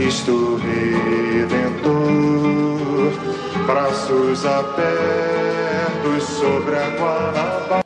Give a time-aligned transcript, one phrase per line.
[0.00, 1.92] Cristo Redentor,
[3.66, 7.79] braços abertos sobre a Guanabara.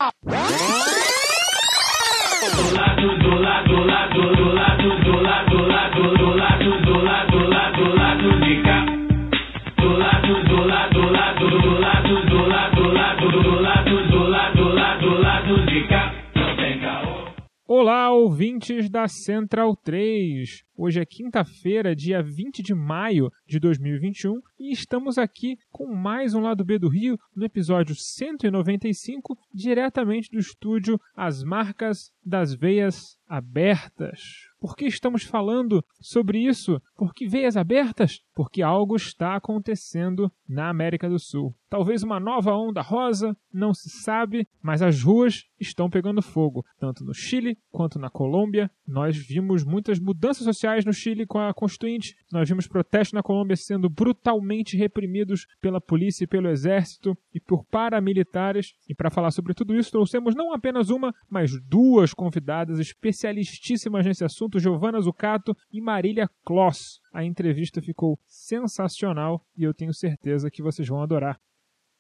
[19.09, 20.65] Central 3.
[20.77, 26.41] Hoje é quinta-feira, dia 20 de maio de 2021, e estamos aqui com mais um
[26.41, 34.21] Lado B do Rio, no episódio 195, diretamente do estúdio As Marcas das Veias Abertas.
[34.59, 36.81] Por que estamos falando sobre isso?
[36.97, 38.21] Por que veias abertas?
[38.35, 41.55] Porque algo está acontecendo na América do Sul.
[41.69, 47.05] Talvez uma nova onda rosa, não se sabe, mas as ruas estão pegando fogo, tanto
[47.05, 48.71] no Chile quanto na Colômbia.
[48.87, 53.57] Nós vimos muitas mudanças sociais no Chile com a Constituinte, nós vimos protestos na Colômbia
[53.57, 58.75] sendo brutalmente reprimidos pela polícia e pelo exército e por paramilitares.
[58.89, 64.25] E para falar sobre tudo isso, trouxemos não apenas uma, mas duas convidadas especialistíssimas nesse
[64.25, 67.01] assunto, Giovanna Zucato e Marília Kloss.
[67.15, 71.41] A entrevista ficou sensacional e eu tenho certeza que vocês vão adorar.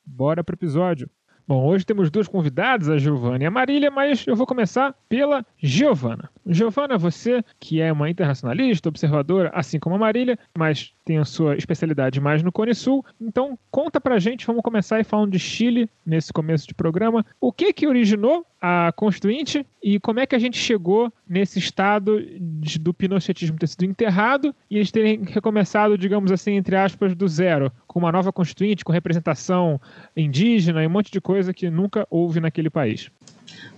[0.04, 1.08] Bora pro episódio.
[1.46, 5.46] Bom, hoje temos duas convidadas, a Giovana e a Marília, mas eu vou começar pela
[5.56, 6.28] Giovana.
[6.44, 11.56] Giovana, você que é uma internacionalista, observadora, assim como a Marília, mas tem a sua
[11.56, 13.04] especialidade mais no Cone Sul.
[13.20, 17.24] Então, conta pra gente, vamos começar aí falando de Chile nesse começo de programa.
[17.40, 22.24] O que que originou a Constituinte e como é que a gente chegou nesse estado
[22.40, 27.28] de- do pinochetismo ter sido enterrado e eles terem recomeçado, digamos assim, entre aspas, do
[27.28, 29.78] zero, com uma nova Constituinte, com representação
[30.16, 33.10] indígena e um monte de coisa que nunca houve naquele país.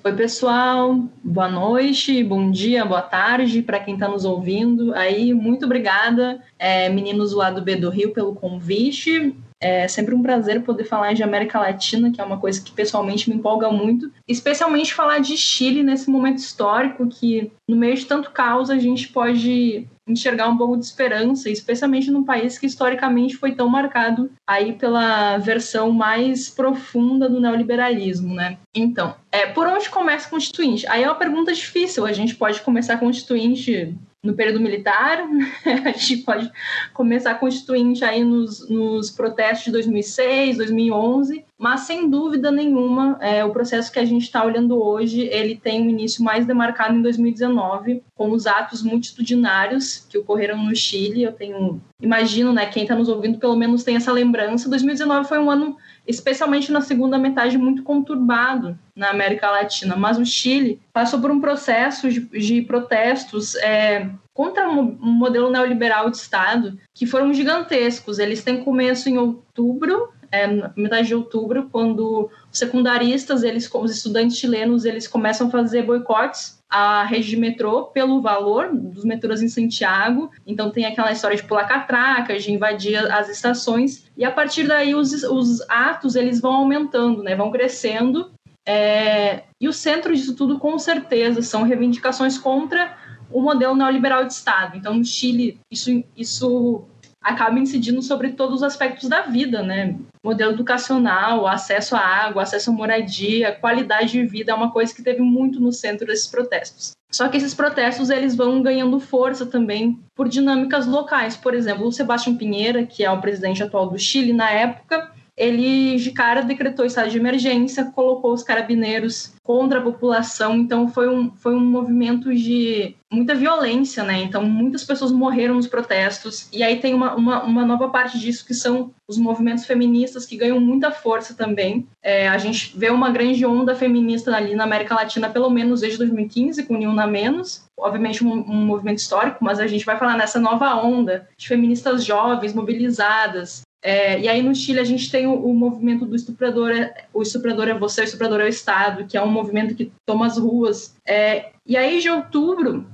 [0.04, 1.08] Oi, pessoal.
[1.22, 4.94] Boa noite, bom dia, boa tarde para quem está nos ouvindo.
[4.94, 9.34] Aí, muito obrigada, é, meninos do lado B do Rio, pelo convite.
[9.60, 13.28] É sempre um prazer poder falar de América Latina, que é uma coisa que pessoalmente
[13.28, 14.10] me empolga muito.
[14.28, 19.08] Especialmente falar de Chile nesse momento histórico que, no meio de tanto caos, a gente
[19.08, 24.72] pode enxergar um pouco de esperança, especialmente num país que historicamente foi tão marcado aí
[24.72, 28.58] pela versão mais profunda do neoliberalismo, né?
[28.74, 30.86] Então, é, por onde começa a Constituinte?
[30.86, 32.06] Aí é uma pergunta difícil.
[32.06, 33.94] A gente pode começar a Constituinte
[34.26, 35.24] no período militar,
[35.84, 36.50] a gente pode
[36.92, 43.50] começar Constituinte aí nos, nos protestos de 2006, 2011, mas sem dúvida nenhuma, é, o
[43.50, 48.02] processo que a gente está olhando hoje, ele tem um início mais demarcado em 2019,
[48.14, 51.22] com os atos multitudinários que ocorreram no Chile.
[51.22, 54.68] Eu tenho, imagino, né, quem está nos ouvindo pelo menos tem essa lembrança.
[54.68, 55.76] 2019 foi um ano,
[56.06, 61.40] especialmente na segunda metade, muito conturbado na América Latina, mas o Chile passou por um
[61.40, 68.18] processo de, de protestos é, contra um modelo neoliberal de Estado que foram gigantescos.
[68.18, 70.46] Eles têm começo em outubro, é,
[70.76, 76.55] metade de outubro, quando os secundaristas, eles, os estudantes chilenos, eles começam a fazer boicotes
[76.68, 80.30] à rede de metrô pelo valor dos metrôs em Santiago.
[80.46, 84.06] Então tem aquela história de pular catracas, de invadir as estações.
[84.16, 87.34] E a partir daí os, os atos eles vão aumentando, né?
[87.34, 88.30] vão crescendo.
[88.64, 92.96] É, e o centro disso tudo, com certeza, são reivindicações contra
[93.30, 94.76] o modelo neoliberal de Estado.
[94.76, 96.84] Então, no Chile, isso, isso
[97.26, 99.96] acaba incidindo sobre todos os aspectos da vida, né?
[100.22, 105.02] Modelo educacional, acesso à água, acesso à moradia, qualidade de vida é uma coisa que
[105.02, 106.92] teve muito no centro desses protestos.
[107.10, 111.36] Só que esses protestos eles vão ganhando força também por dinâmicas locais.
[111.36, 115.96] Por exemplo, o Sebastião Pinheira, que é o presidente atual do Chile na época, ele
[115.96, 121.30] de cara decretou estado de emergência, colocou os carabineiros contra a população, então foi um,
[121.36, 124.22] foi um movimento de muita violência, né?
[124.22, 128.44] Então muitas pessoas morreram nos protestos, e aí tem uma, uma, uma nova parte disso
[128.44, 131.86] que são os movimentos feministas que ganham muita força também.
[132.02, 135.98] É, a gente vê uma grande onda feminista ali na América Latina, pelo menos desde
[135.98, 140.16] 2015, com Ni Una Menos, obviamente um, um movimento histórico, mas a gente vai falar
[140.16, 145.26] nessa nova onda de feministas jovens, mobilizadas, é, e aí no Chile a gente tem
[145.26, 149.06] o, o, movimento do estuprador, é, o estuprador é você, o estuprador é o Estado,
[149.06, 150.96] que é um movimento que toma as ruas.
[151.06, 152.86] É, e aí de outubro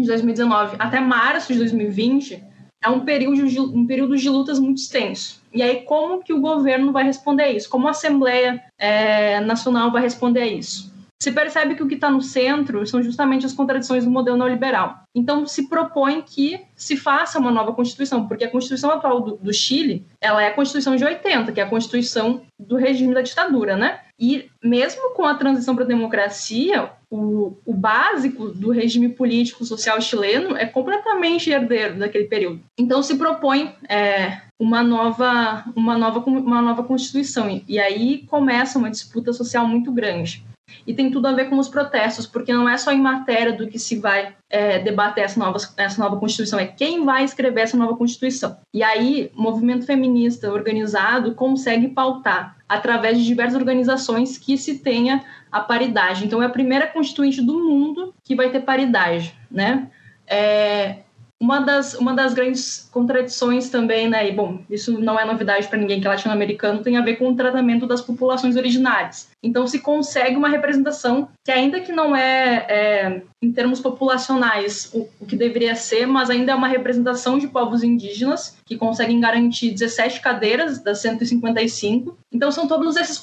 [0.00, 2.42] de 2019 até março de 2020
[2.82, 5.42] é um período de, um período de lutas muito extenso.
[5.52, 7.68] E aí, como que o governo vai responder a isso?
[7.68, 10.90] Como a Assembleia é, Nacional vai responder a isso?
[11.22, 15.02] Se percebe que o que está no centro são justamente as contradições do modelo neoliberal.
[15.14, 19.52] Então, se propõe que se faça uma nova Constituição, porque a Constituição atual do, do
[19.52, 23.76] Chile, ela é a Constituição de 80, que é a Constituição do regime da ditadura,
[23.76, 24.00] né?
[24.18, 30.00] E mesmo com a transição para a democracia, o, o, básico do regime político social
[30.00, 32.60] chileno é completamente herdeiro daquele período.
[32.78, 38.90] Então se propõe é, uma nova uma nova uma nova constituição e aí começa uma
[38.90, 40.44] disputa social muito grande
[40.86, 43.68] e tem tudo a ver com os protestos, porque não é só em matéria do
[43.68, 47.76] que se vai é, debater essa nova, essa nova Constituição, é quem vai escrever essa
[47.76, 48.56] nova Constituição.
[48.72, 55.24] E aí, o movimento feminista organizado consegue pautar, através de diversas organizações, que se tenha
[55.50, 56.24] a paridade.
[56.24, 59.88] Então, é a primeira Constituinte do mundo que vai ter paridade, né?
[60.26, 60.98] É,
[61.40, 65.78] uma das, uma das grandes contradições também, né, e bom, isso não é novidade para
[65.78, 69.30] ninguém que é latino-americano, tem a ver com o tratamento das populações originárias.
[69.42, 75.08] Então se consegue uma representação que ainda que não é, é em termos populacionais o,
[75.18, 79.70] o, que deveria ser, mas ainda é uma representação de povos indígenas que conseguem garantir
[79.70, 82.18] 17 cadeiras das 155.
[82.30, 83.20] Então são todos esses,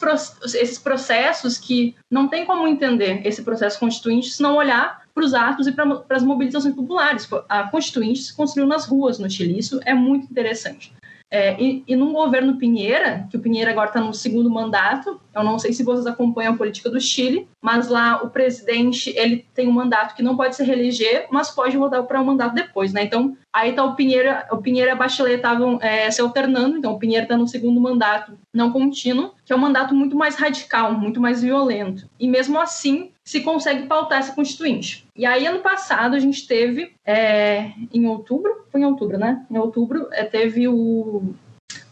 [0.55, 5.33] esses processos que não tem como entender esse processo constituinte se não olhar para os
[5.33, 7.27] atos e para as mobilizações populares.
[7.49, 10.93] A Constituinte se construiu nas ruas no Chile, isso é muito interessante.
[11.29, 15.43] É, e, e num governo Pinheira, que o Pinheira agora está no segundo mandato, eu
[15.43, 19.67] não sei se vocês acompanham a política do Chile, mas lá o presidente ele tem
[19.67, 23.03] um mandato que não pode se reeleger, mas pode voltar para um mandato depois, né?
[23.03, 26.93] Então aí tá o Pinheira, o Pinheira e a Bachelet estavam é, se alternando, então
[26.93, 30.93] o Pinheira está no segundo mandato não contínuo, que é um mandato muito mais radical,
[30.93, 32.09] muito mais violento.
[32.17, 35.05] E mesmo assim se consegue pautar essa constituinte.
[35.13, 39.45] E aí, ano passado, a gente teve, é, em outubro, foi em outubro, né?
[39.51, 41.33] Em outubro, é, teve o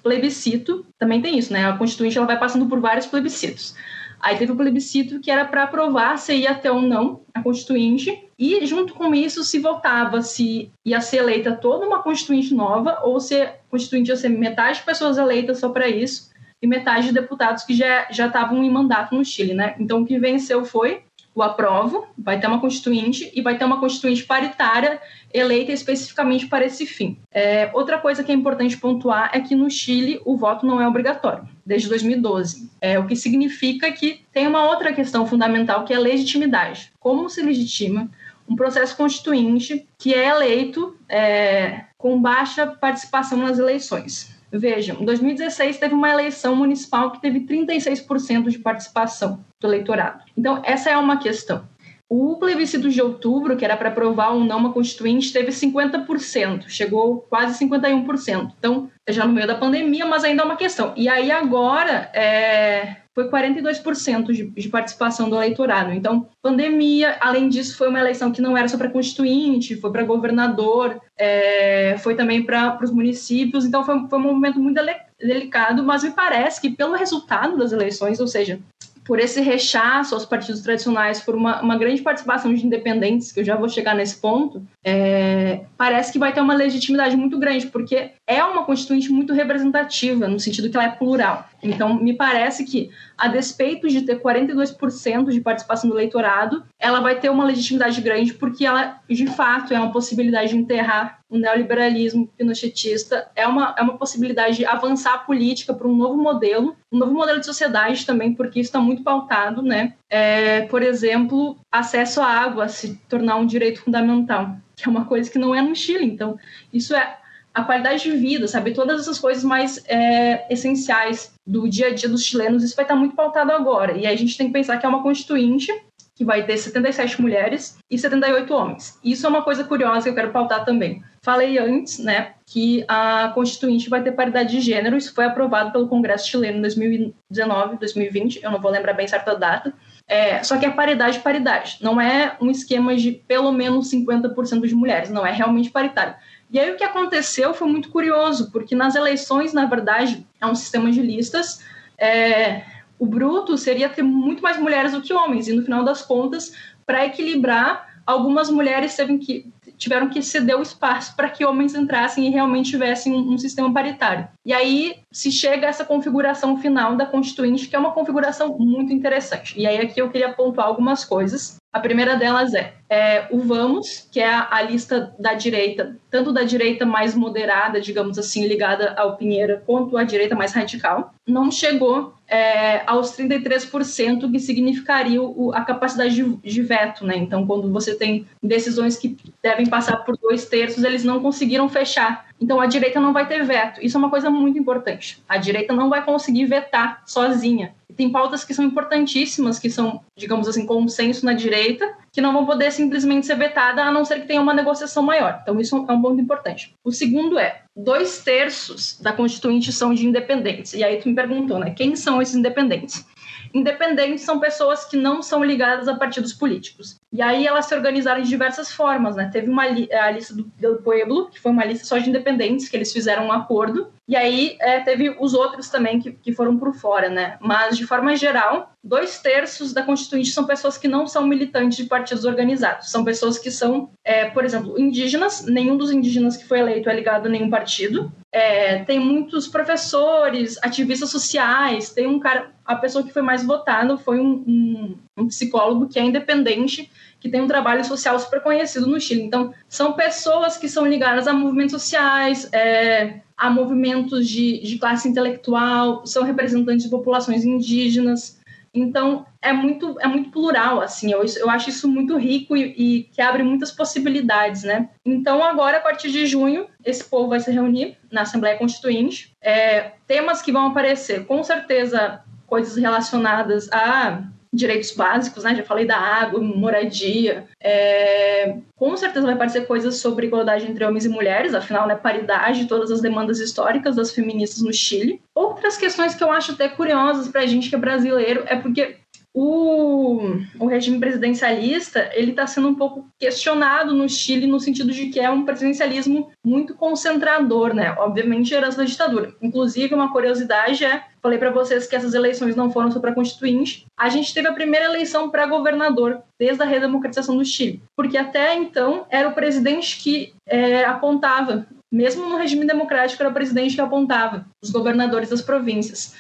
[0.02, 1.66] plebiscito, também tem isso, né?
[1.66, 3.76] A constituinte ela vai passando por vários plebiscitos.
[4.18, 8.18] Aí teve o plebiscito que era para aprovar se ia até ou não a constituinte,
[8.40, 13.20] e junto com isso se votava se ia ser eleita toda uma constituinte nova ou
[13.20, 16.30] se a constituinte ia ser metade de pessoas eleitas só para isso
[16.62, 19.76] e metade de deputados que já estavam em mandato no Chile, né?
[19.78, 21.04] Então o que venceu foi
[21.36, 25.02] o aprovo, vai ter uma constituinte e vai ter uma constituinte paritária
[25.34, 27.20] eleita especificamente para esse fim.
[27.30, 30.88] É, outra coisa que é importante pontuar é que no Chile o voto não é
[30.88, 32.72] obrigatório, desde 2012.
[32.80, 36.94] É, o que significa que tem uma outra questão fundamental que é a legitimidade.
[37.02, 38.10] Como se legitima
[38.48, 44.35] um processo constituinte que é eleito é, com baixa participação nas eleições?
[44.52, 50.24] Vejam, em 2016 teve uma eleição municipal que teve 36% de participação do eleitorado.
[50.38, 51.68] Então, essa é uma questão.
[52.08, 57.26] O plebiscito de outubro, que era para aprovar ou não uma constituinte, teve 50%, chegou
[57.30, 58.52] quase 51%.
[58.60, 60.94] Então, já no meio da pandemia, mas ainda é uma questão.
[60.96, 65.94] E aí agora é, foi 42% de, de participação do eleitorado.
[65.94, 70.04] Então, pandemia, além disso, foi uma eleição que não era só para constituinte, foi para
[70.04, 73.64] governador, é, foi também para os municípios.
[73.64, 74.80] Então, foi, foi um momento muito
[75.18, 78.60] delicado, mas me parece que pelo resultado das eleições, ou seja,
[79.06, 83.44] por esse rechaço aos partidos tradicionais, por uma, uma, grande participação de independentes, que eu
[83.44, 88.12] já vou chegar nesse ponto, é, parece que vai ter uma legitimidade muito grande, porque
[88.28, 91.48] é uma constituinte muito representativa, no sentido que ela é plural.
[91.62, 97.20] Então, me parece que, a despeito de ter 42% de participação do eleitorado, ela vai
[97.20, 102.28] ter uma legitimidade grande, porque ela, de fato, é uma possibilidade de enterrar o neoliberalismo
[102.38, 106.98] pinochetista, é uma, é uma possibilidade de avançar a política para um novo modelo, um
[106.98, 109.94] novo modelo de sociedade também, porque isso está muito pautado, né?
[110.10, 115.30] É, por exemplo, acesso à água se tornar um direito fundamental, que é uma coisa
[115.30, 116.06] que não é no Chile.
[116.06, 116.38] Então,
[116.72, 117.18] isso é
[117.56, 118.74] a qualidade de vida, sabe?
[118.74, 122.98] Todas essas coisas mais é, essenciais do dia a dia dos chilenos, isso vai estar
[122.98, 123.94] muito pautado agora.
[123.94, 125.72] E aí a gente tem que pensar que é uma constituinte
[126.16, 128.98] que vai ter 77 mulheres e 78 homens.
[129.04, 131.04] Isso é uma coisa curiosa que eu quero pautar também.
[131.22, 135.90] Falei antes, né, que a Constituinte vai ter paridade de gênero, isso foi aprovado pelo
[135.90, 139.74] Congresso chileno em 2019, 2020, eu não vou lembrar bem certa data.
[140.08, 141.80] É, só que é paridade, paridade.
[141.82, 146.16] Não é um esquema de pelo menos 50% de mulheres, não é realmente paritário.
[146.56, 150.56] E aí o que aconteceu foi muito curioso, porque nas eleições, na verdade, é um
[150.56, 151.62] sistema de listas.
[151.98, 152.64] É,
[152.98, 156.54] o bruto seria ter muito mais mulheres do que homens, e no final das contas,
[156.86, 158.96] para equilibrar, algumas mulheres
[159.26, 163.38] que, tiveram que ceder o espaço para que homens entrassem e realmente tivessem um, um,
[163.38, 164.26] sistema paritário.
[164.46, 168.94] E aí se chega a essa configuração final da Constituinte, que é uma configuração muito
[168.94, 169.60] interessante.
[169.60, 171.58] E aí aqui eu queria pontuar algumas coisas.
[171.76, 176.32] A primeira delas é, é o Vamos, que é a, a, lista da direita, tanto
[176.32, 181.52] da direita mais moderada, digamos assim, ligada ao Pinheiro, quanto a direita mais radical, não
[181.52, 187.06] chegou é, aos 33%, que significaria o, a capacidade de, de, veto.
[187.06, 187.18] Né?
[187.18, 192.26] Então, quando você tem decisões que devem passar por dois terços, eles não conseguiram fechar.
[192.46, 193.84] Então, a direita não vai ter veto.
[193.84, 195.20] Isso é uma coisa muito importante.
[195.28, 197.74] A direita não vai conseguir vetar sozinha.
[197.98, 202.46] Tem pautas que são importantíssimas, que são, digamos assim, consenso na direita, que não vão
[202.46, 205.40] poder simplesmente ser vetada a não ser que tenha uma negociação maior.
[205.42, 206.76] Então, isso é um ponto importante.
[206.84, 210.76] O segundo é, dois terços da Constituinte são de independentes.
[210.76, 211.72] E aí tu me perguntou, né?
[211.72, 213.08] Quem são esses independentes?
[213.56, 217.00] Independentes são pessoas que não são ligadas a partidos políticos.
[217.14, 219.30] E aí elas se organizaram de diversas formas, né?
[219.32, 222.68] Teve uma li a lista do, do Pueblo, que foi uma lista só de independentes,
[222.68, 223.88] que eles fizeram um acordo.
[224.06, 227.38] E aí é, teve os outros também que, que foram por fora, né?
[227.40, 231.86] Mas, de forma geral, dois terços da Constituinte são pessoas que não são militantes de
[231.86, 232.92] partidos organizados.
[232.92, 235.44] São pessoas que são, é, por exemplo, indígenas.
[235.44, 238.12] Nenhum dos indígenas que foi eleito é ligado a nenhum partido.
[238.32, 241.90] É, tem muitos professores, ativistas sociais.
[241.90, 245.98] Tem um cara, a pessoa que foi mais votada foi um, um, um psicólogo que
[245.98, 249.24] é independente que tem um trabalho social super conhecido no Chile.
[249.24, 255.10] Então, são pessoas que são ligadas a movimentos sociais, é, a movimentos de, de classe
[255.10, 258.40] intelectual, são representantes de populações indígenas.
[258.76, 263.04] Então, é muito, é muito plural, assim, eu, eu acho isso muito rico e, e,
[263.04, 264.90] que abre muitas possibilidades, né?
[265.06, 269.36] Então, agora, a partir de junho, esse povo vai se reunir na Assembleia Constituinte.
[269.42, 274.24] É, temas que vão aparecer, com certeza, coisas relacionadas a
[274.56, 275.54] direitos básicos, né?
[275.56, 277.46] Já falei da água, moradia.
[277.62, 278.56] É...
[278.76, 281.96] Com certeza vai aparecer coisas sobre igualdade entre homens e mulheres, afinal, né?
[281.96, 285.22] Paridade, todas as demandas históricas das feministas no Chile.
[285.34, 288.98] Outras questões que eu acho até curiosas pra gente que é brasileiro é porque
[289.38, 290.18] o,
[290.58, 295.20] o regime presidencialista ele está sendo um pouco questionado no Chile no sentido de que
[295.20, 297.94] é um presidencialismo muito concentrador, né?
[298.00, 299.36] Obviamente herança da ditadura.
[299.42, 303.86] Inclusive uma curiosidade é, falei para vocês que essas eleições não foram só para constituinte.
[303.98, 308.56] A gente teve a primeira eleição para governador desde a redemocratização do Chile, porque até
[308.56, 313.82] então era o presidente que é, apontava, mesmo no regime democrático era o presidente que
[313.82, 316.16] apontava os governadores das províncias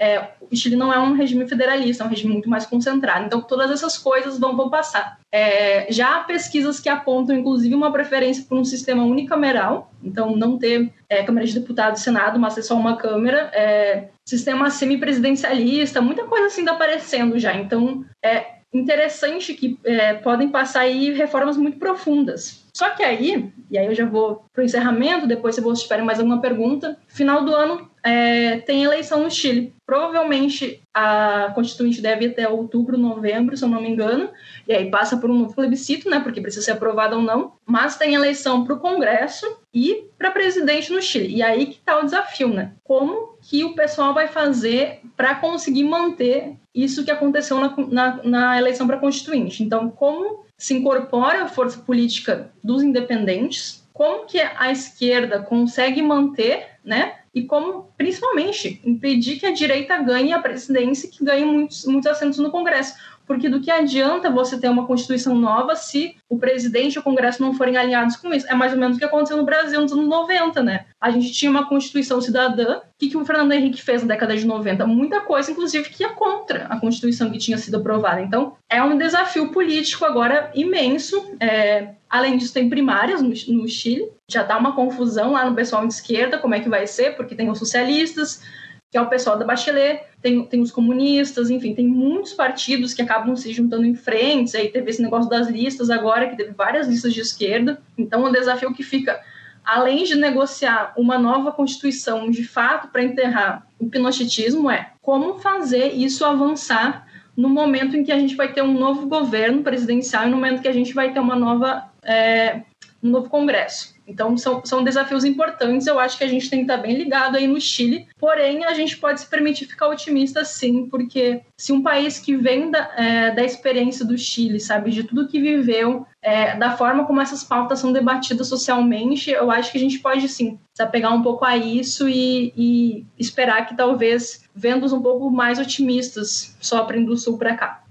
[0.00, 3.26] é, o Chile não é um regime federalista, é um regime muito mais concentrado.
[3.26, 5.18] Então, todas essas coisas vão, vão passar.
[5.32, 10.58] É, já há pesquisas que apontam, inclusive, uma preferência por um sistema unicameral, então não
[10.58, 16.00] ter é, Câmara de Deputados e Senado, mas ser só uma Câmara, é, sistema semipresidencialista,
[16.00, 17.54] muita coisa assim está aparecendo já.
[17.54, 22.66] Então, é interessante que é, podem passar aí reformas muito profundas.
[22.78, 26.04] Só que aí, e aí eu já vou para o encerramento, depois se vocês tiverem
[26.04, 29.74] mais alguma pergunta, final do ano é, tem eleição no Chile.
[29.84, 34.30] Provavelmente a Constituinte deve ir até outubro, novembro, se eu não me engano,
[34.68, 38.14] e aí passa por um plebiscito, né, porque precisa ser aprovada ou não, mas tem
[38.14, 39.44] eleição para o Congresso
[39.74, 41.34] e para presidente no Chile.
[41.34, 42.74] E aí que está o desafio, né?
[42.84, 48.58] Como que o pessoal vai fazer para conseguir manter isso que aconteceu na, na, na
[48.58, 49.64] eleição para Constituinte?
[49.64, 56.66] Então, como se incorpora a força política dos independentes, como que a esquerda consegue manter,
[56.84, 57.14] né?
[57.32, 62.38] E como, principalmente, impedir que a direita ganhe a presidência que ganhe muitos, muitos assentos
[62.38, 62.94] no Congresso.
[63.28, 67.42] Porque do que adianta você ter uma Constituição nova se o presidente e o Congresso
[67.42, 68.48] não forem alinhados com isso?
[68.48, 70.86] É mais ou menos o que aconteceu no Brasil nos anos 90, né?
[70.98, 72.78] A gente tinha uma Constituição cidadã.
[72.78, 74.86] O que, que o Fernando Henrique fez na década de 90?
[74.86, 78.22] Muita coisa, inclusive, que ia contra a Constituição que tinha sido aprovada.
[78.22, 81.36] Então, é um desafio político agora imenso.
[81.38, 81.90] É...
[82.08, 84.08] Além disso, tem primárias no, no Chile.
[84.26, 87.34] Já dá uma confusão lá no pessoal de esquerda, como é que vai ser, porque
[87.34, 88.42] tem os socialistas,
[88.90, 93.02] que é o pessoal da Bachelet, tem, tem os comunistas, enfim, tem muitos partidos que
[93.02, 96.88] acabam se juntando em frentes, aí teve esse negócio das listas agora, que teve várias
[96.88, 99.20] listas de esquerda, então o desafio que fica,
[99.64, 105.92] além de negociar uma nova constituição de fato para enterrar o pinochetismo, é como fazer
[105.92, 110.30] isso avançar no momento em que a gente vai ter um novo governo presidencial e
[110.30, 112.62] no momento que a gente vai ter uma nova, é,
[113.02, 113.94] um novo congresso.
[114.08, 115.86] Então, são, são desafios importantes.
[115.86, 118.08] Eu acho que a gente tem que estar bem ligado aí no Chile.
[118.18, 122.70] Porém, a gente pode se permitir ficar otimista sim, porque se um país que vem
[122.70, 127.20] da, é, da experiência do Chile, sabe, de tudo que viveu, é, da forma como
[127.20, 131.22] essas pautas são debatidas socialmente, eu acho que a gente pode sim se apegar um
[131.22, 137.16] pouco a isso e, e esperar que talvez vendas um pouco mais otimistas soprem do
[137.16, 137.84] sul para cá.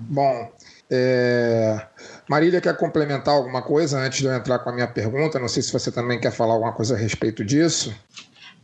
[0.00, 0.50] Bom,
[0.90, 1.86] é...
[2.28, 5.38] Marília quer complementar alguma coisa antes de eu entrar com a minha pergunta?
[5.38, 7.94] Não sei se você também quer falar alguma coisa a respeito disso.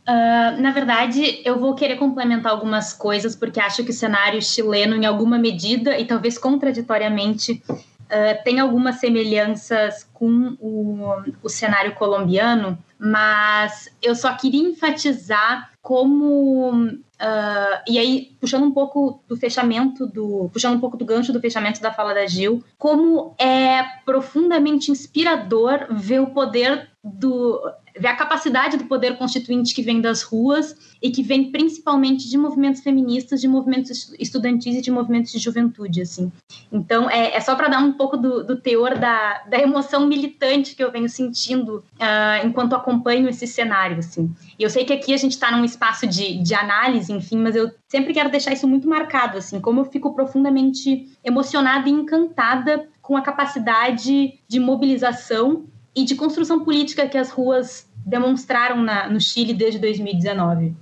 [0.07, 4.95] Uh, na verdade, eu vou querer complementar algumas coisas, porque acho que o cenário chileno,
[4.95, 12.75] em alguma medida, e talvez contraditoriamente, uh, tem algumas semelhanças com o, o cenário colombiano,
[12.97, 20.49] mas eu só queria enfatizar como Uh, e aí, puxando um pouco do fechamento do.
[20.53, 25.87] puxando um pouco do gancho do fechamento da fala da Gil, como é profundamente inspirador
[25.91, 27.61] ver o poder do
[27.97, 32.37] ver a capacidade do poder constituinte que vem das ruas e que vem principalmente de
[32.37, 36.31] movimentos feministas, de movimentos estudantis e de movimentos de juventude, assim.
[36.71, 40.75] Então, é, é só para dar um pouco do, do teor da, da, emoção militante
[40.75, 44.33] que eu venho sentindo uh, enquanto acompanho esse cenário, assim.
[44.57, 47.55] E eu sei que aqui a gente está num espaço de, de análise, enfim, mas
[47.55, 52.87] eu sempre quero deixar isso muito marcado, assim, como eu fico profundamente emocionada e encantada
[53.01, 55.65] com a capacidade de mobilização
[55.95, 60.75] e de construção política que as ruas demonstraram na, no Chile desde 2019.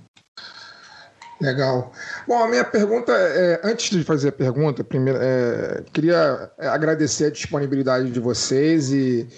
[1.40, 1.92] Legal.
[2.26, 7.30] Bom, a minha pergunta, é, antes de fazer a pergunta, primeiro, é, queria agradecer a
[7.30, 9.28] disponibilidade de vocês e,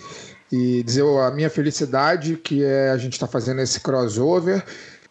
[0.50, 4.64] e dizer a minha felicidade que é a gente está fazendo esse crossover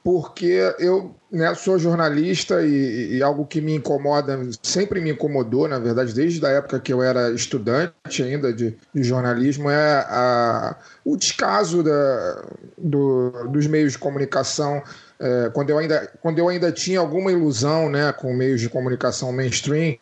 [0.03, 5.77] porque eu né, sou jornalista e, e, algo que me incomoda, sempre me incomodou, na
[5.77, 11.15] verdade, desde a época que eu era estudante ainda de, de jornalismo, é a, o
[11.15, 12.43] descaso da,
[12.77, 14.81] do, dos meios de comunicação.
[15.19, 19.31] É, quando, eu ainda, quando eu ainda tinha alguma ilusão né, com meios de comunicação
[19.31, 19.97] mainstream,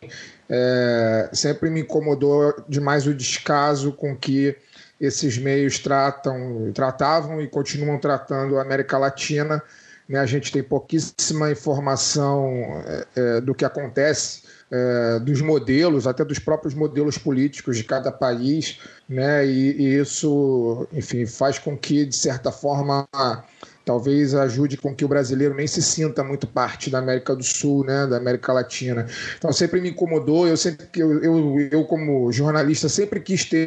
[0.48, 4.56] é, sempre me incomodou demais o descaso com que
[4.98, 9.62] esses meios tratam, tratavam e continuam tratando a América Latina
[10.08, 10.18] né?
[10.18, 12.48] A gente tem pouquíssima informação
[12.86, 18.10] é, é, do que acontece, é, dos modelos, até dos próprios modelos políticos de cada
[18.10, 19.46] país, né?
[19.46, 23.06] E, e, isso, enfim, faz com que, de certa forma,
[23.88, 27.84] talvez ajude com que o brasileiro nem se sinta muito parte da América do Sul,
[27.84, 29.06] né, da América Latina.
[29.38, 33.66] Então sempre me incomodou, eu sempre eu, eu, eu como jornalista sempre quis ter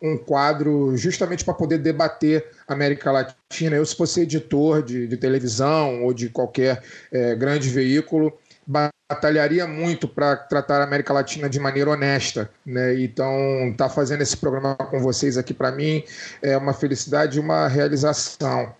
[0.00, 3.76] um quadro justamente para poder debater a América Latina.
[3.76, 6.82] Eu, se fosse editor de, de televisão ou de qualquer
[7.12, 8.32] é, grande veículo,
[8.66, 13.00] batalharia muito para tratar a América Latina de maneira honesta, né?
[13.00, 16.04] Então, tá fazendo esse programa com vocês aqui para mim
[16.42, 18.74] é uma felicidade e uma realização.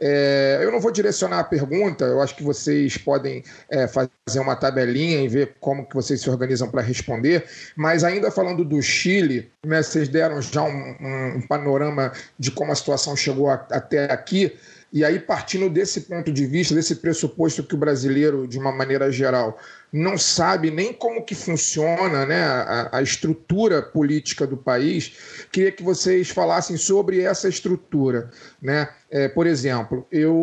[0.00, 4.54] É, eu não vou direcionar a pergunta, eu acho que vocês podem é, fazer uma
[4.54, 7.44] tabelinha e ver como que vocês se organizam para responder,
[7.76, 10.96] mas ainda falando do Chile, né, vocês deram já um,
[11.36, 14.56] um panorama de como a situação chegou a, até aqui,
[14.90, 19.12] e aí, partindo desse ponto de vista, desse pressuposto que o brasileiro, de uma maneira
[19.12, 19.58] geral,
[19.92, 25.12] não sabe nem como que funciona né, a, a, estrutura política do país,
[25.52, 28.30] queria que vocês falassem sobre essa estrutura.
[28.60, 28.88] Né?
[29.10, 30.34] É, por exemplo, eu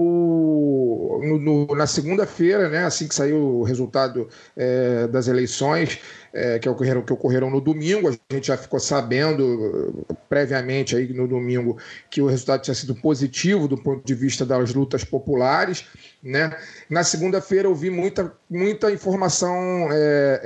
[1.24, 6.00] no, no, na segunda-feira, né, assim que saiu o resultado é, das eleições,
[6.36, 8.10] é, que, ocorreram, que ocorreram no domingo.
[8.10, 11.78] A gente já ficou sabendo previamente aí no domingo
[12.10, 15.86] que o resultado tinha sido positivo do ponto de vista das lutas populares.
[16.22, 16.54] Né?
[16.90, 20.42] Na segunda-feira eu vi muita, muita informação é,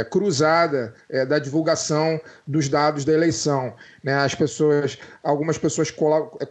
[0.00, 0.94] é, cruzada
[1.28, 3.74] da divulgação dos dados da eleição.
[4.04, 4.14] Né?
[4.14, 5.92] As pessoas, algumas pessoas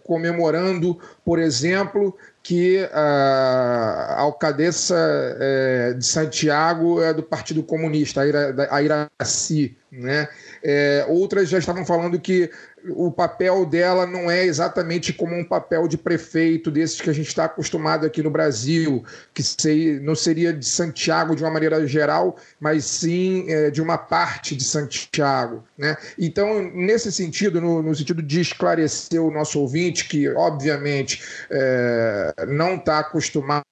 [0.03, 4.95] comemorando, por exemplo, que a alcadessa
[5.39, 8.21] é, de Santiago é do Partido Comunista,
[8.69, 9.77] a Iraci.
[9.91, 10.27] Né?
[10.63, 12.49] É, outras já estavam falando que
[12.89, 17.27] o papel dela não é exatamente como um papel de prefeito desses que a gente
[17.27, 22.85] está acostumado aqui no Brasil, que não seria de Santiago de uma maneira geral, mas
[22.85, 25.63] sim é, de uma parte de Santiago.
[25.77, 25.97] Né?
[26.17, 32.75] Então, nesse sentido, no, no sentido de esclarecer o nosso ouvinte, que obviamente é, não
[32.75, 33.63] está acostumado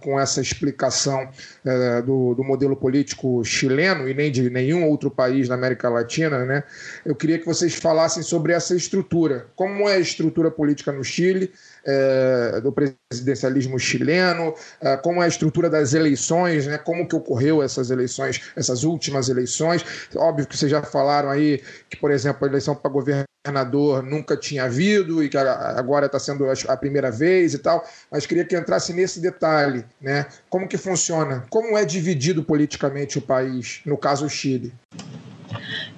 [0.00, 1.28] com essa explicação
[1.66, 6.46] é, do, do, modelo político chileno e nem de nenhum outro país da América Latina,
[6.46, 6.64] né?
[7.04, 9.48] Eu queria que vocês falassem sobre essa estrutura.
[9.54, 11.52] Como é a estrutura política no Chile,
[11.84, 16.78] é, do presidencialismo chileno, é, como é a estrutura das eleições, né?
[16.78, 19.84] Como que ocorreu essas eleições, essas últimas eleições?
[20.16, 24.64] Óbvio que vocês já falaram aí que, por exemplo, a eleição para governador nunca tinha
[24.64, 28.92] havido e que agora está sendo a primeira vez e tal, mas queria que entrasse
[28.92, 30.26] nesse detalhe, né?
[30.48, 31.44] Como que funciona?
[31.48, 34.72] Como é dividido politicamente o país, no caso o Chile?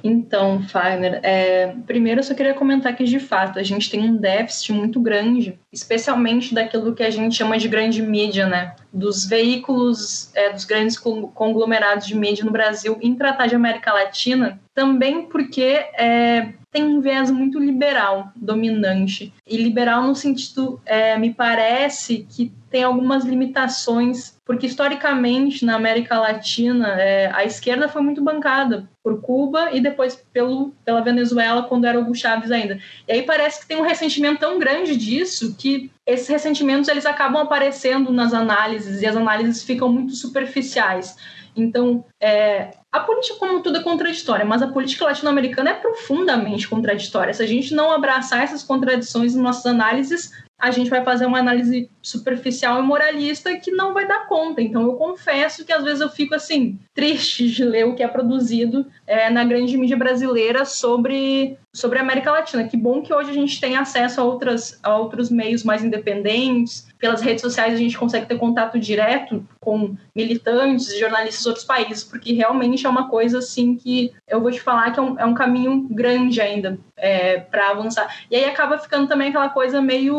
[0.03, 4.17] Então, Fagner, é, primeiro eu só queria comentar que de fato a gente tem um
[4.17, 8.75] déficit muito grande, especialmente daquilo que a gente chama de grande mídia, né?
[8.93, 14.61] Dos veículos, é, dos grandes conglomerados de mídia no Brasil em tratar de América Latina,
[14.75, 19.33] também porque é, tem um viés muito liberal, dominante.
[19.47, 26.19] E liberal no sentido, é, me parece que tem algumas limitações, porque historicamente na América
[26.19, 31.85] Latina é, a esquerda foi muito bancada por Cuba e depois pelo, pela Venezuela quando
[31.85, 32.79] era Hugo Chávez ainda.
[33.07, 37.43] E aí parece que tem um ressentimento tão grande disso que esses ressentimentos eles acabam
[37.43, 41.15] aparecendo nas análises e as análises ficam muito superficiais.
[41.55, 47.33] Então, é, a política, como tudo, é contraditória, mas a política latino-americana é profundamente contraditória.
[47.33, 51.39] Se a gente não abraçar essas contradições em nossas análises, a gente vai fazer uma
[51.39, 54.61] análise superficial e moralista que não vai dar conta.
[54.61, 58.09] Então, eu confesso que às vezes eu fico assim, triste de ler o que é
[58.09, 62.67] produzido é, na grande mídia brasileira sobre, sobre a América Latina.
[62.67, 66.89] Que bom que hoje a gente tem acesso a, outras, a outros meios mais independentes.
[66.99, 71.65] Pelas redes sociais a gente consegue ter contato direto com militantes e jornalistas de outros
[71.65, 75.19] países, porque realmente é uma coisa assim que eu vou te falar que é um,
[75.19, 78.09] é um caminho grande ainda é, para avançar.
[78.31, 80.15] E aí acaba ficando também aquela coisa meio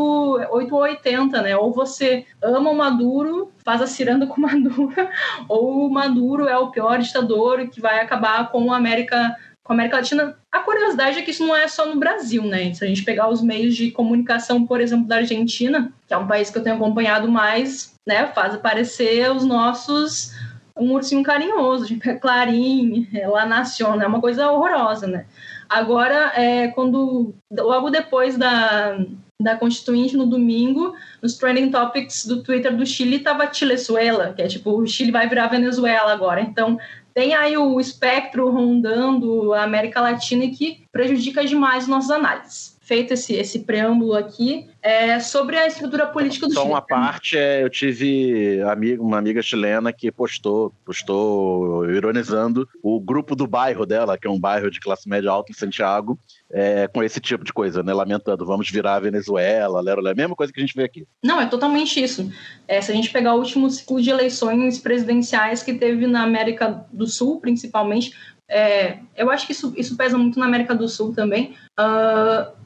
[0.51, 1.55] 8 ou 80, né?
[1.55, 4.93] Ou você ama o Maduro, faz a ciranda com o Maduro,
[5.49, 9.75] ou o Maduro é o pior ditador que vai acabar com a América com a
[9.75, 10.37] América Latina.
[10.51, 12.73] A curiosidade é que isso não é só no Brasil, né?
[12.73, 16.27] Se a gente pegar os meios de comunicação, por exemplo, da Argentina, que é um
[16.27, 20.33] país que eu tenho acompanhado mais, né, faz aparecer os nossos
[20.77, 25.25] um ursinho carinhoso, tipo é Clarim, é La Nación, é uma coisa horrorosa, né?
[25.69, 28.97] Agora, é, quando logo depois da,
[29.43, 34.47] da Constituinte no domingo, nos trending topics do Twitter do Chile estava Chilezuela, que é
[34.47, 36.41] tipo, o Chile vai virar Venezuela agora.
[36.41, 36.79] Então,
[37.13, 42.72] tem aí o espectro rondando a América Latina que prejudica demais nossas análises.
[42.93, 46.73] Feito esse, esse preâmbulo aqui, é, sobre a estrutura política do Só Chile.
[46.73, 53.35] uma parte, é, eu tive amiga, uma amiga chilena que postou, postou ironizando o grupo
[53.35, 56.19] do bairro dela, que é um bairro de classe média alta em Santiago,
[56.51, 57.91] é, com esse tipo de coisa, né?
[57.95, 61.07] Lamentando, vamos virar a Venezuela, lero, lero, a mesma coisa que a gente vê aqui.
[61.23, 62.31] Não, é totalmente isso.
[62.67, 66.85] É, se a gente pegar o último ciclo de eleições presidenciais que teve na América
[66.93, 68.13] do Sul, principalmente,
[68.47, 71.55] é, eu acho que isso, isso pesa muito na América do Sul também.
[71.79, 72.61] Uh,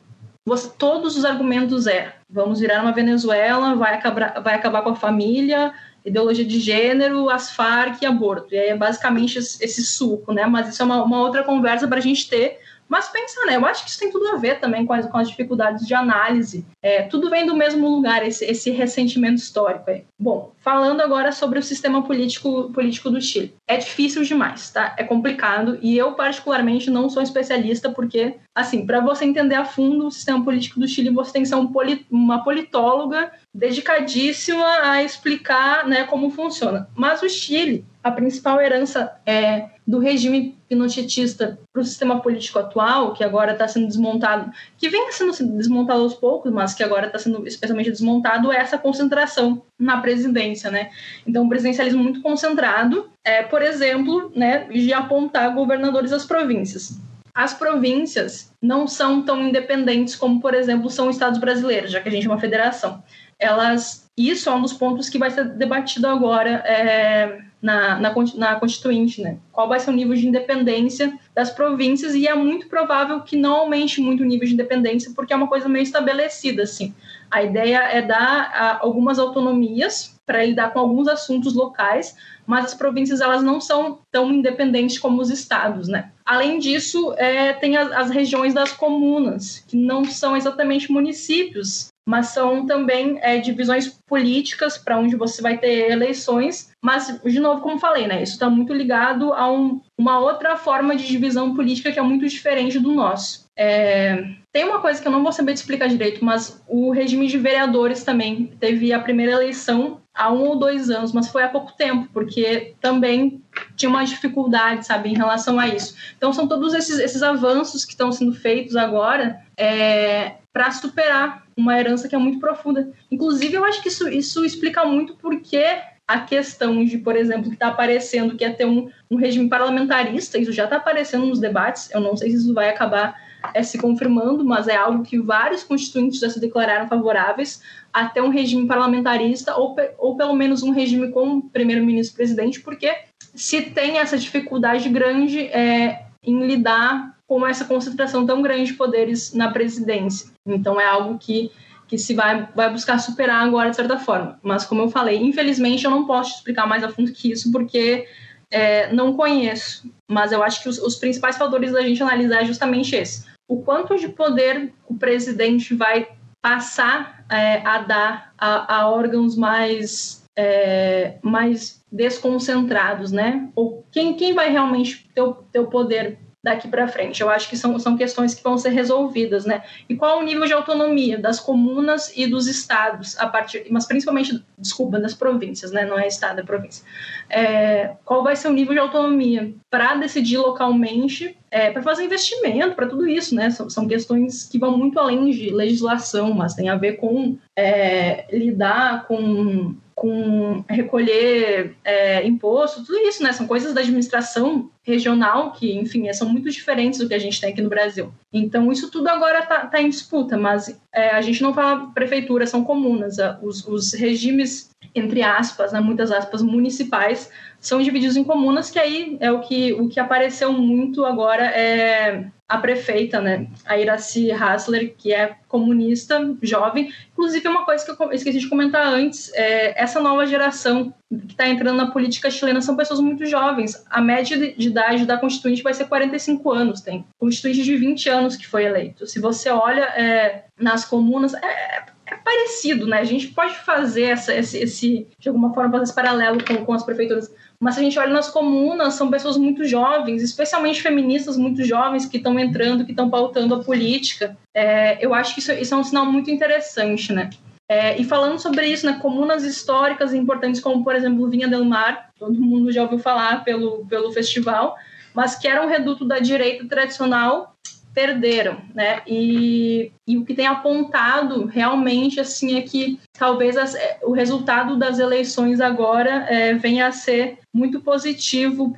[0.48, 4.96] você, todos os argumentos é vamos virar uma Venezuela, vai acabar, vai acabar com a
[4.96, 5.74] família,
[6.06, 8.56] ideologia de gênero, as Farc e aborto.
[8.56, 10.46] E aí é basicamente esse, suco, né?
[10.46, 13.56] Mas isso é uma, uma outra conversa para a gente ter mas pensa, né?
[13.56, 15.94] Eu acho que isso tem tudo a ver também com as, com as dificuldades de
[15.94, 16.66] análise.
[16.82, 19.90] É, tudo vem do mesmo lugar, esse, esse ressentimento histórico.
[19.90, 20.04] Aí.
[20.20, 23.54] Bom, falando agora sobre o sistema político, político do Chile.
[23.68, 24.96] É difícil demais, tá?
[24.98, 30.08] É complicado e eu, particularmente, não sou especialista porque, assim, para você entender a fundo
[30.08, 35.04] o sistema político do Chile, você tem que ser um poli, uma politóloga dedicadíssima a
[35.04, 36.88] explicar né, como funciona.
[36.96, 43.14] Mas o Chile, a principal herança é do regime pinochetista para o sistema político atual,
[43.14, 47.20] que agora está sendo desmontado, que vem sendo desmontado aos poucos, mas que agora está
[47.20, 50.90] sendo especialmente desmontado, é essa concentração na presidência, né?
[51.26, 57.00] Então, um presidencialismo muito concentrado, é, por exemplo, né, de apontar governadores às províncias.
[57.34, 62.12] As províncias não são tão independentes como, por exemplo, são estados brasileiros, já que a
[62.12, 63.04] gente é uma federação.
[63.40, 68.56] Elas, isso é um dos pontos que vai ser debatido agora é, na, na, na
[68.56, 69.38] Constituinte, né?
[69.52, 73.54] Qual vai ser o nível de independência das províncias e é muito provável que não
[73.54, 76.94] aumente muito o nível de independência porque é uma coisa meio estabelecida, assim.
[77.30, 82.16] A ideia é dar a, algumas autonomias para lidar com alguns assuntos locais,
[82.46, 86.12] mas as províncias elas não são tão independentes como os estados, né?
[86.26, 92.28] Além disso, é, tem as, as regiões das comunas, que não são exatamente municípios, mas
[92.28, 96.72] são também é, divisões políticas para onde você vai ter eleições.
[96.82, 100.96] Mas, de novo, como falei, né, isso está muito ligado a um, uma outra forma
[100.96, 103.46] de divisão política que é muito diferente do nosso.
[103.58, 107.28] É, tem uma coisa que eu não vou saber te explicar direito, mas o regime
[107.28, 111.50] de vereadores também teve a primeira eleição há um ou dois anos, mas foi há
[111.50, 113.42] pouco tempo, porque também
[113.76, 115.94] tinha uma dificuldade, sabe, em relação a isso.
[116.16, 121.78] Então, são todos esses, esses avanços que estão sendo feitos agora é, para superar uma
[121.78, 122.92] herança que é muito profunda.
[123.12, 125.64] Inclusive, eu acho que isso, isso explica muito porque
[126.08, 130.38] a questão de, por exemplo, que está aparecendo que é ter um, um regime parlamentarista,
[130.38, 133.16] isso já está aparecendo nos debates, eu não sei se isso vai acabar
[133.54, 138.22] é, se confirmando, mas é algo que vários constituintes já se declararam favoráveis a ter
[138.22, 142.94] um regime parlamentarista ou, ou pelo menos um regime com primeiro-ministro-presidente, porque
[143.36, 149.34] se tem essa dificuldade grande é, em lidar com essa concentração tão grande de poderes
[149.34, 150.32] na presidência.
[150.46, 151.52] Então é algo que,
[151.88, 154.40] que se vai, vai buscar superar agora, de certa forma.
[154.42, 158.08] Mas, como eu falei, infelizmente eu não posso explicar mais a fundo que isso, porque
[158.50, 162.46] é, não conheço, mas eu acho que os, os principais fatores da gente analisar é
[162.46, 163.26] justamente esse.
[163.48, 166.08] O quanto de poder o presidente vai
[166.42, 173.50] passar é, a dar a, a órgãos mais, é, mais desconcentrados, né?
[173.56, 177.22] Ou quem, quem vai realmente ter o, ter o poder daqui para frente.
[177.22, 179.64] Eu acho que são, são questões que vão ser resolvidas, né?
[179.90, 184.44] E qual o nível de autonomia das comunas e dos estados, a partir, mas principalmente,
[184.58, 185.86] desculpa, das províncias, né?
[185.86, 186.86] Não é estado, é província.
[187.30, 192.76] É, qual vai ser o nível de autonomia para decidir localmente, é, para fazer investimento,
[192.76, 193.50] para tudo isso, né?
[193.50, 198.26] São, são, questões que vão muito além de legislação, mas tem a ver com é,
[198.32, 203.34] lidar com com recolher é, imposto, tudo isso, né?
[203.34, 207.50] São coisas da administração regional que, enfim, são muito diferentes do que a gente tem
[207.50, 208.14] aqui no Brasil.
[208.32, 212.46] Então, isso tudo agora está tá em disputa, mas é, a gente não fala prefeitura,
[212.46, 213.16] são comunas.
[213.42, 219.18] Os, os regimes, entre aspas, né, muitas aspas, municipais, são divididos em comunas, que aí
[219.20, 224.96] é o que, o que apareceu muito agora é a prefeita, né, a Iraci Hassler,
[224.98, 226.94] que é comunista, jovem.
[227.12, 231.48] Inclusive, uma coisa que eu esqueci de comentar antes, é essa nova geração que está
[231.48, 233.84] entrando na política chilena são pessoas muito jovens.
[233.90, 238.36] A média de idade da Constituinte vai ser 45 anos, tem Constituinte de 20 anos
[238.38, 239.06] que foi eleito.
[239.06, 243.00] Se você olha é, nas comunas, é, é parecido, né?
[243.00, 246.74] A gente pode fazer essa, esse, esse, de alguma forma, fazer esse paralelo com, com
[246.74, 251.38] as prefeituras mas se a gente olha nas comunas, são pessoas muito jovens, especialmente feministas
[251.38, 254.38] muito jovens que estão entrando, que estão pautando a política.
[254.54, 257.30] É, eu acho que isso, isso, é um sinal muito interessante, né?
[257.70, 262.12] É, e falando sobre isso, né, comunas históricas importantes como, por exemplo, Vinha del Mar,
[262.18, 264.76] todo mundo já ouviu falar pelo, pelo festival,
[265.14, 267.58] mas que era um reduto da direita tradicional,
[267.98, 269.02] perderam, né?
[269.08, 274.78] E, e o que tem apontado realmente assim é que talvez as, é, o resultado
[274.78, 278.72] das eleições agora é, venha a ser muito positivo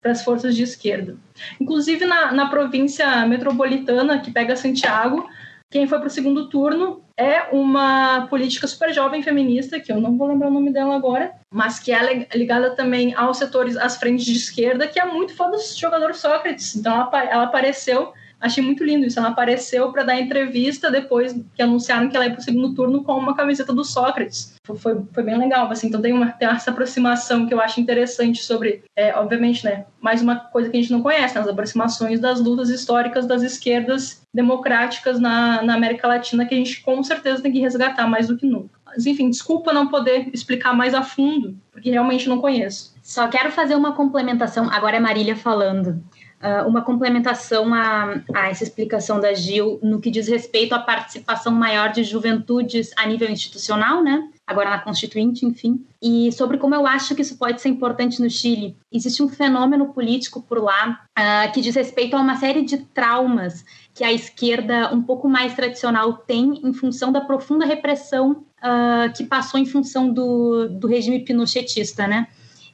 [0.00, 1.16] para as forças de esquerda.
[1.60, 5.28] Inclusive na, na província metropolitana que pega Santiago,
[5.68, 10.16] quem foi para o segundo turno é uma política super jovem feminista, que eu não
[10.16, 14.24] vou lembrar o nome dela agora, mas que é ligada também aos setores, às frentes
[14.24, 16.76] de esquerda, que é muito fã do jogador Sócrates.
[16.76, 19.18] Então ela, ela apareceu Achei muito lindo isso.
[19.18, 23.02] Ela apareceu para dar entrevista depois que anunciaram que ela ia para o segundo turno
[23.02, 24.54] com uma camiseta do Sócrates.
[24.64, 25.70] Foi, foi bem legal.
[25.70, 29.86] Assim, então tem, uma, tem essa aproximação que eu acho interessante sobre, é, obviamente, né,
[30.00, 33.42] mais uma coisa que a gente não conhece, né, as aproximações das lutas históricas das
[33.42, 38.28] esquerdas democráticas na, na América Latina que a gente com certeza tem que resgatar mais
[38.28, 38.78] do que nunca.
[38.84, 42.94] Mas, enfim, desculpa não poder explicar mais a fundo, porque realmente não conheço.
[43.02, 44.70] Só quero fazer uma complementação.
[44.70, 46.02] Agora é Marília falando
[46.42, 51.52] uh, uma complementação a, a, essa explicação da Gil no que diz respeito à participação
[51.52, 54.28] maior de juventudes a nível institucional, né?
[54.46, 58.30] Agora na Constituinte, enfim, e sobre como eu acho que isso pode ser importante no
[58.30, 58.76] Chile.
[58.90, 63.64] Existe um fenômeno político por lá uh, que diz respeito a uma série de traumas
[63.92, 69.24] que a esquerda um pouco mais tradicional tem em função da profunda repressão uh, que
[69.24, 72.28] passou em função do, do regime pinochetista, né?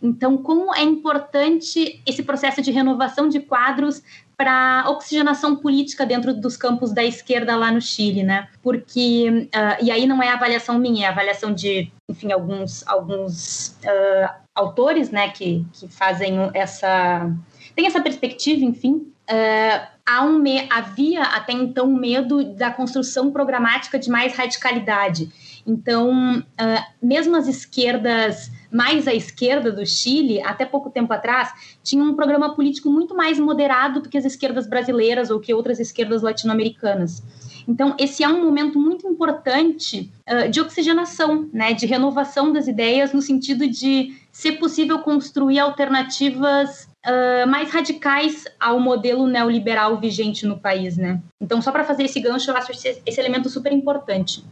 [0.05, 4.03] Então, como é importante esse processo de renovação de quadros
[4.37, 8.49] para oxigenação política dentro dos campos da esquerda lá no Chile, né?
[8.63, 14.35] Porque uh, e aí não é avaliação minha, é avaliação de, enfim, alguns alguns uh,
[14.55, 17.33] autores, né, que, que fazem essa
[17.75, 19.11] tem essa perspectiva, enfim.
[19.31, 25.33] Uh, há um me havia até então medo da construção programática de mais radicalidade.
[25.67, 26.45] Então,
[27.01, 32.57] mesmo as esquerdas mais à esquerda do Chile, até pouco tempo atrás, tinha um programa
[32.57, 37.23] político muito mais moderado do que as esquerdas brasileiras ou que outras esquerdas latino-americanas.
[37.69, 43.13] Então, esse é um momento muito importante uh, de oxigenação, né, de renovação das ideias,
[43.13, 50.59] no sentido de ser possível construir alternativas uh, mais radicais ao modelo neoliberal vigente no
[50.59, 50.97] país.
[50.97, 51.23] Né?
[51.41, 54.45] Então, só para fazer esse gancho, eu acho esse, esse elemento super importante.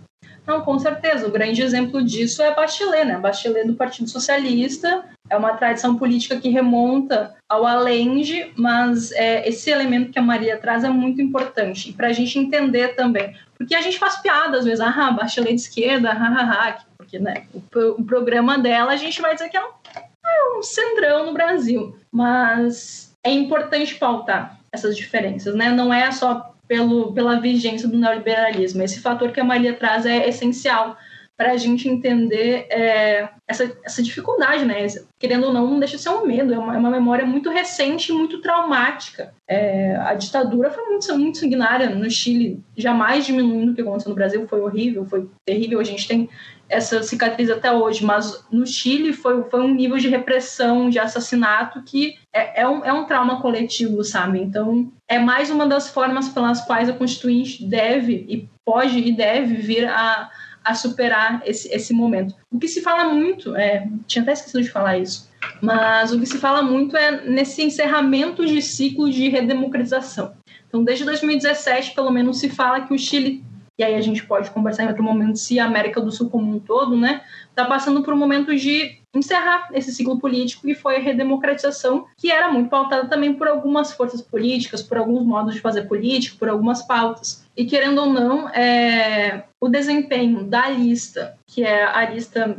[0.47, 1.27] Não, com certeza.
[1.27, 3.19] O grande exemplo disso é Bachelet, né?
[3.19, 9.71] Bachelet do Partido Socialista é uma tradição política que remonta ao Allende, mas é, esse
[9.71, 13.75] elemento que a Maria traz é muito importante e para a gente entender também, porque
[13.75, 18.05] a gente faz piada às vezes, ah, Bachelet de esquerda, ah, porque né, o, o,
[18.05, 23.31] programa dela a gente vai dizer que é um, é centrão no Brasil, mas é
[23.31, 25.71] importante pautar essas diferenças, né?
[25.71, 28.83] Não é só pelo, pela vigência do neoliberalismo.
[28.83, 30.97] Esse fator que a Maria traz é essencial
[31.37, 34.87] para a gente entender é, essa, essa dificuldade, né?
[35.19, 37.51] Querendo ou não, não deixa de ser um medo, é uma, é uma memória muito
[37.51, 39.35] recente muito traumática.
[39.47, 44.15] É, a ditadura foi muito, muito sanguinária no Chile, jamais diminuindo o que aconteceu no
[44.15, 45.79] Brasil, foi horrível, foi terrível.
[45.79, 46.27] A gente tem
[46.71, 51.83] essa cicatriz até hoje, mas no Chile foi, foi um nível de repressão, de assassinato
[51.83, 54.41] que é, é, um, é um trauma coletivo, sabe?
[54.41, 59.55] Então, é mais uma das formas pelas quais a Constituinte deve e pode e deve
[59.57, 60.31] vir a,
[60.65, 62.35] a superar esse, esse momento.
[62.51, 66.27] O que se fala muito, é, tinha até esquecido de falar isso, mas o que
[66.27, 70.35] se fala muito é nesse encerramento de ciclo de redemocratização.
[70.69, 73.45] Então, desde 2017, pelo menos, se fala que o Chile
[73.79, 76.55] e aí a gente pode conversar em outro momento se a América do Sul como
[76.55, 80.97] um todo, né, está passando por um momento de encerrar esse ciclo político que foi
[80.97, 85.61] a redemocratização, que era muito pautada também por algumas forças políticas, por alguns modos de
[85.61, 87.45] fazer política, por algumas pautas.
[87.57, 92.57] E querendo ou não, é, o desempenho da lista, que é a lista,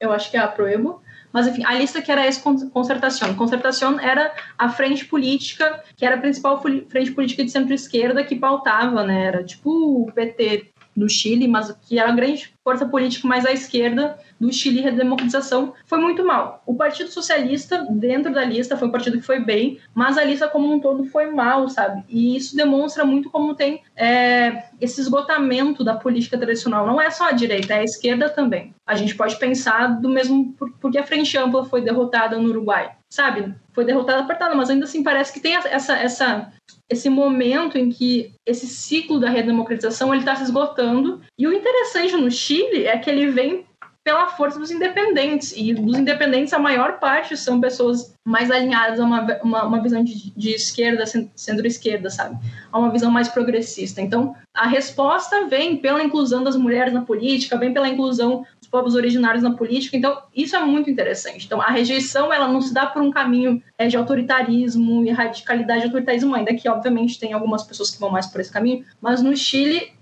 [0.00, 1.00] eu acho que é a Proebo,
[1.36, 3.34] mas, enfim, a lista que era essa concertação.
[3.34, 9.04] Concertação era a frente política, que era a principal frente política de centro-esquerda que pautava,
[9.04, 9.26] né?
[9.26, 13.52] Era tipo o PT do Chile, mas que era a grande força política mais à
[13.52, 16.62] esquerda do Chile e democratização, foi muito mal.
[16.66, 20.48] O Partido Socialista, dentro da lista, foi um partido que foi bem, mas a lista
[20.48, 22.02] como um todo foi mal, sabe?
[22.08, 26.86] E isso demonstra muito como tem é, esse esgotamento da política tradicional.
[26.86, 28.74] Não é só a direita, é a esquerda também.
[28.86, 33.54] A gente pode pensar do mesmo porque a Frente Ampla foi derrotada no Uruguai, sabe?
[33.72, 36.52] Foi derrotada apertada, mas ainda assim parece que tem essa, essa
[36.88, 41.20] esse momento em que esse ciclo da redemocratização ele está se esgotando.
[41.38, 43.66] E o interessante no Chile é que ele vem
[44.06, 45.52] pela força dos independentes.
[45.56, 50.04] E dos independentes, a maior parte são pessoas mais alinhadas a uma, uma, uma visão
[50.04, 52.38] de, de esquerda, centro-esquerda, sabe?
[52.70, 54.00] A uma visão mais progressista.
[54.00, 59.42] Então, a resposta vem pela inclusão das mulheres na política, vem pela inclusão povos originários
[59.42, 59.96] na política.
[59.96, 61.46] Então, isso é muito interessante.
[61.46, 65.80] Então, a rejeição, ela não se dá por um caminho é, de autoritarismo e radicalidade
[65.80, 68.84] de autoritarismo, ainda que, obviamente, tem algumas pessoas que vão mais por esse caminho.
[69.00, 69.92] Mas no Chile,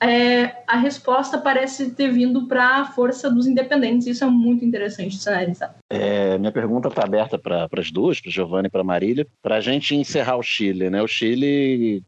[0.00, 4.06] é, a resposta parece ter vindo para a força dos independentes.
[4.06, 5.74] Isso é muito interessante de se analisar.
[5.90, 9.60] É, minha pergunta está aberta para as duas, para Giovanni e para Marília, para a
[9.60, 10.88] gente encerrar o Chile.
[10.88, 11.02] Né?
[11.02, 12.02] O Chile,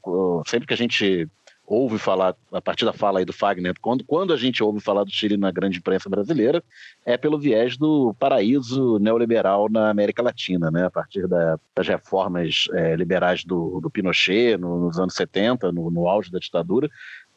[0.46, 1.28] sempre que a gente
[1.70, 5.04] ouve falar, a partir da fala aí do Fagner, quando, quando a gente ouve falar
[5.04, 6.64] do Chile na grande imprensa brasileira,
[7.06, 10.86] é pelo viés do paraíso neoliberal na América Latina, né?
[10.86, 15.92] a partir da, das reformas é, liberais do, do Pinochet no, nos anos 70, no,
[15.92, 16.90] no auge da ditadura,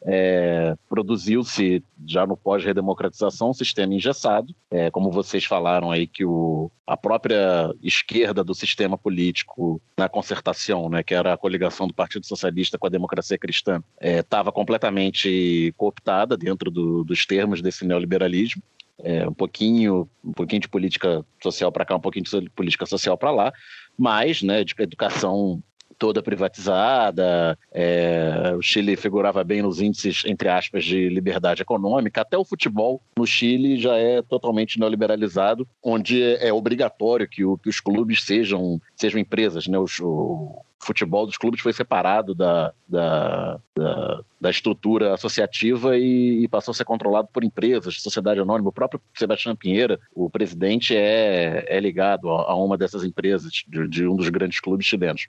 [0.06, 6.70] é, produziu-se já no pós-redemocratização um sistema engessado, é, como vocês falaram aí que o,
[6.86, 12.26] a própria esquerda do sistema político na concertação, né, que era a coligação do Partido
[12.26, 18.62] Socialista com a democracia cristã, estava é, completamente cooptada dentro do, dos termos desse neoliberalismo.
[18.98, 23.18] É, um pouquinho um pouquinho de política social para cá, um pouquinho de política social
[23.18, 23.52] para lá,
[23.98, 25.60] mas né, educação
[25.98, 32.36] toda privatizada, é, o Chile figurava bem nos índices, entre aspas, de liberdade econômica, até
[32.36, 37.80] o futebol no Chile já é totalmente neoliberalizado, onde é obrigatório que, o, que os
[37.80, 39.78] clubes sejam, sejam empresas, né?
[39.78, 46.48] Os, o, futebol dos clubes foi separado da, da, da, da estrutura associativa e, e,
[46.48, 48.68] passou a ser controlado por empresas, sociedade anônima.
[48.68, 53.88] O próprio Sebastião Pinheira, o presidente, é, é ligado a, a uma dessas empresas, de,
[53.88, 55.26] de, um dos grandes clubes chilenos.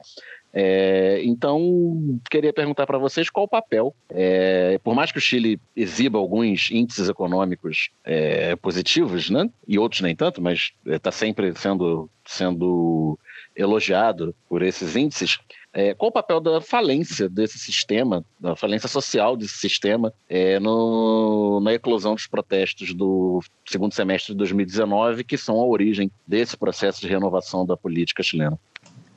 [0.57, 5.59] É, então, queria perguntar para vocês qual o papel, é, por mais que o Chile
[5.75, 12.09] exiba alguns índices econômicos é, positivos, né, e outros nem tanto, mas está sempre sendo,
[12.25, 13.19] sendo
[13.53, 15.39] elogiado por esses índices,
[15.73, 21.59] é, qual o papel da falência desse sistema, da falência social desse sistema, é, no,
[21.59, 27.01] na eclosão dos protestos do segundo semestre de 2019, que são a origem desse processo
[27.01, 28.57] de renovação da política chilena?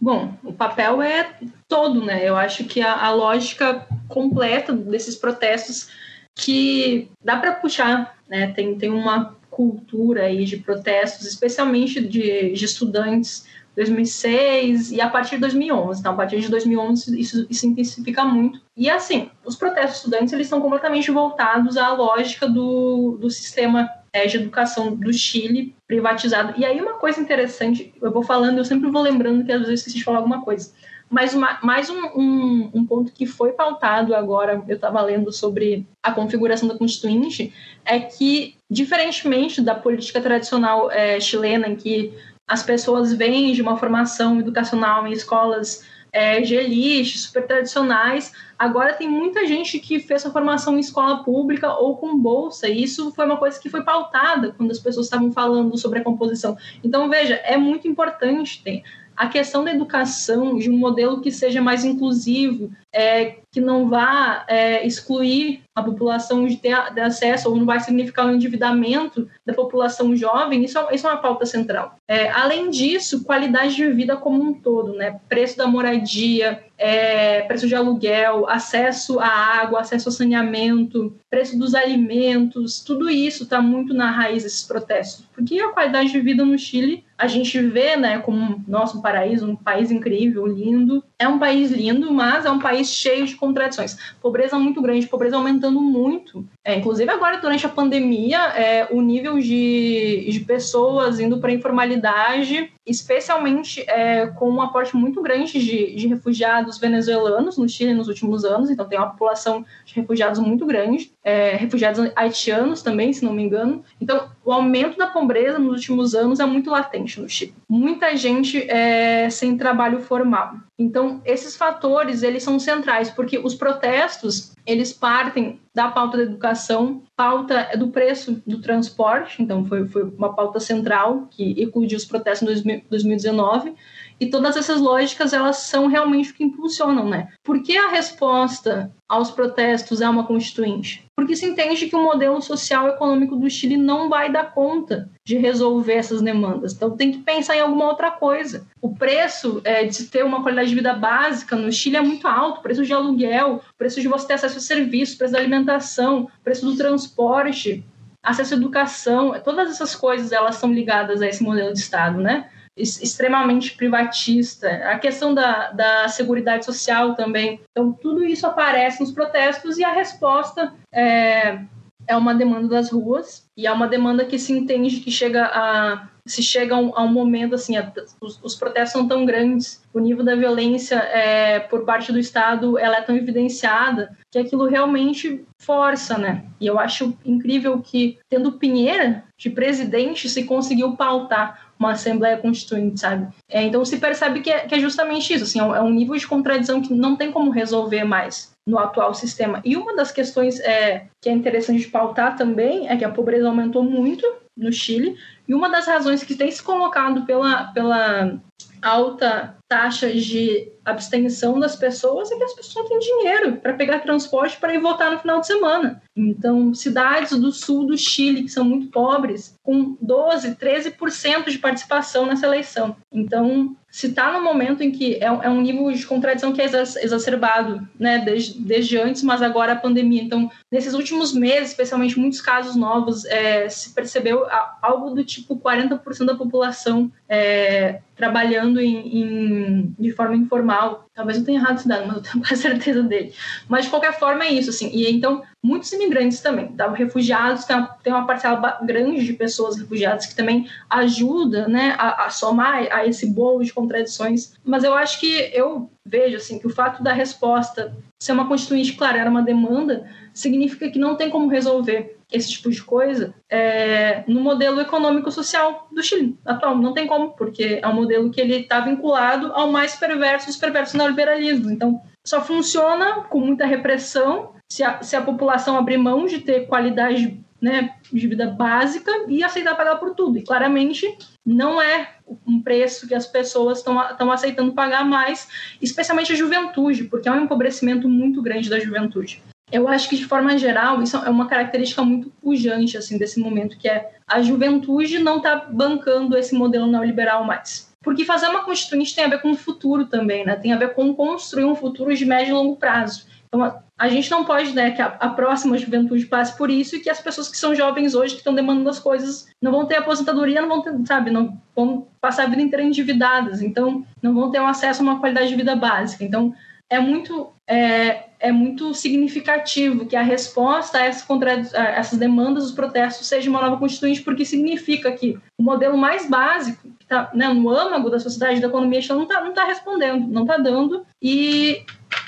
[0.01, 1.35] Bom, o papel é
[1.67, 2.29] todo, né?
[2.29, 5.89] Eu acho que a, a lógica completa desses protestos
[6.35, 8.53] que dá para puxar, né?
[8.53, 15.37] Tem, tem uma cultura aí de protestos, especialmente de, de estudantes 2006 e a partir
[15.37, 16.01] de 2011.
[16.01, 18.61] Então, a partir de 2011 isso, isso intensifica muito.
[18.77, 24.27] E assim, os protestos estudantes eles estão completamente voltados à lógica do, do sistema é,
[24.27, 26.55] de educação do Chile privatizado.
[26.57, 29.81] E aí uma coisa interessante, eu vou falando, eu sempre vou lembrando que às vezes
[29.81, 30.73] esqueci de falar alguma coisa.
[31.11, 35.87] Mas uma, mais um, um, um, ponto que foi pautado agora, eu estava lendo sobre
[36.03, 37.53] a configuração da Constituinte,
[37.85, 42.13] é que, diferentemente da política tradicional é, chilena, em que
[42.47, 48.33] as pessoas vêm de uma formação educacional em escolas é, G-list, super tradicionais.
[48.59, 52.83] Agora tem muita gente que fez sua formação em escola pública ou com bolsa, e
[52.83, 56.57] isso foi uma coisa que foi pautada quando as pessoas estavam falando sobre a composição.
[56.83, 58.83] Então, veja, é muito importante ter
[59.17, 64.45] a questão da educação, de um modelo que seja mais inclusivo, é, que não vá
[64.49, 69.55] é, excluir a população de ter de acesso ou não vai significar um endividamento da
[69.55, 71.97] população jovem, isso, é, isso é uma pauta central.
[72.07, 75.21] É, além disso, qualidade de vida como um todo, né?
[75.29, 81.75] preço da moradia, é, preço de aluguel, acesso à água, acesso ao saneamento, preço dos
[81.75, 85.27] alimentos, tudo isso está muito na raiz desses protestos.
[85.35, 89.57] Porque a qualidade de vida no Chile, a gente vê né, como nosso paraíso, um
[89.57, 91.03] país incrível, lindo.
[91.21, 93.97] É um país lindo, mas é um país cheio de contradições.
[94.21, 96.47] Pobreza muito grande, pobreza aumentando muito.
[96.69, 101.55] É, inclusive agora, durante a pandemia, é, o nível de, de pessoas indo para a
[101.55, 108.07] informalidade, especialmente é, com um aporte muito grande de, de refugiados venezuelanos no Chile nos
[108.07, 108.69] últimos anos.
[108.69, 111.11] Então, tem uma população de refugiados muito grande.
[111.25, 113.83] É, refugiados haitianos também, se não me engano.
[113.99, 117.55] Então, o aumento da pobreza nos últimos anos é muito latente no Chile.
[117.67, 120.57] Muita gente é, sem trabalho formal.
[120.79, 127.03] Então, esses fatores, eles são centrais, porque os protestos, eles partem da pauta da educação,
[127.17, 132.67] pauta do preço do transporte, então foi, foi uma pauta central que ecludiu os protestos
[132.67, 133.75] em 2019,
[134.21, 137.29] e todas essas lógicas, elas são realmente o que impulsionam, né?
[137.45, 141.05] Por que a resposta aos protestos é uma constituinte?
[141.15, 145.09] Porque se entende que o modelo social e econômico do Chile não vai dar conta
[145.25, 146.73] de resolver essas demandas.
[146.73, 148.67] Então tem que pensar em alguma outra coisa.
[148.81, 152.59] O preço é, de ter uma qualidade de vida básica no Chile é muito alto.
[152.59, 156.29] O preço de aluguel, o preço de você ter acesso a serviços, preço da alimentação,
[156.43, 157.85] preço do transporte,
[158.23, 162.51] acesso à educação, todas essas coisas elas são ligadas a esse modelo de Estado, né?
[162.79, 167.61] Extremamente privatista, a questão da, da segurança social também.
[167.71, 171.61] Então, tudo isso aparece nos protestos e a resposta é,
[172.07, 176.09] é uma demanda das ruas e é uma demanda que se entende que chega a
[176.29, 179.83] se chega a um, a um momento assim, a, os, os, protestos são tão grandes,
[179.95, 184.67] o nível da violência é, por parte do Estado ela é tão evidenciada que aquilo
[184.67, 186.45] realmente força, né?
[186.61, 193.01] E eu acho incrível que tendo Pinheira de presidente se conseguiu pautar uma Assembleia Constituinte,
[193.01, 193.29] sabe?
[193.49, 196.27] É, então se percebe que é, que é justamente isso, assim, é um nível de
[196.27, 199.61] contradição que não tem como resolver mais no atual sistema.
[199.65, 203.83] E uma das questões é, que é interessante pautar também é que a pobreza aumentou
[203.83, 204.27] muito
[204.57, 205.17] no Chile,
[205.47, 208.39] e uma das razões que tem se colocado pela, pela
[208.83, 214.57] alta taxa de abstenção das pessoas é que as pessoas têm dinheiro para pegar transporte
[214.57, 216.03] para ir votar no final de semana.
[216.17, 222.25] Então, cidades do sul do Chile, que são muito pobres, com 12, 13% de participação
[222.25, 222.97] nessa eleição.
[223.13, 226.65] Então, se está no momento em que é, é, um nível de contradição que é
[226.65, 230.23] exacerbado, né, desde, desde antes, mas agora a pandemia.
[230.23, 234.47] Então, nesses últimos meses, especialmente muitos casos novos, é, se percebeu
[234.83, 239.58] algo do tipo 40% da população é, trabalhando em, em,
[239.99, 241.07] de forma informal.
[241.15, 243.33] Talvez eu tenha errado esse dado, mas eu tenho quase certeza dele.
[243.69, 244.71] Mas, de qualquer forma, é isso.
[244.71, 244.91] Assim.
[244.93, 246.69] E então, muitos imigrantes também.
[246.69, 246.91] Tá?
[246.91, 252.27] Refugiados, tem uma, tem uma parcela grande de pessoas refugiadas que também ajuda né, a,
[252.27, 254.55] a somar a esse bolo de contradições.
[254.65, 258.95] Mas eu acho que eu vejo assim, que o fato da resposta ser uma constituinte,
[258.95, 260.09] claro, era uma demanda,
[260.39, 266.03] significa que não tem como resolver esse tipo de coisa é, no modelo econômico-social do
[266.03, 266.77] Chile atual.
[266.77, 270.57] Não tem como, porque é um modelo que ele está vinculado ao mais perverso dos
[270.57, 271.73] perversos neoliberalismos.
[271.73, 276.67] Então, só funciona com muita repressão se a, se a população abrir mão de ter
[276.67, 280.39] qualidade né, de vida básica e aceitar pagar por tudo.
[280.39, 282.13] E claramente não é
[282.47, 285.49] um preço que as pessoas estão aceitando pagar mais,
[285.83, 290.25] especialmente a juventude, porque é um empobrecimento muito grande da juventude eu acho que de
[290.25, 295.19] forma geral isso é uma característica muito pujante assim desse momento que é a juventude
[295.19, 297.89] não está bancando esse modelo neoliberal mais.
[298.03, 300.57] Porque fazer uma constituinte tem a ver com o futuro também né?
[300.57, 303.27] Tem a ver com construir um futuro de médio e longo prazo.
[303.49, 307.01] Então a gente não pode né que a, a próxima juventude passe por isso e
[307.01, 309.97] que as pessoas que são jovens hoje que estão demandando as coisas não vão ter
[309.97, 313.61] aposentadoria não vão ter sabe não vão passar a vida inteira endividadas.
[313.61, 316.25] Então não vão ter um acesso a uma qualidade de vida básica.
[316.25, 316.55] Então
[316.89, 322.65] é muito é, é muito significativo que a resposta a essas, contra, a essas demandas
[322.65, 327.31] dos protestos seja uma nova constituinte, porque significa que o modelo mais básico, que está
[327.35, 331.05] né, no âmago da sociedade da economia, não está não tá respondendo, não está dando,
[331.21, 331.85] e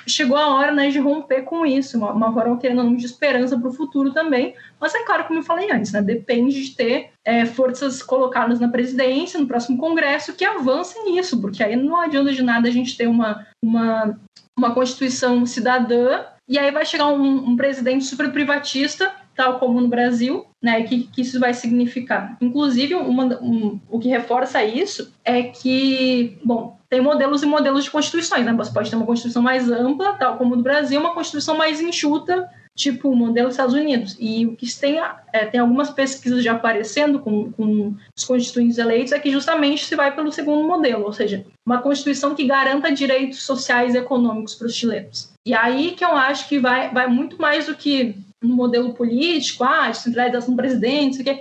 [0.07, 3.59] chegou a hora né, de romper com isso, uma, uma forma querendo não de esperança
[3.59, 4.55] para o futuro também.
[4.81, 8.69] Mas é claro, como eu falei antes, né, depende de ter é, forças colocadas na
[8.69, 12.97] presidência, no próximo Congresso, que avancem isso, porque aí não adianta de nada a gente
[12.97, 14.19] ter uma, uma,
[14.59, 19.89] uma Constituição cidadã e aí vai chegar um, um presidente super privatista tal como no
[19.89, 20.83] Brasil, né?
[20.83, 22.37] Que, que isso vai significar.
[22.43, 27.91] Inclusive, uma, um, o que reforça isso é que, bom, tem modelos e modelos de
[27.91, 28.53] constituições, né?
[28.53, 32.51] Você pode ter uma constituição mais ampla, tal como no Brasil, uma constituição mais enxuta,
[32.81, 34.17] tipo o modelo dos Estados Unidos.
[34.19, 34.99] E o que tem,
[35.33, 39.95] é, tem algumas pesquisas já aparecendo com, com os constituintes eleitos é que justamente se
[39.95, 44.67] vai pelo segundo modelo, ou seja, uma constituição que garanta direitos sociais e econômicos para
[44.67, 45.31] os chilenos.
[45.45, 49.63] E aí que eu acho que vai, vai muito mais do que no modelo político,
[49.63, 51.41] ah, descentralização do presidente, isso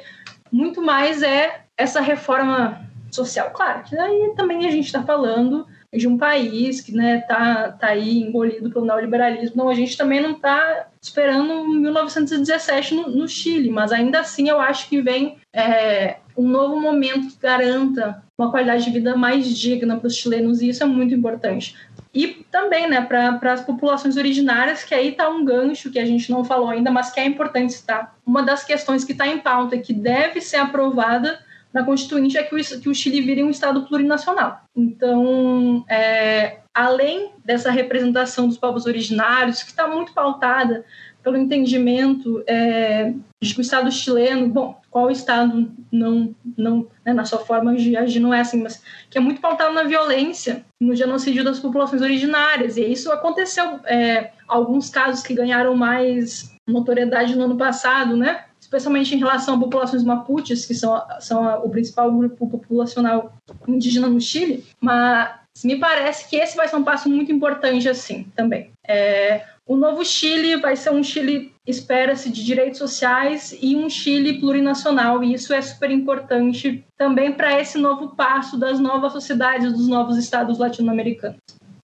[0.52, 3.52] muito mais é essa reforma social.
[3.52, 7.88] Claro, que aí também a gente está falando de um país que né, tá, tá
[7.88, 9.58] aí engolido pelo neoliberalismo.
[9.58, 14.62] Não, a gente também não está esperando 1917 no, no, Chile, mas ainda assim eu
[14.62, 19.98] acho que vem é, um novo momento que garanta uma qualidade de vida mais digna
[19.98, 21.76] para os chilenos, e isso é muito importante.
[22.14, 26.32] E também né, para as populações originárias, que aí está um gancho que a gente
[26.32, 28.16] não falou ainda, mas que é importante citar.
[28.26, 31.40] Uma das questões que está em pauta que deve ser aprovada
[31.74, 34.62] na Constituinte é que o, que o Chile vire um Estado plurinacional.
[34.76, 40.84] Então, é, além dessa representação dos povos originários, que está muito pautada
[41.22, 47.26] pelo entendimento é, de que o Estado chileno, bom, qual Estado não, não né, na
[47.26, 50.96] sua forma de agir não é assim, mas que é muito pautado na violência, no
[50.96, 57.44] genocídio das populações originárias, e isso aconteceu, é, alguns casos que ganharam mais notoriedade no
[57.44, 62.48] ano passado, né, especialmente em relação a populações mapuches, que são, são o principal grupo
[62.48, 63.34] populacional
[63.68, 65.32] indígena no Chile, mas
[65.64, 68.70] me parece que esse vai ser um passo muito importante assim também.
[68.88, 74.40] É, o novo Chile vai ser um Chile, espera-se, de direitos sociais e um Chile
[74.40, 79.88] plurinacional, e isso é super importante também para esse novo passo das novas sociedades, dos
[79.88, 81.40] novos estados latino-americanos.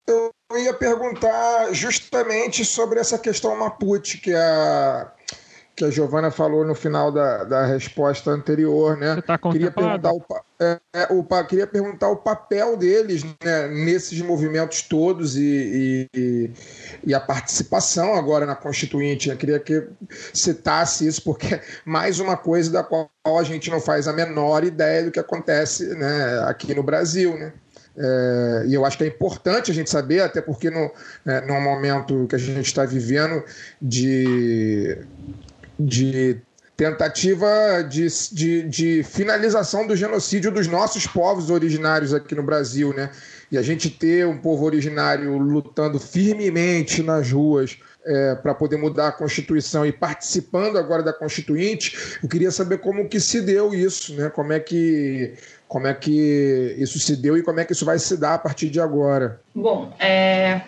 [0.07, 5.11] Eu ia perguntar justamente sobre essa questão Mapuche, que a
[5.75, 9.21] que a Giovana falou no final da, da resposta anterior, né?
[9.21, 10.23] Tá queria perguntar o,
[10.59, 16.51] é, é, o, queria perguntar o papel deles né, nesses movimentos todos e, e,
[17.05, 19.29] e, a participação agora na Constituinte.
[19.29, 19.85] Eu queria que
[20.33, 24.63] citasse isso, porque é mais uma coisa da qual a gente não faz a menor
[24.63, 27.51] ideia do que acontece né, aqui no Brasil, né?
[27.97, 30.91] É, e eu acho que é importante a gente saber, até porque no,
[31.23, 33.43] né, no momento que a gente está vivendo
[33.81, 34.97] de
[35.79, 36.41] de
[36.77, 37.47] tentativa
[37.89, 43.11] de, de, de, finalização do genocídio dos nossos povos originários aqui no Brasil, né?
[43.49, 49.07] E a gente ter um povo originário lutando firmemente nas ruas é, para poder mudar
[49.07, 54.13] a Constituição e participando agora da Constituinte, eu queria saber como que se deu isso,
[54.15, 54.29] né?
[54.29, 55.33] Como é que
[55.67, 58.39] como é que isso se deu e como é que isso vai se dar a
[58.39, 59.39] partir de agora?
[59.53, 60.61] Bom, é,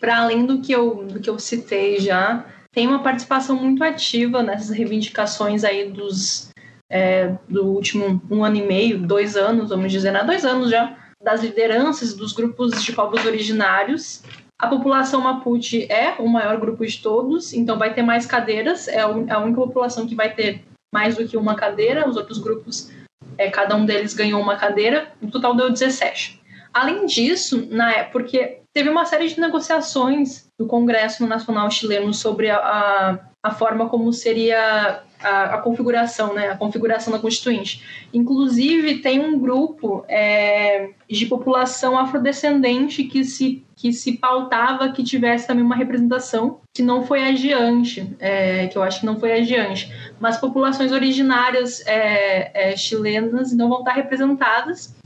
[0.00, 4.42] para além do que eu do que eu citei já, tem uma participação muito ativa
[4.42, 6.50] nessas reivindicações aí dos
[6.90, 10.24] é, do último um ano e meio, dois anos, vamos dizer, há né?
[10.24, 14.22] dois anos já, das lideranças dos grupos de povos originários.
[14.58, 19.00] A população Mapuche é o maior grupo de todos, então vai ter mais cadeiras, é
[19.00, 19.08] a
[19.38, 22.90] única população que vai ter mais do que uma cadeira, os outros grupos,
[23.36, 26.40] é, cada um deles ganhou uma cadeira, no total deu 17.
[26.72, 32.58] Além disso, na, porque teve uma série de negociações do Congresso Nacional Chileno sobre a,
[32.58, 37.82] a, a forma como seria a, a, configuração, né, a configuração da Constituinte.
[38.14, 45.48] Inclusive, tem um grupo é, de população afrodescendente que se, que se pautava que tivesse
[45.48, 49.92] também uma representação, que não foi adiante, é, que eu acho que não foi adiante.
[50.20, 54.96] Mas populações originárias é, é chilenas não vão estar representadas.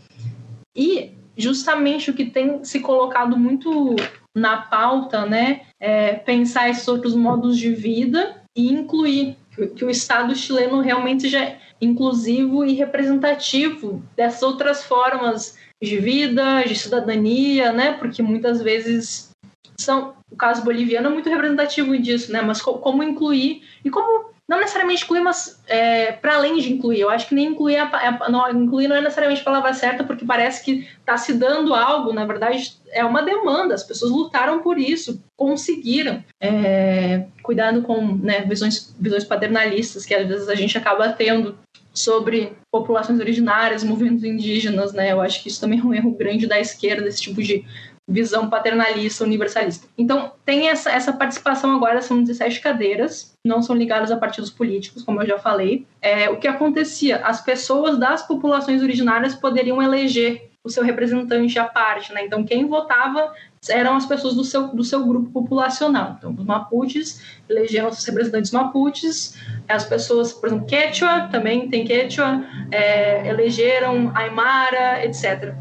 [0.77, 3.97] E justamente o que tem se colocado muito
[4.35, 9.37] na pauta, né, é pensar esses outros modos de vida e incluir
[9.77, 16.63] que o Estado chileno realmente já é inclusivo e representativo dessas outras formas de vida,
[16.63, 19.31] de cidadania, né, porque muitas vezes
[19.77, 24.59] são o caso boliviano é muito representativo disso, né, mas como incluir e como não
[24.59, 27.01] necessariamente incluir, mas é, para além de incluir.
[27.01, 30.25] Eu acho que nem incluir, a, não, incluir não é necessariamente a palavra certa, porque
[30.25, 34.79] parece que está se dando algo, na verdade é uma demanda, as pessoas lutaram por
[34.79, 36.23] isso, conseguiram.
[36.41, 41.59] É, cuidado com né, visões, visões paternalistas que às vezes a gente acaba tendo
[41.95, 45.13] sobre populações originárias, movimentos indígenas, né?
[45.13, 47.65] Eu acho que isso também é um erro grande da esquerda, esse tipo de
[48.13, 49.89] visão paternalista, universalista.
[49.97, 55.03] Então, tem essa, essa participação agora, são 17 cadeiras, não são ligadas a partidos políticos,
[55.03, 55.87] como eu já falei.
[56.01, 57.19] É, o que acontecia?
[57.25, 62.25] As pessoas das populações originárias poderiam eleger o seu representante à parte, né?
[62.25, 63.33] Então, quem votava
[63.69, 66.17] eram as pessoas do seu, do seu grupo populacional.
[66.19, 69.37] Então, os Mapuches elegeram os representantes Mapuches,
[69.69, 75.55] as pessoas, por exemplo, Quechua, também tem Quechua, é, elegeram Aymara, etc.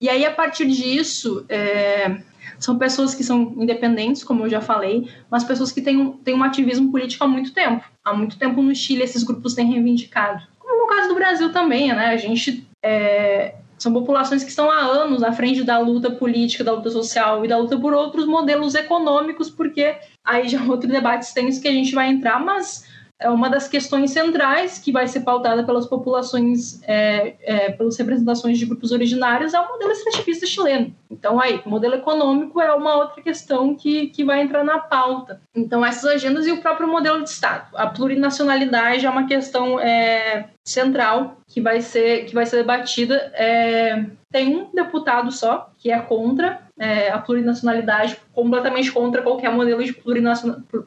[0.00, 2.18] E aí, a partir disso, é,
[2.58, 6.42] são pessoas que são independentes, como eu já falei, mas pessoas que têm, têm um
[6.42, 7.84] ativismo político há muito tempo.
[8.04, 10.42] Há muito tempo no Chile esses grupos têm reivindicado.
[10.58, 12.08] Como no caso do Brasil também, né?
[12.08, 16.72] A gente é, são populações que estão há anos à frente da luta política, da
[16.72, 21.22] luta social e da luta por outros modelos econômicos, porque aí já é outro debate
[21.22, 22.86] extenso que a gente vai entrar, mas
[23.18, 28.58] é uma das questões centrais que vai ser pautada pelas populações, é, é, pelas representações
[28.58, 30.94] de grupos originários, é o modelo extrativista chileno.
[31.10, 35.40] Então, aí, o modelo econômico é uma outra questão que, que vai entrar na pauta.
[35.54, 37.74] Então, essas agendas e o próprio modelo de Estado.
[37.74, 43.14] A plurinacionalidade é uma questão é, central que vai ser, que vai ser debatida.
[43.34, 49.84] É, tem um deputado só que é contra é, a plurinacionalidade, completamente contra qualquer modelo
[49.84, 49.92] de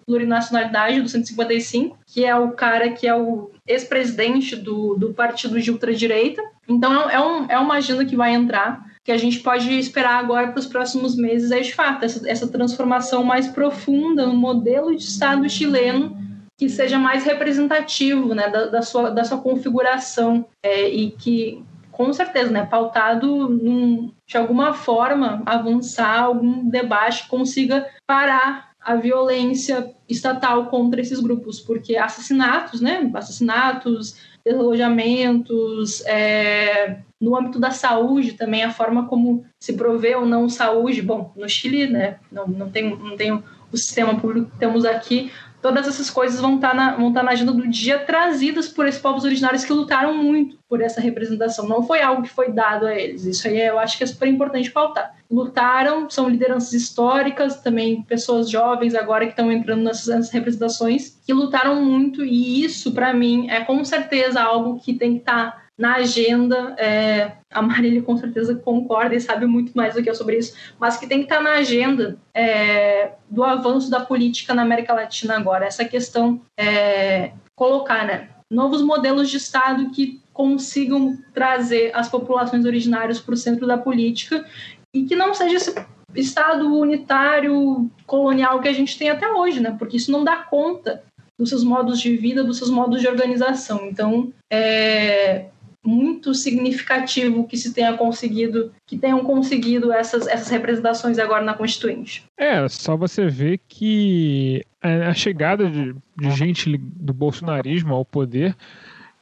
[0.06, 5.72] plurinacionalidade do 155, que é o cara que é o ex-presidente do, do partido de
[5.72, 6.44] ultradireita.
[6.68, 10.50] Então é, um, é uma agenda que vai entrar, que a gente pode esperar agora
[10.50, 15.04] para os próximos meses, é de fato, essa, essa transformação mais profunda no modelo de
[15.04, 16.20] Estado chileno
[16.58, 21.64] que seja mais representativo né, da, da, sua, da sua configuração é, e que
[22.00, 28.96] com certeza, né, pautado num, de alguma forma avançar algum debate que consiga parar a
[28.96, 38.32] violência estatal contra esses grupos, porque assassinatos, né, assassinatos, desalojamentos, é, no âmbito da saúde
[38.32, 42.70] também a forma como se provê ou não saúde, bom, no Chile, né, não, não
[42.70, 46.74] tem, não tem o sistema público que temos aqui, todas essas coisas vão estar, tá
[46.74, 50.14] na, vão estar tá na agenda do dia trazidas por esses povos originários que lutaram
[50.14, 51.68] muito por essa representação.
[51.68, 53.26] Não foi algo que foi dado a eles.
[53.26, 55.16] Isso aí eu acho que é super importante pautar.
[55.30, 61.34] Lutaram, são lideranças históricas, também pessoas jovens agora que estão entrando nessas, nessas representações, que
[61.34, 65.69] lutaram muito, e isso, para mim, é com certeza algo que tem que estar tá
[65.80, 66.76] na agenda.
[66.78, 70.54] É, a Marília com certeza concorda e sabe muito mais do que eu sobre isso,
[70.78, 75.38] mas que tem que estar na agenda é, do avanço da política na América Latina
[75.38, 75.66] agora.
[75.66, 78.30] Essa questão é, colocar, né?
[78.52, 84.46] Novos modelos de Estado que consigam trazer as populações originárias para o centro da política
[84.94, 85.76] e que não seja esse
[86.16, 89.76] Estado unitário colonial que a gente tem até hoje, né?
[89.78, 91.04] Porque isso não dá conta
[91.38, 93.86] dos seus modos de vida, dos seus modos de organização.
[93.86, 95.46] Então, é,
[95.84, 102.26] muito significativo que se tenha conseguido, que tenham conseguido essas, essas representações agora na Constituinte.
[102.38, 108.56] É, só você ver que a chegada de, de gente do bolsonarismo ao poder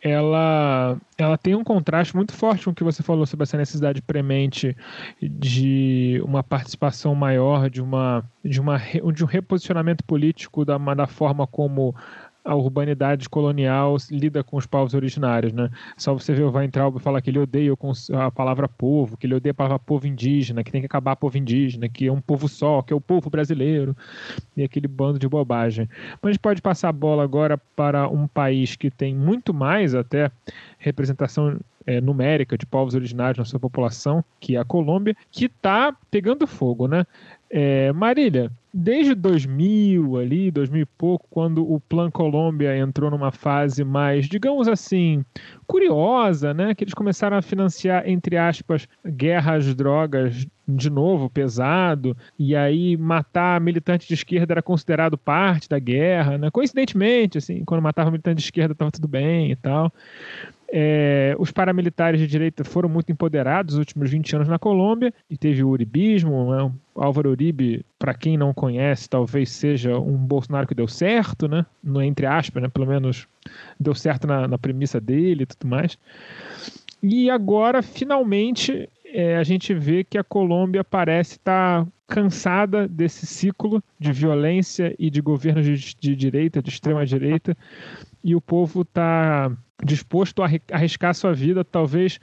[0.01, 4.01] ela, ela tem um contraste muito forte com o que você falou sobre essa necessidade
[4.01, 4.75] premente
[5.21, 11.47] de uma participação maior, de, uma, de, uma, de um reposicionamento político da, da forma
[11.47, 11.95] como
[12.47, 15.69] a urbanidade colonial lida com os povos originários, né?
[15.97, 17.73] Só você ver o Weintraub falar que ele odeia
[18.13, 21.37] a palavra povo, que ele odeia a palavra povo indígena, que tem que acabar povo
[21.37, 23.95] indígena, que é um povo só, que é o povo brasileiro,
[24.55, 25.89] e aquele bando de bobagem.
[26.21, 29.93] Mas a gente pode passar a bola agora para um país que tem muito mais
[29.93, 30.31] até
[30.77, 35.95] representação é, numérica de povos originários na sua população, que é a Colômbia, que está
[36.11, 37.05] pegando fogo, né?
[37.49, 43.85] É, Marília, desde 2000 ali, 2000 e pouco, quando o Plan Colômbia entrou numa fase
[43.85, 45.23] mais, digamos assim,
[45.65, 52.53] curiosa, né, que eles começaram a financiar entre aspas guerras drogas de novo pesado e
[52.53, 56.51] aí matar militante de esquerda era considerado parte da guerra, né?
[56.51, 59.91] Coincidentemente, assim, quando matava militante de esquerda estava tudo bem e tal.
[60.69, 65.37] É, os paramilitares de direita foram muito empoderados nos últimos 20 anos na Colômbia e
[65.37, 66.51] teve o uribismo.
[66.53, 66.71] Né?
[66.93, 71.65] O Álvaro Uribe, para quem não conhece, talvez seja um Bolsonaro que deu certo, né?
[71.83, 72.69] No, entre aspas, né?
[72.69, 73.27] pelo menos
[73.79, 75.97] deu certo na, na premissa dele e tudo mais.
[77.01, 83.25] E agora, finalmente, é, a gente vê que a Colômbia parece estar tá cansada desse
[83.25, 87.55] ciclo de violência e de governos de, de direita, de extrema direita,
[88.23, 89.51] e o povo está
[89.83, 92.19] disposto a arriscar sua vida, talvez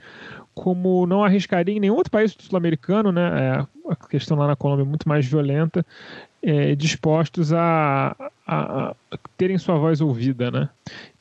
[0.53, 3.21] como não arriscaria em nenhum outro país sul-americano, né?
[3.21, 5.85] É, a questão lá na Colômbia é muito mais violenta,
[6.41, 8.15] é, dispostos a,
[8.45, 10.69] a, a terem sua voz ouvida, né?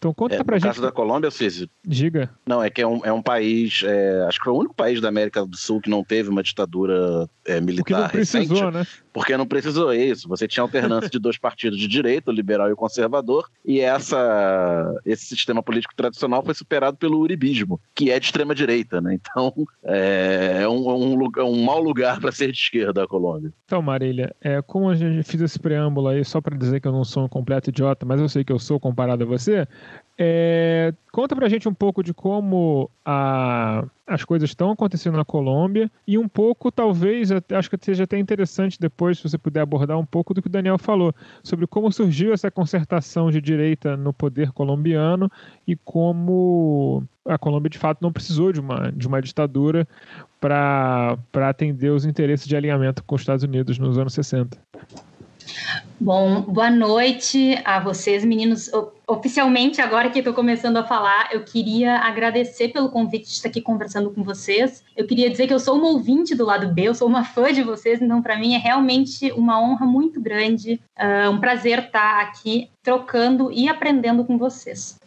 [0.04, 0.68] Então conta É, pra no gente.
[0.68, 2.28] caso da Colômbia, Císio, Diga.
[2.46, 5.00] não, é que é um, é um país, é, acho que foi o único país
[5.00, 8.86] da América do Sul que não teve uma ditadura é, militar não precisou, recente, né?
[9.12, 10.28] porque não precisou é isso.
[10.28, 14.94] Você tinha alternância de dois partidos de direita, o liberal e o conservador, e essa,
[15.06, 19.14] esse sistema político tradicional foi superado pelo uribismo, que é de extrema direita, né?
[19.14, 23.52] Então é, é um, um, lugar, um mau lugar para ser de esquerda a Colômbia.
[23.64, 26.92] Então, Marília, é, como a gente fez esse preâmbulo aí só pra dizer que eu
[26.92, 29.66] não sou um completo idiota, mas eu sei que eu sou comparado a você,
[30.16, 35.90] é, conta pra gente um pouco de como a- as coisas estão acontecendo na Colômbia
[36.06, 40.04] e um pouco, talvez, acho que seja até interessante depois, se você puder abordar um
[40.04, 41.12] pouco do que o Daniel falou,
[41.42, 45.30] sobre como surgiu essa concertação de direita no poder colombiano
[45.66, 49.88] e como a Colômbia, de fato, não precisou de uma, de uma ditadura
[50.38, 54.58] para atender os interesses de alinhamento com os Estados Unidos nos anos 60.
[56.00, 58.70] Bom, boa noite a vocês, meninos.
[59.06, 63.60] Oficialmente, agora que estou começando a falar, eu queria agradecer pelo convite de estar aqui
[63.60, 64.82] conversando com vocês.
[64.96, 67.52] Eu queria dizer que eu sou uma ouvinte do lado B, eu sou uma fã
[67.52, 72.22] de vocês, então para mim é realmente uma honra muito grande, ah, um prazer estar
[72.22, 74.98] aqui trocando e aprendendo com vocês.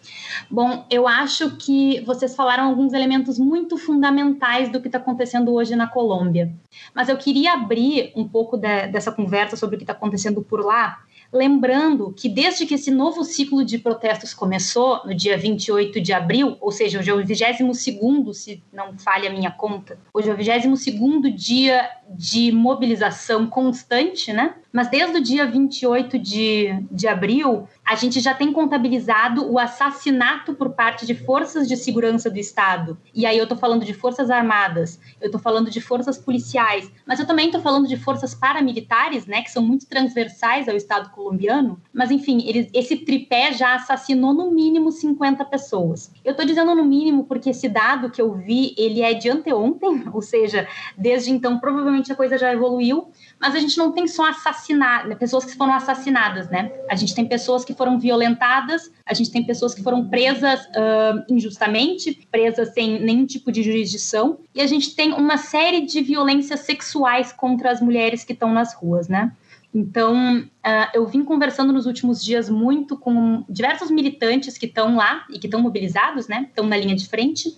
[0.49, 5.75] Bom, eu acho que vocês falaram alguns elementos muito fundamentais do que está acontecendo hoje
[5.75, 6.51] na Colômbia.
[6.93, 10.63] Mas eu queria abrir um pouco de- dessa conversa sobre o que está acontecendo por
[10.63, 10.99] lá,
[11.31, 16.57] lembrando que desde que esse novo ciclo de protestos começou, no dia 28 de abril,
[16.59, 20.37] ou seja, hoje é o 22º, se não falha a minha conta, hoje é o
[20.37, 24.55] 22º dia de mobilização constante, né?
[24.71, 30.53] Mas desde o dia 28 de, de abril, a gente já tem contabilizado o assassinato
[30.53, 32.97] por parte de forças de segurança do Estado.
[33.13, 37.19] E aí eu tô falando de forças armadas, eu tô falando de forças policiais, mas
[37.19, 41.81] eu também tô falando de forças paramilitares, né, que são muito transversais ao Estado colombiano.
[41.91, 46.11] Mas enfim, eles, esse tripé já assassinou no mínimo 50 pessoas.
[46.23, 50.03] Eu tô dizendo no mínimo porque esse dado que eu vi, ele é de anteontem,
[50.13, 53.09] ou seja, desde então provavelmente a coisa já evoluiu,
[53.41, 56.71] mas a gente não tem só assassinadas, pessoas que foram assassinadas, né?
[56.89, 61.25] A gente tem pessoas que foram violentadas, a gente tem pessoas que foram presas ah,
[61.29, 66.59] injustamente, presas sem nenhum tipo de jurisdição, e a gente tem uma série de violências
[66.59, 69.31] sexuais contra as mulheres que estão nas ruas, né?
[69.77, 75.23] Então, ah, eu vim conversando nos últimos dias muito com diversos militantes que estão lá
[75.29, 76.47] e que estão mobilizados, né?
[76.49, 77.55] Estão na linha de frente.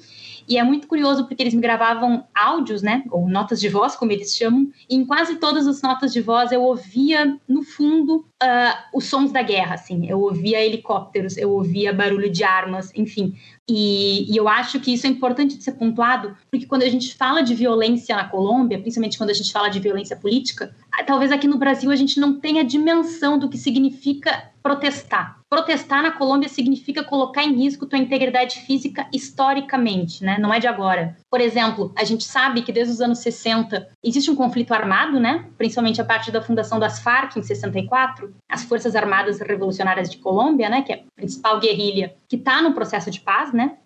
[0.48, 3.04] E é muito curioso porque eles me gravavam áudios, né?
[3.12, 4.70] Ou notas de voz, como eles chamam.
[4.90, 9.32] E em quase todas as notas de voz eu ouvia, no fundo, ah, os sons
[9.32, 10.10] da guerra, assim.
[10.10, 13.36] Eu ouvia helicópteros, eu ouvia barulho de armas, enfim.
[13.70, 17.16] E, e eu acho que isso é importante de ser pontuado, porque quando a gente
[17.16, 21.32] fala de violência na Colômbia, principalmente quando a gente fala de violência política, ah, talvez
[21.32, 25.39] aqui no Brasil a gente não tenha dimensão do que significa protestar.
[25.50, 30.38] Protestar na Colômbia significa colocar em risco tua integridade física historicamente, né?
[30.40, 31.18] Não é de agora.
[31.30, 35.46] Por exemplo, a gente sabe que desde os anos 60 existe um conflito armado, né?
[35.58, 40.70] Principalmente a partir da fundação das Farc em 64, as Forças Armadas Revolucionárias de Colômbia,
[40.70, 40.84] né?
[40.84, 43.78] Que é a principal guerrilha que está no processo de paz, né?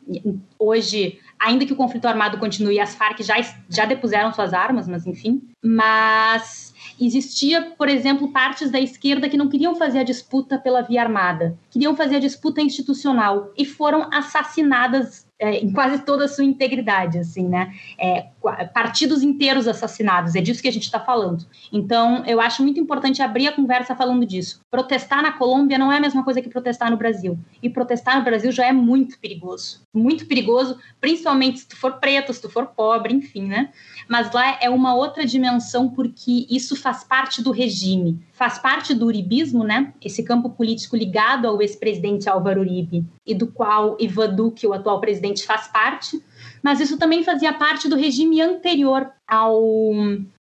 [0.59, 3.36] Hoje, ainda que o conflito armado continue, as Farc já,
[3.70, 5.41] já depuseram suas armas, mas enfim.
[5.64, 6.72] Mas
[7.05, 11.57] existia, por exemplo, partes da esquerda que não queriam fazer a disputa pela via armada,
[11.69, 17.17] queriam fazer a disputa institucional e foram assassinadas é, em quase toda a sua integridade,
[17.17, 17.73] assim, né?
[17.99, 18.27] É,
[18.73, 21.45] partidos inteiros assassinados, é disso que a gente está falando.
[21.71, 24.61] Então, eu acho muito importante abrir a conversa falando disso.
[24.69, 27.37] Protestar na Colômbia não é a mesma coisa que protestar no Brasil.
[27.61, 29.81] E protestar no Brasil já é muito perigoso.
[29.93, 33.69] Muito perigoso, principalmente se tu for preto, se tu for pobre, enfim, né?
[34.09, 39.05] Mas lá é uma outra dimensão porque isso faz parte do regime, faz parte do
[39.05, 39.93] uribismo, né?
[40.03, 44.99] Esse campo político ligado ao ex-presidente Álvaro Uribe e do qual Ivan Duque, o atual
[44.99, 46.21] presidente, faz parte.
[46.64, 49.91] Mas isso também fazia parte do regime anterior ao,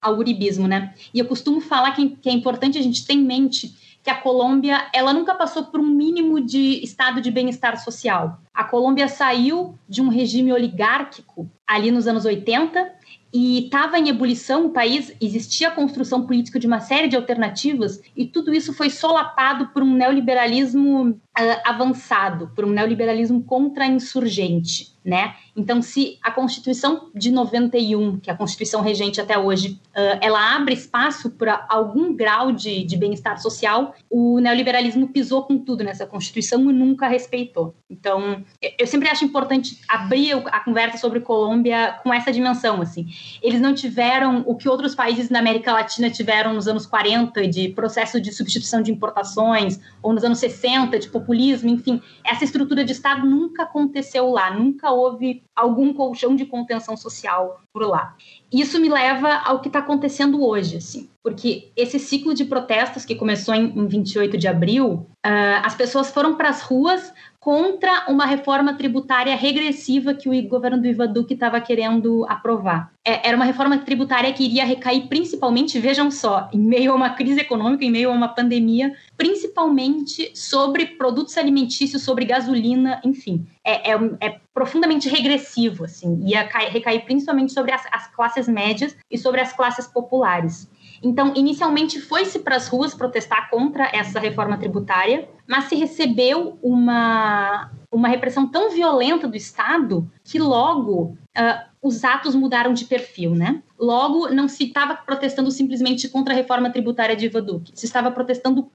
[0.01, 0.93] ao uribismo, né?
[1.13, 4.15] E eu costumo falar que, que é importante a gente ter em mente que a
[4.15, 8.41] Colômbia ela nunca passou por um mínimo de estado de bem-estar social.
[8.53, 12.99] A Colômbia saiu de um regime oligárquico ali nos anos 80
[13.31, 18.01] e estava em ebulição o país, existia a construção política de uma série de alternativas
[18.15, 21.19] e tudo isso foi solapado por um neoliberalismo
[21.63, 25.35] avançado, por um neoliberalismo contra-insurgente, né?
[25.55, 30.55] Então, se a Constituição de 91, que é a Constituição regente até hoje, uh, ela
[30.55, 36.05] abre espaço para algum grau de, de bem-estar social, o neoliberalismo pisou com tudo nessa
[36.05, 37.75] Constituição e nunca respeitou.
[37.89, 38.43] Então,
[38.77, 43.07] eu sempre acho importante abrir a conversa sobre Colômbia com essa dimensão, assim.
[43.41, 47.69] Eles não tiveram o que outros países na América Latina tiveram nos anos 40 de
[47.69, 52.01] processo de substituição de importações, ou nos anos 60 de populismo, enfim.
[52.25, 57.83] Essa estrutura de Estado nunca aconteceu lá, nunca houve algum colchão de contenção social por
[57.83, 58.15] lá.
[58.51, 63.13] Isso me leva ao que está acontecendo hoje, assim, porque esse ciclo de protestos que
[63.13, 68.25] começou em, em 28 de abril, uh, as pessoas foram para as ruas contra uma
[68.25, 72.91] reforma tributária regressiva que o governo do Ivan Duque estava querendo aprovar.
[73.05, 77.11] É, era uma reforma tributária que iria recair principalmente, vejam só, em meio a uma
[77.11, 83.47] crise econômica, em meio a uma pandemia, principalmente sobre produtos alimentícios, sobre gasolina, enfim.
[83.63, 88.97] É, é, é profundamente regressivo, assim, ia cair, recair principalmente sobre as, as classes médias
[89.09, 90.69] e sobre as classes populares.
[91.01, 97.71] Então, inicialmente foi-se para as ruas protestar contra essa reforma tributária, mas se recebeu uma,
[97.91, 103.63] uma repressão tão violenta do Estado que logo uh, os atos mudaram de perfil, né?
[103.79, 108.11] Logo, não se estava protestando simplesmente contra a reforma tributária de Iva Duque, se estava
[108.11, 108.69] protestando uh,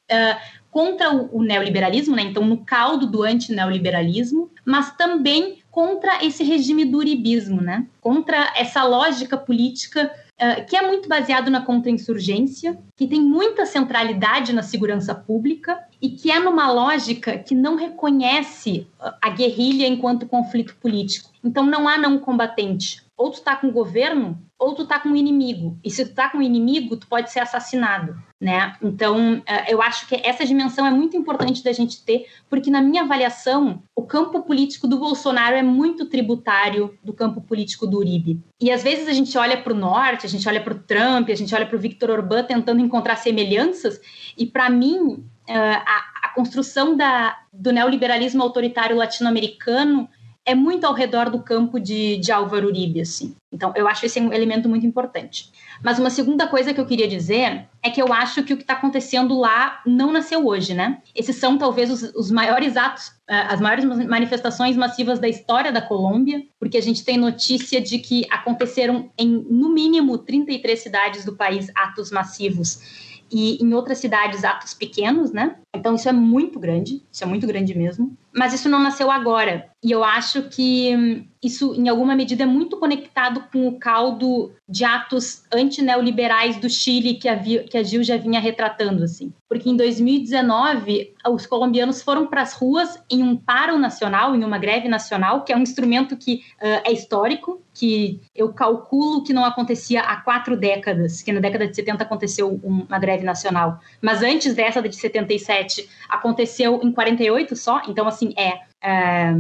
[0.71, 2.23] contra o, o, neoliberalismo, né?
[2.23, 7.87] Então, no caldo do antineoliberalismo, mas também contra esse regime do uribismo, né?
[8.01, 10.11] Contra essa lógica política
[10.41, 16.11] Uh, que é muito baseado na contra-insurgência, que tem muita centralidade na segurança pública e
[16.11, 18.89] que é numa lógica que não reconhece
[19.23, 21.31] a guerrilha enquanto conflito político.
[21.43, 23.05] Então não há não combatente.
[23.17, 25.79] Ou tu tá com o governo, ou tu tá com o inimigo.
[25.85, 28.77] E se tu tá com o inimigo, tu pode ser assassinado, né?
[28.81, 32.81] Então, eh, eu acho que essa dimensão é muito importante da gente ter, porque na
[32.81, 38.41] minha avaliação, o campo político do Bolsonaro é muito tributário do campo político do Uribe.
[38.61, 41.29] E às vezes a gente olha para o norte, a gente olha para o Trump,
[41.29, 44.01] a gente olha para o Victor Orbán tentando encontrar semelhanças,
[44.39, 50.09] e para mim, eh, a, a construção da, do neoliberalismo autoritário latino-americano
[50.47, 53.35] é muito ao redor do campo de, de Álvaro Uribe, assim.
[53.51, 55.51] Então, eu acho esse um elemento muito importante.
[55.83, 58.63] Mas uma segunda coisa que eu queria dizer é que eu acho que o que
[58.63, 61.01] está acontecendo lá não nasceu hoje, né?
[61.15, 65.81] Esses são talvez os, os maiores atos, eh, as maiores manifestações massivas da história da
[65.81, 71.35] Colômbia, porque a gente tem notícia de que aconteceram em, no mínimo, 33 cidades do
[71.35, 75.57] país atos massivos e em outras cidades atos pequenos, né?
[75.75, 78.17] Então isso é muito grande, isso é muito grande mesmo.
[78.35, 79.71] Mas isso não nasceu agora.
[79.85, 84.53] E eu acho que hum, isso, em alguma medida, é muito conectado com o caldo
[84.67, 89.31] de atos antineoliberais do Chile que a, que a Gil já vinha retratando, assim.
[89.47, 94.57] Porque em 2019, os colombianos foram para as ruas em um paro nacional, em uma
[94.57, 99.45] greve nacional, que é um instrumento que uh, é histórico, que eu calculo que não
[99.45, 103.81] acontecia há quatro décadas, que na década de 70 aconteceu uma greve nacional.
[104.01, 109.35] Mas antes dessa, de 77, aconteceu em 48 só, então, assim, é, é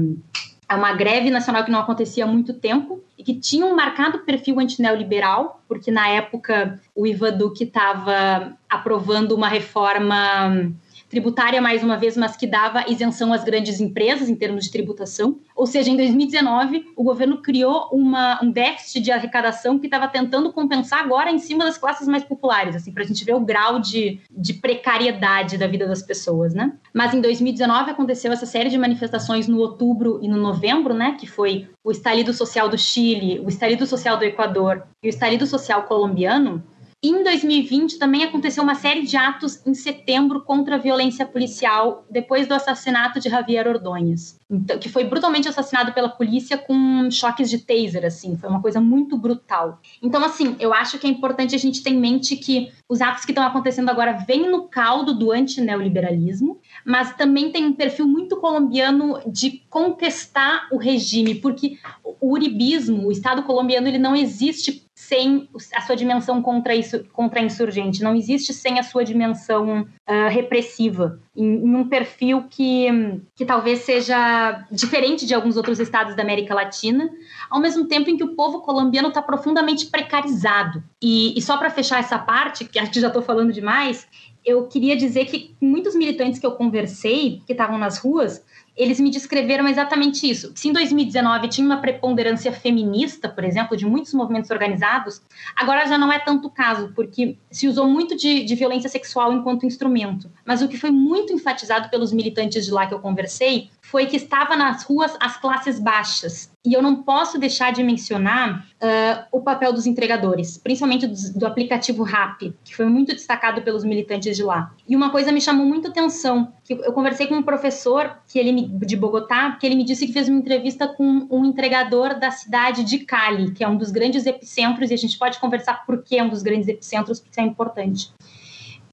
[0.69, 4.21] é uma greve nacional que não acontecia há muito tempo e que tinha um marcado
[4.21, 10.73] perfil antineoliberal, porque na época o Ivan Duque estava aprovando uma reforma
[11.15, 15.39] tributária, mais uma vez, mas que dava isenção às grandes empresas em termos de tributação.
[15.55, 20.53] Ou seja, em 2019, o governo criou uma, um déficit de arrecadação que estava tentando
[20.53, 23.79] compensar agora em cima das classes mais populares, assim, para a gente ver o grau
[23.79, 26.73] de, de precariedade da vida das pessoas, né?
[26.93, 31.17] Mas em 2019 aconteceu essa série de manifestações no outubro e no novembro, né?
[31.19, 35.47] Que foi o estalido social do Chile, o estalido social do Equador e o estalido
[35.47, 36.63] social colombiano,
[37.09, 42.47] em 2020 também aconteceu uma série de atos em setembro contra a violência policial depois
[42.47, 47.59] do assassinato de Javier Ordonhas, então, que foi brutalmente assassinado pela polícia com choques de
[47.59, 49.81] taser, assim, foi uma coisa muito brutal.
[50.03, 53.25] Então, assim, eu acho que é importante a gente ter em mente que os atos
[53.25, 58.37] que estão acontecendo agora vêm no caldo do antineoliberalismo, mas também tem um perfil muito
[58.37, 61.79] colombiano de contestar o regime, porque
[62.21, 67.41] o uribismo, o Estado colombiano, ele não existe sem a sua dimensão contra, isso, contra
[67.41, 72.89] insurgente, não existe sem a sua dimensão uh, repressiva, em, em, um perfil que,
[73.37, 77.11] que talvez seja diferente de alguns outros estados da América Latina,
[77.51, 80.83] ao mesmo tempo em que o povo colombiano está profundamente precarizado.
[81.03, 84.09] E, e só para fechar essa parte, que acho que já estou falando demais,
[84.45, 88.45] eu queria dizer que muitos militantes que eu conversei, que estavam nas ruas,
[88.77, 90.53] eles me descreveram exatamente isso.
[90.55, 95.23] Se em 2019 tinha uma preponderância feminista, por exemplo, de muitos movimentos organizados,
[95.55, 99.33] agora já não é tanto o caso, porque se usou muito de, de violência sexual
[99.33, 100.31] enquanto instrumento.
[100.45, 104.17] Mas o que foi muito enfatizado pelos militantes de lá que eu conversei foi que
[104.17, 106.51] estava nas ruas as classes baixas.
[106.67, 111.47] E eu não posso deixar de mencionar uh, o papel dos entregadores, principalmente do, do,
[111.47, 114.73] aplicativo RAP, que foi muito destacado pelos militantes de lá.
[114.89, 118.67] E uma coisa me chamou muita atenção, que eu conversei com um professor que ele
[118.85, 122.83] de Bogotá, que ele me disse que fez uma entrevista com um entregador da cidade
[122.83, 126.19] de Cali, que é um dos grandes epicentros, e a gente pode conversar por que
[126.19, 128.13] é um dos grandes epicentros, porque isso é importante.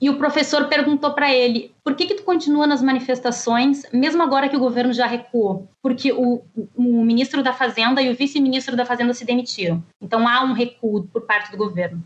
[0.01, 4.49] E o professor perguntou para ele: por que, que tu continua nas manifestações, mesmo agora
[4.49, 5.69] que o governo já recuou?
[5.81, 6.41] Porque o,
[6.75, 9.83] o ministro da Fazenda e o vice-ministro da Fazenda se demitiram.
[10.01, 12.03] Então há um recuo por parte do governo.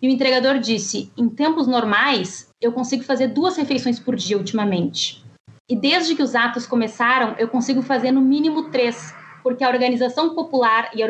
[0.00, 5.22] E o entregador disse: em tempos normais, eu consigo fazer duas refeições por dia ultimamente.
[5.68, 9.14] E desde que os atos começaram, eu consigo fazer no mínimo três
[9.44, 11.06] porque a organização popular e a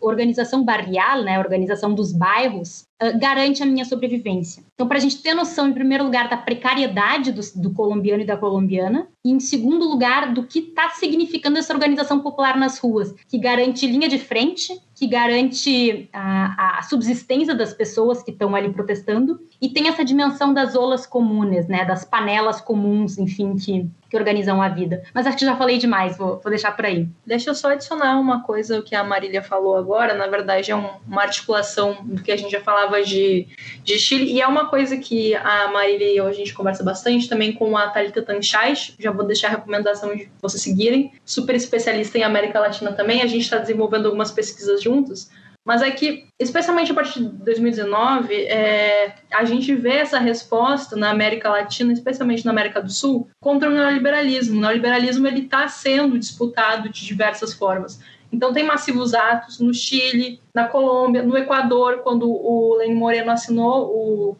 [0.00, 4.62] organização barrial, né, a organização dos bairros, uh, garante a minha sobrevivência.
[4.74, 8.26] Então, para a gente ter noção, em primeiro lugar, da precariedade do, do colombiano e
[8.26, 13.14] da colombiana, e em segundo lugar, do que está significando essa organização popular nas ruas,
[13.28, 18.72] que garante linha de frente, que garante a, a subsistência das pessoas que estão ali
[18.72, 24.16] protestando, e tem essa dimensão das olas comunes, né, das panelas comuns, enfim, que, que
[24.16, 25.02] organizam a vida.
[25.14, 27.08] Mas acho que já falei demais, vou, vou deixar por aí.
[27.24, 30.88] Deixa eu só adicionar uma coisa que a Marília falou agora, na verdade é um,
[31.06, 33.46] uma articulação do que a gente já falava de,
[33.82, 37.28] de Chile, e é uma coisa que a Marília e eu a gente conversa bastante
[37.28, 42.18] também com a Thalita Tanchais, já vou deixar a recomendação de vocês seguirem, super especialista
[42.18, 45.30] em América Latina também, a gente está desenvolvendo algumas pesquisas juntos,
[45.64, 51.10] mas é que, especialmente a partir de 2019, é, a gente vê essa resposta na
[51.10, 54.58] América Latina, especialmente na América do Sul, contra o neoliberalismo.
[54.58, 57.98] O neoliberalismo está sendo disputado de diversas formas.
[58.34, 63.86] Então, tem massivos atos no Chile, na Colômbia, no Equador, quando o Lenin Moreno assinou
[63.86, 64.36] o,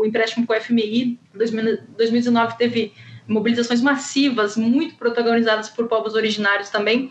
[0.00, 1.18] o empréstimo com o FMI.
[1.34, 1.42] Em
[1.96, 2.92] 2019 teve
[3.26, 7.10] mobilizações massivas, muito protagonizadas por povos originários também.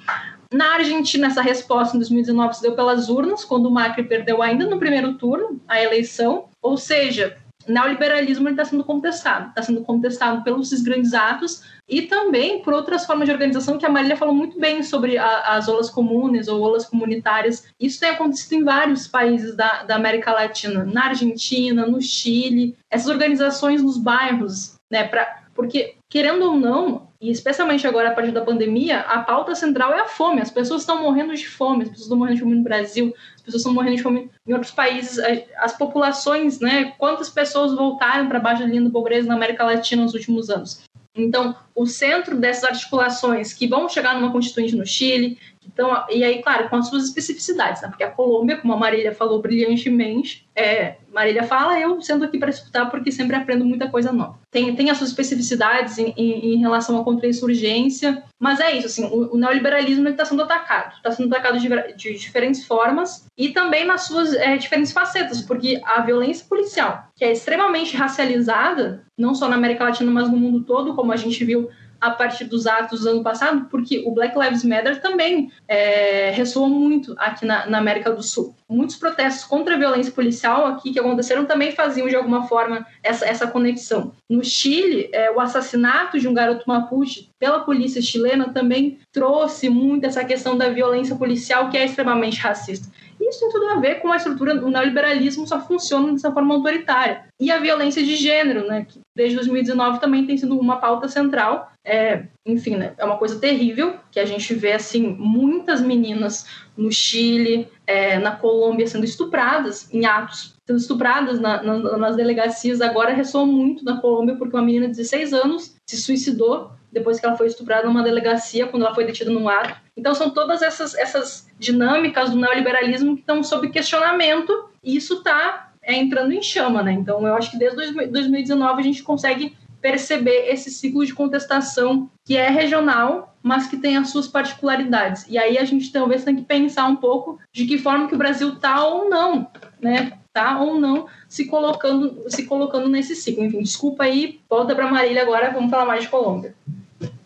[0.54, 4.66] Na Argentina, essa resposta em 2019 se deu pelas urnas, quando o Macri perdeu ainda
[4.66, 6.46] no primeiro turno a eleição.
[6.62, 7.38] Ou seja,
[7.72, 9.50] neoliberalismo está sendo contestado.
[9.50, 13.90] Está sendo contestado pelos grandes atos e também por outras formas de organização que a
[13.90, 17.68] Marília falou muito bem sobre a, as olas comunes ou olas comunitárias.
[17.80, 22.78] Isso tem acontecido em vários países da, da América Latina, na Argentina, no Chile.
[22.90, 28.32] Essas organizações nos bairros, né, pra, porque, querendo ou não, e especialmente agora a partir
[28.32, 30.42] da pandemia, a pauta central é a fome.
[30.42, 33.46] As pessoas estão morrendo de fome, as pessoas estão morrendo de fome no Brasil, as
[33.46, 35.18] pessoas estão morrendo de fome em outros países.
[35.58, 36.94] As populações, né?
[36.98, 40.84] Quantas pessoas voltaram para baixo da linha da pobreza na América Latina nos últimos anos?
[41.16, 46.42] Então, o centro dessas articulações que vão chegar numa constituinte no Chile, então, e aí,
[46.42, 47.88] claro, com as suas especificidades, né?
[47.88, 52.50] porque a Colômbia, como a Marília falou brilhantemente, é, Marília fala, eu sendo aqui para
[52.50, 54.40] escutar porque sempre aprendo muita coisa nova.
[54.50, 59.06] Tem, tem as suas especificidades em, em, em relação à contra-insurgência, mas é isso, assim,
[59.06, 63.86] o, o neoliberalismo está sendo atacado, está sendo atacado de, de, diferentes formas e também
[63.86, 69.48] nas suas é, diferentes facetas, porque a violência policial, que é extremamente racializada, não só
[69.48, 71.70] na América Latina, mas no mundo todo, como a gente viu
[72.02, 76.68] a partir dos atos do ano passado, porque o Black Lives Matter também é, ressoou
[76.68, 78.56] muito aqui na, na, América do Sul.
[78.68, 83.26] Muitos protestos contra a violência policial aqui que aconteceram também faziam de alguma forma essa,
[83.26, 84.14] essa conexão.
[84.28, 90.06] No Chile, é, o assassinato de um garoto mapuche pela polícia chilena também trouxe muito
[90.06, 92.88] essa questão da violência policial que é extremamente racista.
[93.32, 97.24] Isso tem tudo a ver com a estrutura, o neoliberalismo só funciona dessa forma autoritária.
[97.40, 101.72] E a violência de gênero, né, que desde 2019 também tem sido uma pauta central.
[101.84, 106.46] É, enfim, né, é uma coisa terrível que a gente vê assim muitas meninas
[106.78, 112.82] no Chile, é, na Colômbia sendo estupradas em atos, sendo estupradas na, na, nas delegacias.
[112.82, 117.26] Agora ressoa muito na Colômbia porque uma menina de 16 anos se suicidou depois que
[117.26, 119.80] ela foi estuprada numa delegacia, quando ela foi detida num ato.
[119.98, 125.72] Então, são todas essas, essas dinâmicas do neoliberalismo que estão sob questionamento, e isso está
[125.82, 126.82] é, entrando em chama.
[126.82, 126.94] Né?
[126.94, 132.38] Então, eu acho que desde 2019 a gente consegue perceber esse ciclo de contestação que
[132.38, 135.26] é regional, mas que tem as suas particularidades.
[135.28, 138.18] E aí a gente talvez tem que pensar um pouco de que forma que o
[138.18, 139.48] Brasil está ou não,
[139.82, 140.14] né?
[140.32, 143.44] Tá ou não se colocando, se colocando nesse ciclo.
[143.44, 146.56] Enfim, desculpa aí, volta para Marília agora, vamos falar mais de Colômbia.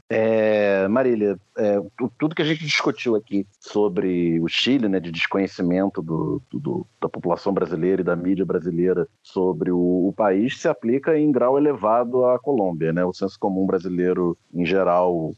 [0.07, 1.79] É, Marília, é,
[2.19, 7.09] tudo que a gente discutiu aqui sobre o Chile, né, de desconhecimento do, do, da
[7.09, 12.23] população brasileira e da mídia brasileira sobre o, o, país, se aplica em grau elevado
[12.25, 12.93] à Colômbia.
[12.93, 13.03] Né?
[13.03, 15.33] O senso comum brasileiro, em geral,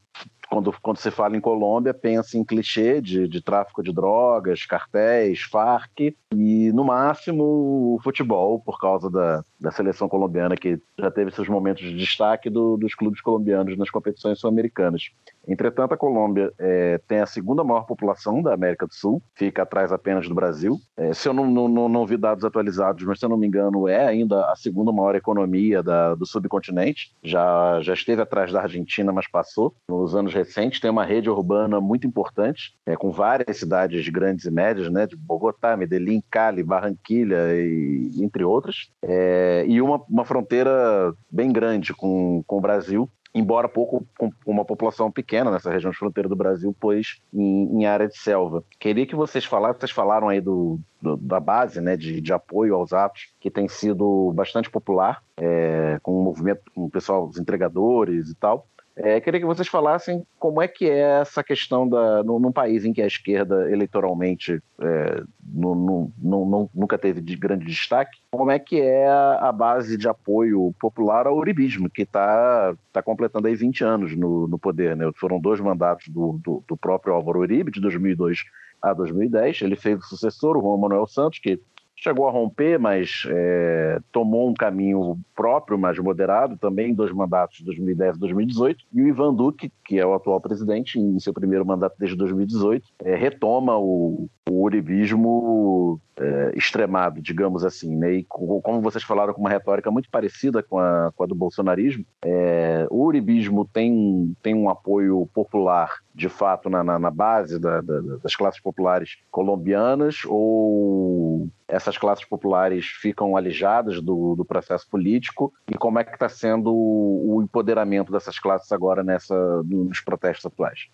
[0.50, 5.42] quando, quando se fala em Colômbia, pensa em clichê de, de tráfico de drogas, cartéis,
[5.42, 11.32] Farc e, no máximo, o futebol, por causa da, da seleção colombiana, que já teve
[11.32, 15.12] seus momentos de destaque do, dos clubes colombianos nas competições sul-americanas.
[15.48, 19.92] Entretanto, a Colômbia é, tem a segunda maior população da América do Sul, fica atrás
[19.92, 20.78] apenas do Brasil.
[20.98, 23.88] É, se eu não, não, não, vi dados atualizados, mas se eu não me engano,
[23.88, 27.12] é ainda a segunda maior economia da, do subcontinente.
[27.24, 29.74] Já, já esteve atrás da Argentina, mas passou.
[29.88, 34.52] Nos anos recentes, tem uma rede urbana muito importante, é, com várias cidades grandes e
[34.52, 38.90] médias, né, de Bogotá, Medellín, Cali, Barranquilha, e, entre outras.
[39.02, 44.66] É, e uma, uma fronteira bem grande com, com o Brasil, embora pouco com uma
[44.66, 48.64] população pequena nessa região de fronteira do Brasil, pois em, em área de selva.
[48.80, 52.76] Queria que vocês falassem, vocês falaram aí do, do, da base né, de, de, apoio
[52.76, 57.38] aos atos, que tem sido bastante popular, é, com o movimento, com o pessoal, os
[57.38, 58.68] entregadores e tal.
[59.00, 62.84] É, queria que vocês falassem como é que é essa questão da, no, num país
[62.84, 65.24] em que a esquerda eleitoralmente é,
[65.54, 70.08] no, no, no, nunca teve de grande destaque, como é que é a, base de
[70.08, 74.96] apoio popular ao uribismo, que está tá completando aí 20 anos no, no poder.
[74.96, 75.12] Né?
[75.16, 78.46] Foram dois mandatos do, do, do próprio Álvaro Uribe, de 2002
[78.82, 79.62] a 2010.
[79.62, 81.60] Ele fez o sucessor, o Juan Manuel Santos, que
[81.98, 87.62] chegou a romper, mas é, tomou um caminho próprio, mais moderado, também em dois mandatos,
[87.62, 88.86] 2010 e 2018.
[88.94, 92.88] E o Ivan Duque, que é o atual presidente, em seu primeiro mandato desde 2018,
[93.04, 97.96] é, retoma o, o uribismo é, extremado, digamos assim.
[97.96, 98.14] Né?
[98.16, 102.06] E como vocês falaram com uma retórica muito parecida com a, com a do bolsonarismo,
[102.24, 107.80] é, o uribismo tem, tem um apoio popular, de fato, na, na, na base da,
[107.80, 115.54] da, das classes populares colombianas ou essas classes populares ficam alijadas do, do processo político
[115.70, 120.48] e como é que está sendo o, o, empoderamento dessas classes agora nessa, nos protestos
[120.48, 120.88] atuais?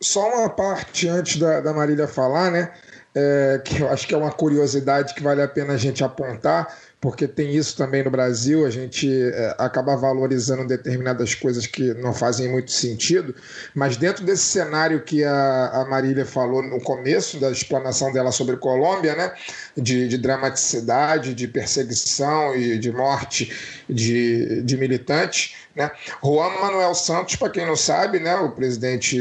[0.00, 2.72] Só uma parte antes da, da Marília falar, né?
[3.14, 6.74] É, que eu acho que é uma curiosidade que vale a pena a gente apontar
[7.00, 12.12] porque tem isso também no Brasil, a gente é, acaba valorizando determinadas coisas que não
[12.12, 13.34] fazem muito sentido,
[13.74, 18.58] mas dentro desse cenário que a, a Marília falou no começo da explanação dela sobre
[18.58, 19.32] Colômbia, né,
[19.74, 23.50] de, de dramaticidade, de perseguição e de morte
[23.88, 25.90] de, de militantes, né,
[26.22, 29.16] Juan Manuel Santos, para quem não sabe, né, o presidente,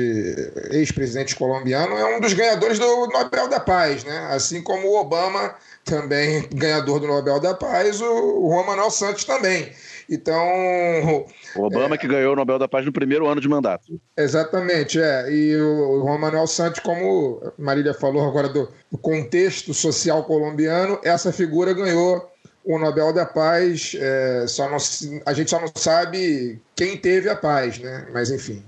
[0.72, 5.56] ex-presidente colombiano, é um dos ganhadores do Nobel da Paz, né, assim como o Obama
[5.90, 9.70] também ganhador do Nobel da Paz, o Juan Manuel Santos também.
[10.10, 11.26] Então.
[11.56, 14.00] O Obama é, que ganhou o Nobel da Paz no primeiro ano de mandato.
[14.16, 15.32] Exatamente, é.
[15.32, 21.32] E o Juan Manuel Santos, como Marília falou agora do, do contexto social colombiano, essa
[21.32, 22.32] figura ganhou
[22.64, 23.96] o Nobel da Paz.
[24.00, 24.78] É, só não,
[25.26, 28.08] a gente só não sabe quem teve a paz, né?
[28.14, 28.64] Mas enfim.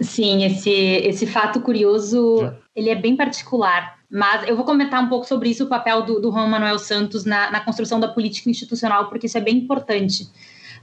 [0.00, 5.26] Sim, esse, esse fato curioso, ele é bem particular mas eu vou comentar um pouco
[5.26, 9.08] sobre isso, o papel do, do Juan Manuel Santos na, na construção da política institucional,
[9.08, 10.28] porque isso é bem importante.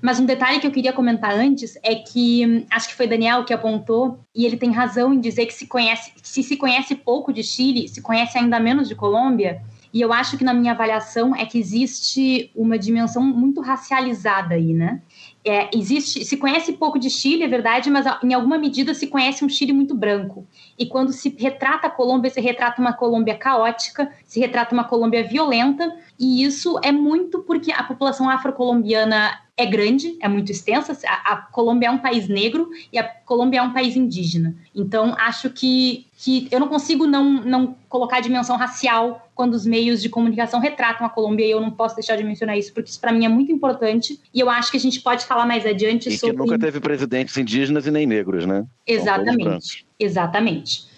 [0.01, 3.45] Mas um detalhe que eu queria comentar antes é que hum, acho que foi Daniel
[3.45, 7.31] que apontou, e ele tem razão em dizer que se conhece, se se conhece pouco
[7.31, 9.61] de Chile, se conhece ainda menos de Colômbia.
[9.93, 14.73] E eu acho que na minha avaliação é que existe uma dimensão muito racializada aí,
[14.73, 15.01] né?
[15.45, 19.43] É, existe, se conhece pouco de Chile, é verdade, mas em alguma medida se conhece
[19.43, 20.45] um Chile muito branco.
[20.77, 25.23] E quando se retrata a Colômbia, se retrata uma Colômbia caótica, se retrata uma Colômbia
[25.23, 30.97] violenta, e isso é muito porque a população afrocolombiana é grande, é muito extensa.
[31.05, 34.55] A, a, Colômbia é um país negro e a Colômbia é um país indígena.
[34.73, 39.65] Então, acho que, que eu não consigo não, não colocar a dimensão racial quando os
[39.65, 42.89] meios de comunicação retratam a Colômbia e eu não posso deixar de mencionar isso, porque
[42.89, 45.65] isso para mim é muito importante e eu acho que a gente pode falar mais
[45.65, 46.35] adiante e sobre.
[46.35, 48.65] que nunca teve presidentes indígenas e nem negros, né?
[48.85, 50.89] Exatamente, exatamente.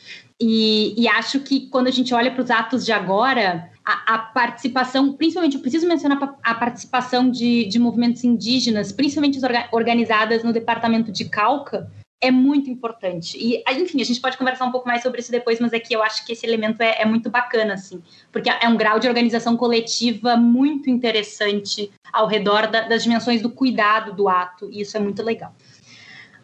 [0.41, 4.17] E, e acho que quando a gente olha para os atos de agora, a, a,
[4.17, 9.39] participação, principalmente, eu preciso mencionar a participação de, de movimentos indígenas, principalmente
[9.71, 11.91] organizadas no departamento de Calca,
[12.21, 13.37] é muito importante.
[13.37, 16.03] E, enfim, a gente pode conversar um pouco mais sobre isso depois, mas aqui eu
[16.03, 18.01] acho que esse elemento é, é muito bacana, assim,
[18.31, 23.49] porque é um grau de organização coletiva muito interessante ao redor da, das dimensões do
[23.49, 25.53] cuidado do ato, e isso é muito legal.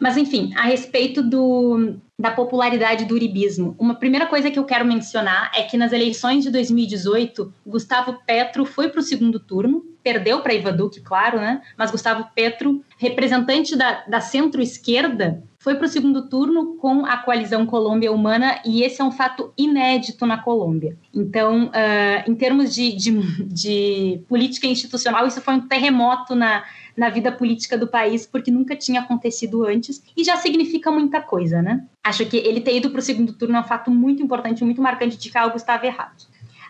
[0.00, 4.84] Mas, enfim, a respeito do, da popularidade do uribismo, uma primeira coisa que eu quero
[4.84, 10.40] mencionar é que nas eleições de 2018, Gustavo Petro foi para o segundo turno, perdeu
[10.40, 11.62] para Iva Duque, claro, né?
[11.76, 17.66] Mas Gustavo Petro, representante da, da centro-esquerda, foi para o segundo turno com a coalizão
[17.66, 20.96] Colômbia Humana e esse é um fato inédito na Colômbia.
[21.12, 23.10] Então, uh, em termos de, de,
[23.44, 26.64] de política institucional, isso foi um terremoto na
[26.98, 31.62] na vida política do país, porque nunca tinha acontecido antes e já significa muita coisa,
[31.62, 31.86] né?
[32.02, 34.82] Acho que ele ter ido para o segundo turno é um fato muito importante, muito
[34.82, 36.20] marcante de que algo estava errado.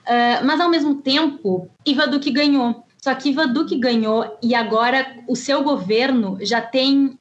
[0.04, 2.84] Uh, mas, ao mesmo tempo, Iva Duque ganhou.
[3.00, 7.16] Só que Ivan Duque ganhou e agora o seu governo já tem uh,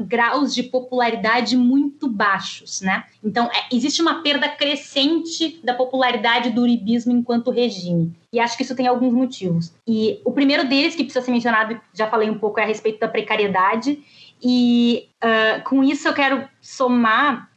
[0.00, 3.04] graus de popularidade muito baixos, né?
[3.22, 8.12] Então é, existe uma perda crescente da popularidade do uribismo enquanto regime.
[8.32, 9.72] E acho que isso tem alguns motivos.
[9.86, 12.98] E o primeiro deles que precisa ser mencionado, já falei um pouco, é a respeito
[12.98, 14.02] da precariedade.
[14.42, 17.47] E uh, com isso eu quero somar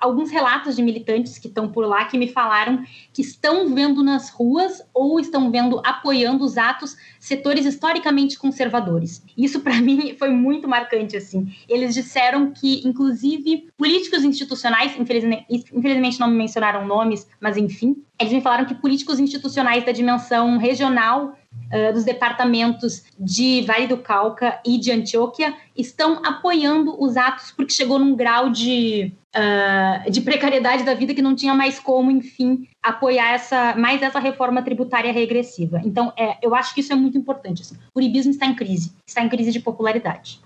[0.00, 4.28] alguns relatos de militantes que estão por lá que me falaram que estão vendo nas
[4.30, 9.22] ruas ou estão vendo apoiando os atos setores historicamente conservadores.
[9.36, 11.52] Isso para mim foi muito marcante assim.
[11.68, 18.32] Eles disseram que inclusive políticos institucionais, infelizmente, infelizmente não me mencionaram nomes, mas enfim, eles
[18.32, 21.38] me falaram que políticos institucionais da dimensão regional
[21.72, 27.72] uh, dos departamentos de Vale do Cauca e de Antioquia estão apoiando os atos porque
[27.72, 32.68] chegou num grau de, uh, de precariedade da vida que não tinha mais como, enfim,
[32.82, 35.80] apoiar essa mais essa reforma tributária regressiva.
[35.84, 37.62] Então, é, eu acho que isso é muito importante.
[37.62, 37.76] Assim.
[37.94, 40.40] O uribismo está em crise, está em crise de popularidade.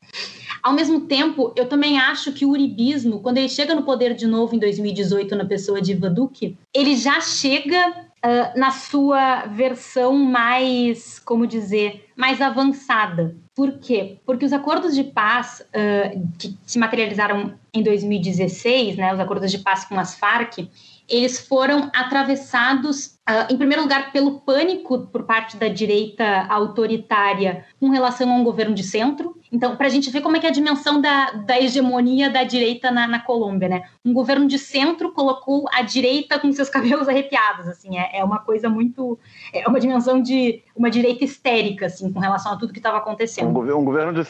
[0.62, 4.26] Ao mesmo tempo, eu também acho que o uribismo, quando ele chega no poder de
[4.26, 10.14] novo em 2018 na pessoa de Iva Duque, ele já chega uh, na sua versão
[10.16, 13.36] mais, como dizer, mais avançada.
[13.54, 14.18] Por quê?
[14.24, 19.58] Porque os acordos de paz uh, que se materializaram em 2016, né, os acordos de
[19.58, 20.68] paz com as Farc,
[21.08, 27.90] eles foram atravessados, uh, em primeiro lugar, pelo pânico por parte da direita autoritária com
[27.90, 29.36] relação a um governo de centro.
[29.52, 32.42] Então, para a gente ver como é que é a dimensão da, da hegemonia da
[32.42, 33.82] direita na, na, Colômbia, né?
[34.04, 38.38] Um governo de centro colocou a direita com seus cabelos arrepiados, assim, é, é uma
[38.38, 39.18] coisa muito...
[39.52, 43.46] É uma dimensão de uma direita histérica, assim, com relação a tudo que estava acontecendo.
[43.46, 44.24] Um, um governo de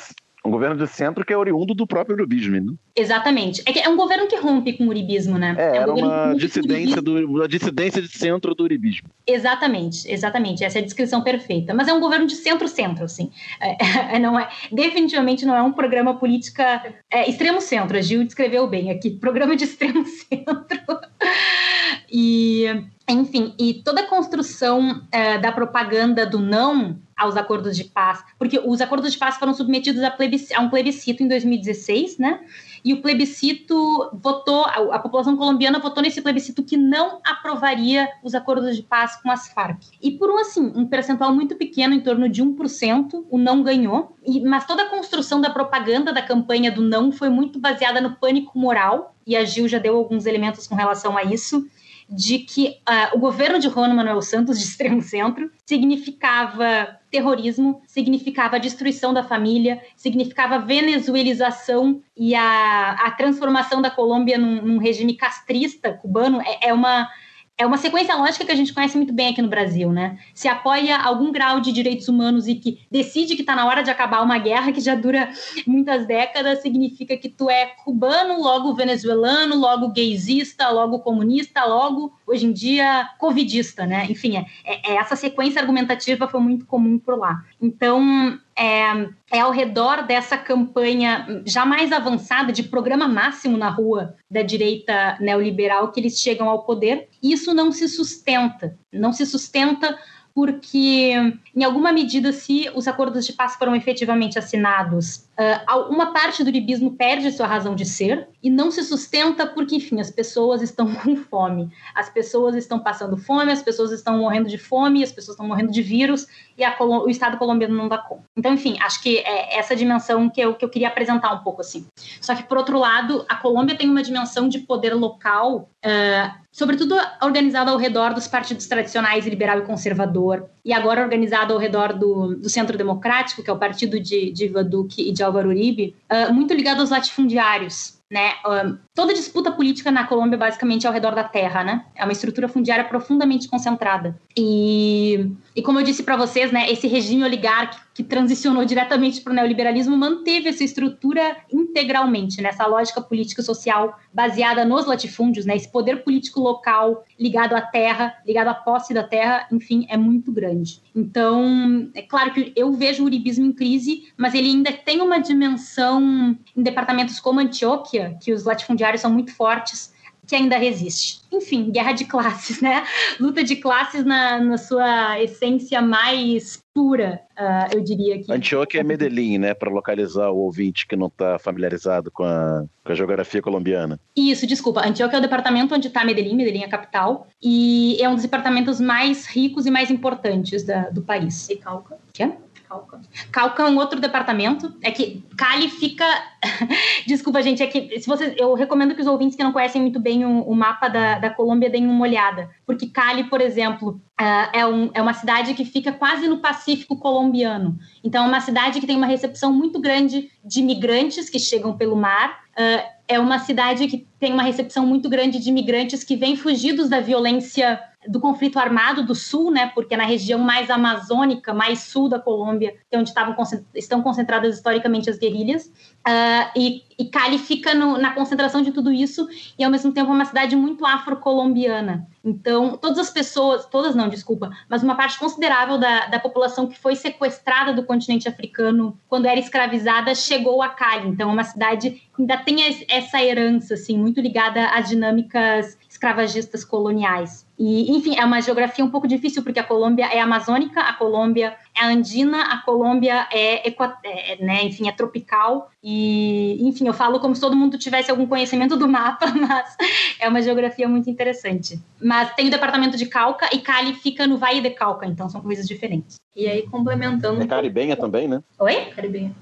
[0.44, 2.74] um governo de centro que é oriundo do próprio uribismo, né?
[2.94, 3.62] Exatamente.
[3.64, 5.54] É, é um governo que rompe com o uribismo, né?
[5.58, 9.08] É, é um era uma dissidência, do, uma dissidência de centro do uribismo.
[9.26, 10.62] Exatamente, exatamente.
[10.62, 11.72] Essa é a descrição perfeita.
[11.72, 13.30] Mas é um governo de centro-centro, assim.
[13.58, 17.96] É, é, não é, definitivamente não é um programa política é, extremo-centro.
[17.96, 19.10] A Gil descreveu bem aqui.
[19.10, 21.00] Programa de extremo-centro.
[22.12, 22.66] e,
[23.08, 28.58] enfim, e toda a construção é, da propaganda do não aos acordos de paz, porque
[28.58, 30.16] os acordos de paz foram submetidos a,
[30.56, 32.40] a um plebiscito em 2016, né?
[32.84, 38.34] E o plebiscito votou, a, a, população colombiana votou nesse plebiscito que não aprovaria os
[38.34, 39.80] acordos de paz com as Farc.
[40.02, 44.14] E por um assim, um percentual muito pequeno, em torno de 1%, o não ganhou.
[44.26, 48.16] E, mas toda a construção da propaganda da campanha do não foi muito baseada no
[48.16, 51.66] pânico moral, e a Gil já deu alguns elementos com relação a isso
[52.08, 58.58] de que uh, o governo de Juan Manuel Santos, de extremo centro, significava terrorismo, significava
[58.58, 65.92] destruição da família, significava venezuelização e a, a transformação da Colômbia num, num regime castrista
[65.92, 66.40] cubano.
[66.42, 67.08] É, é uma
[67.56, 70.18] é uma sequência lógica que a gente conhece muito bem aqui no Brasil, né?
[70.34, 73.90] Se apoia algum grau de direitos humanos e que decide que está na hora de
[73.90, 75.30] acabar uma guerra que já dura
[75.64, 82.46] muitas décadas, significa que tu é cubano, logo venezuelano, logo gaysista, logo comunista, logo, hoje
[82.46, 84.06] em dia, covidista, né?
[84.10, 87.44] Enfim, é, é, essa sequência argumentativa foi muito comum por lá.
[87.62, 94.14] Então, é, é ao redor dessa campanha já mais avançada de programa máximo na rua
[94.30, 97.08] da direita neoliberal que eles chegam ao poder.
[97.22, 99.98] Isso não se sustenta, não se sustenta
[100.34, 101.12] porque,
[101.54, 106.48] em alguma medida, se os acordos de paz foram efetivamente assinados, uh, uma parte do
[106.48, 110.92] uribismo perde sua razão de ser e não se sustenta porque, enfim, as pessoas estão
[110.96, 115.34] com fome, as pessoas estão passando fome, as pessoas estão morrendo de fome, as pessoas
[115.34, 118.24] estão morrendo de vírus e a, o Estado colombiano não dá conta.
[118.36, 121.60] Então, enfim, acho que é essa dimensão que eu, que eu queria apresentar um pouco
[121.60, 121.86] assim.
[122.20, 125.68] Só que, por outro lado, a Colômbia tem uma dimensão de poder local.
[125.84, 131.58] Uh, sobretudo organizado ao redor dos partidos tradicionais liberal e conservador, e agora organizado ao
[131.58, 135.50] redor do, do Centro Democrático, que é o partido de, de Duque e de Álvaro
[135.50, 137.94] Uribe, uh, muito ligado aos latifundiários.
[138.10, 138.32] Né?
[138.46, 141.84] Um, toda disputa política na Colômbia basicamente é ao redor da terra, né?
[141.96, 144.16] É uma estrutura fundiária profundamente concentrada.
[144.36, 149.32] E, e como eu disse para vocês, né, esse regime oligárquico que transicionou diretamente para
[149.32, 155.54] o neoliberalismo manteve essa estrutura integralmente, nessa lógica política e social baseada nos latifúndios, né?
[155.54, 160.32] Esse poder político local ligado à terra, ligado à posse da terra, enfim, é muito
[160.32, 160.82] grande.
[160.94, 165.18] Então, é claro que eu vejo o uribismo em crise, mas ele ainda tem uma
[165.18, 169.93] dimensão em departamentos como Antioquia, que os latifundiários são muito fortes,
[170.26, 171.20] que ainda resiste.
[171.32, 172.84] Enfim, guerra de classes, né?
[173.18, 178.32] Luta de classes na, na sua essência mais pura, uh, eu diria que.
[178.32, 179.54] Antioquia é Medellín, né?
[179.54, 183.98] Para localizar o ouvinte que não está familiarizado com a, com a, geografia colombiana.
[184.16, 184.86] Isso, desculpa.
[184.86, 188.22] Antioquia é o departamento onde está Medellín, Medellín é a capital, e é um dos
[188.22, 191.48] departamentos mais ricos e mais importantes da, do país.
[191.48, 191.96] E Cauca?
[192.12, 192.36] Que é?
[192.74, 193.00] Calca.
[193.30, 194.74] Calca é um outro departamento.
[194.82, 196.04] É que Cali fica.
[197.06, 200.00] Desculpa, gente, é que se vocês, eu recomendo que os ouvintes que não conhecem muito
[200.00, 202.50] bem o, o mapa da, da Colômbia deem uma olhada.
[202.66, 206.96] Porque Cali, por exemplo, uh, é, um, é uma cidade que fica quase no Pacífico
[206.96, 207.78] colombiano.
[208.02, 211.96] Então, é uma cidade que tem uma recepção muito grande de imigrantes que chegam pelo
[211.96, 212.44] mar.
[212.58, 216.88] Uh, é uma cidade que tem uma recepção muito grande de imigrantes que vêm fugidos
[216.88, 217.78] da violência
[218.08, 222.18] do conflito armado do sul, né, porque é na região mais amazônica, mais sul da
[222.18, 223.34] Colômbia, que é onde estavam,
[223.74, 228.92] estão concentradas historicamente as guerrilhas, uh, e, e, Cali fica no, na concentração de tudo
[228.92, 229.28] isso,
[229.58, 232.06] e ao mesmo tempo é uma cidade muito afro-colombiana.
[232.24, 236.78] Então, todas as pessoas, todas não, desculpa, mas uma parte considerável da, da população que
[236.78, 241.08] foi sequestrada do continente africano quando era escravizada chegou a Cali.
[241.08, 242.56] Então, é uma cidade que ainda tem
[242.88, 247.46] essa herança, assim, muito ligada às dinâmicas escravagistas coloniais.
[247.58, 251.56] E, enfim, é uma geografia um pouco difícil, porque a Colômbia é amazônica, a Colômbia
[251.74, 255.70] é andina, a Colômbia é, é, né, enfim, é tropical.
[255.82, 259.76] E, enfim, eu falo como se todo mundo tivesse algum conhecimento do mapa, mas
[260.20, 261.80] é uma geografia muito interessante.
[262.02, 265.40] Mas tem o departamento de Cauca e Cali fica no Vale de Cauca, então são
[265.40, 266.16] coisas diferentes.
[266.36, 267.42] E aí, complementando.
[267.42, 268.42] É caribenha também, né?
[268.58, 268.86] Oi?
[268.94, 269.34] Caribenha.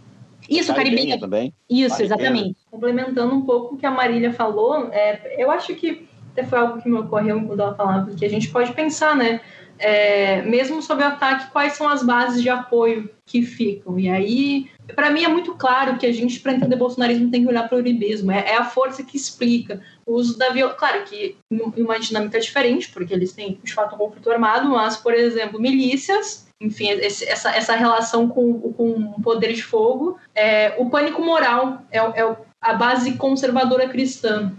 [0.48, 0.97] Isso, caribenha.
[0.97, 1.55] caribenha também.
[1.68, 2.05] Isso, caribenha.
[2.05, 2.56] exatamente.
[2.70, 6.80] Complementando um pouco o que a Marília falou, é, eu acho que até foi algo
[6.80, 9.40] que me ocorreu quando ela falava que a gente pode pensar, né?
[9.78, 13.98] É, mesmo sob ataque, quais são as bases de apoio que ficam?
[13.98, 17.48] E aí, para mim é muito claro que a gente, para entender bolsonarismo, tem que
[17.48, 18.30] olhar para o uribismo.
[18.30, 20.78] É, é, a força que explica o uso da violência.
[20.78, 24.96] Claro que em uma dinâmica diferente, porque eles têm, de fato, um conflito armado, mas,
[24.96, 30.16] por exemplo, milícias enfim, esse, essa, essa relação com, com o poder de fogo.
[30.32, 34.52] É, o pânico moral é, é a base conservadora cristã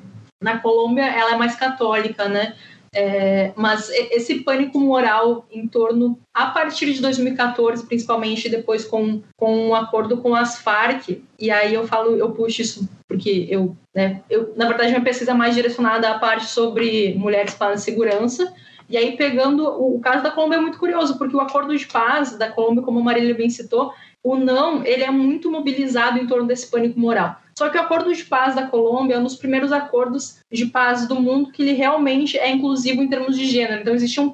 [0.43, 2.53] na Colômbia ela é mais católica, né?
[2.95, 9.69] É, mas esse pânico moral em torno, a partir de 2014, principalmente depois com, com
[9.69, 14.21] um acordo com as Farc, e aí eu falo, eu puxo isso porque eu, né,
[14.29, 18.53] eu, na verdade, minha pesquisa é mais direcionada à parte sobre mulheres para segurança,
[18.87, 21.87] e aí pegando o, o caso da Colômbia é muito curioso, porque o acordo de
[21.87, 23.91] paz da Colômbia, como a Marília bem citou,
[24.23, 27.37] o não, ele é muito mobilizado em torno desse pânico moral.
[27.57, 31.07] Só que o Acordo de Paz da Colômbia é um dos primeiros acordos de paz
[31.07, 33.81] do mundo que ele realmente é inclusivo em termos de gênero.
[33.81, 34.31] Então existiam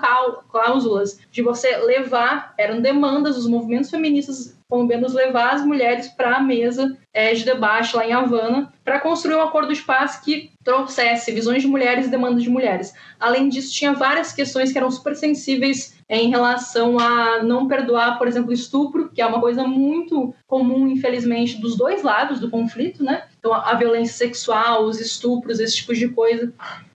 [0.49, 6.39] cláusulas de você levar, eram demandas dos movimentos feministas colombianos levar as mulheres para a
[6.39, 11.31] mesa é, de debate lá em Havana para construir um acordo de paz que trouxesse
[11.31, 12.93] visões de mulheres e demandas de mulheres.
[13.19, 18.27] Além disso, tinha várias questões que eram super sensíveis em relação a não perdoar, por
[18.27, 23.25] exemplo, estupro, que é uma coisa muito comum, infelizmente, dos dois lados do conflito, né?
[23.37, 26.51] Então, a violência sexual, os estupros, esse tipo de coisa.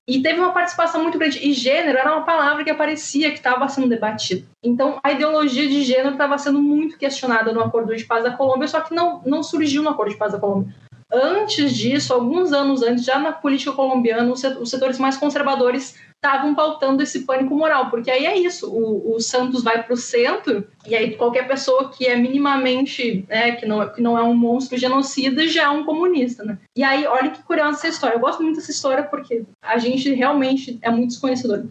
[0.07, 1.39] E teve uma participação muito grande.
[1.39, 4.45] E gênero era uma palavra que aparecia que estava sendo debatida.
[4.63, 8.69] Então, a ideologia de gênero estava sendo muito questionada no Acordo de Paz da Colômbia,
[8.69, 10.75] só que não, não surgiu no Acordo de Paz da Colômbia.
[11.15, 17.03] Antes disso, alguns anos antes, já na política colombiana, os setores mais conservadores estavam pautando
[17.03, 20.97] esse pânico moral, porque aí é isso, o, o Santos vai para o centro, e
[20.97, 25.47] aí qualquer pessoa que é minimamente, né, que, não, que não é um monstro genocida,
[25.47, 26.59] já é um comunista, né?
[26.75, 30.13] E aí, olha que curiosa essa história, eu gosto muito dessa história porque a gente
[30.15, 31.65] realmente é muito desconhecedor.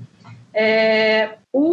[0.53, 1.63] É, o,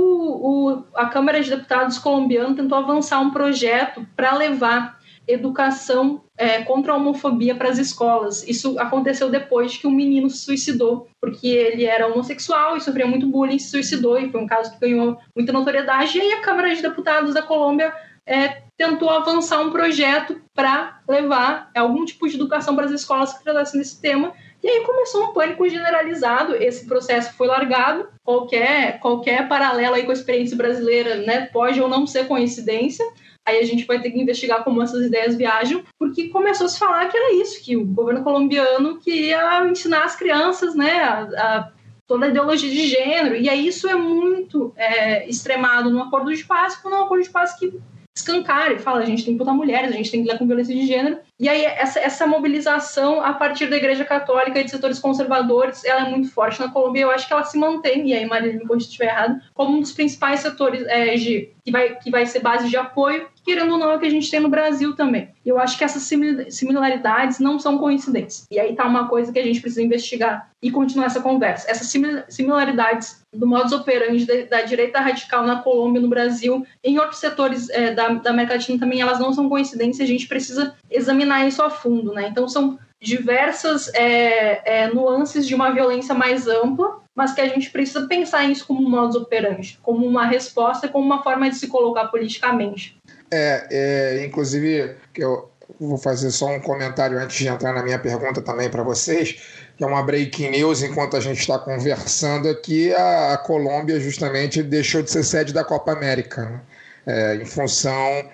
[0.70, 4.98] o, a Câmara de Deputados colombiana tentou avançar um projeto para levar
[5.28, 8.42] educação é, contra a homofobia para as escolas.
[8.48, 13.26] Isso aconteceu depois que um menino se suicidou, porque ele era homossexual e sofria muito
[13.26, 16.16] bullying, se suicidou, e foi um caso que ganhou muita notoriedade.
[16.16, 17.92] E aí a Câmara de Deputados da Colômbia
[18.24, 23.44] é, tentou avançar um projeto para levar algum tipo de educação para as escolas que
[23.44, 24.32] tratassem desse tema.
[24.62, 26.54] E aí começou um pânico generalizado.
[26.54, 28.08] Esse processo foi largado.
[28.22, 33.04] Qualquer, qualquer paralelo aí com a experiência brasileira né, pode ou não ser coincidência.
[33.44, 36.78] Aí a gente vai ter que investigar como essas ideias viajam, porque começou a se
[36.78, 41.72] falar que era isso, que o governo colombiano queria ensinar as crianças, né, a, a
[42.06, 46.44] toda a ideologia de gênero, e aí isso é muito é, extremado no acordo de
[46.44, 47.72] paz, quando é um acordo de paz que
[48.14, 50.46] escancara e fala, a gente tem que botar mulheres, a gente tem que lidar com
[50.46, 54.70] violência de gênero, E aí, essa, essa mobilização a partir da Igreja Católica e de
[54.70, 57.00] setores conservadores, ela é muito forte na Colômbia.
[57.00, 59.74] Eu acho que ela se mantém, e aí, Maria, me corrija se estiver errado, como
[59.74, 63.72] um dos principais setores é, de, que, vai, que vai ser base de apoio, querendo
[63.72, 65.30] ou não, é o que a gente tem no Brasil também.
[65.44, 68.46] Eu acho que essas similaridades não são coincidentes.
[68.50, 71.70] E aí tá uma coisa que a gente precisa investigar e continuar essa conversa.
[71.70, 71.90] Essas
[72.28, 77.70] similaridades do modus operandi da, da direita radical na Colômbia, no Brasil, em outros setores
[77.70, 81.62] é, da, da América Latina também, elas não são coincidências, a gente precisa examinar isso
[81.62, 82.28] a fundo, né?
[82.28, 87.70] Então são diversas é, é, nuances de uma violência mais ampla, mas que a gente
[87.70, 91.66] precisa pensar isso como um modus operandi, como uma resposta, como uma forma de se
[91.66, 92.96] colocar politicamente.
[93.30, 98.42] É, é inclusive, eu vou fazer só um comentário antes de entrar na minha pergunta
[98.42, 99.40] também para vocês,
[99.76, 104.62] que é uma breaking news enquanto a gente está conversando aqui, a, a, Colômbia justamente
[104.62, 106.60] deixou de ser sede da Copa América, né?
[107.06, 108.28] é, em função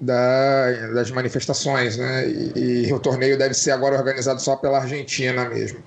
[0.00, 2.28] da, das manifestações, né?
[2.28, 5.82] E, e, o torneio deve ser agora organizado só pela Argentina mesmo.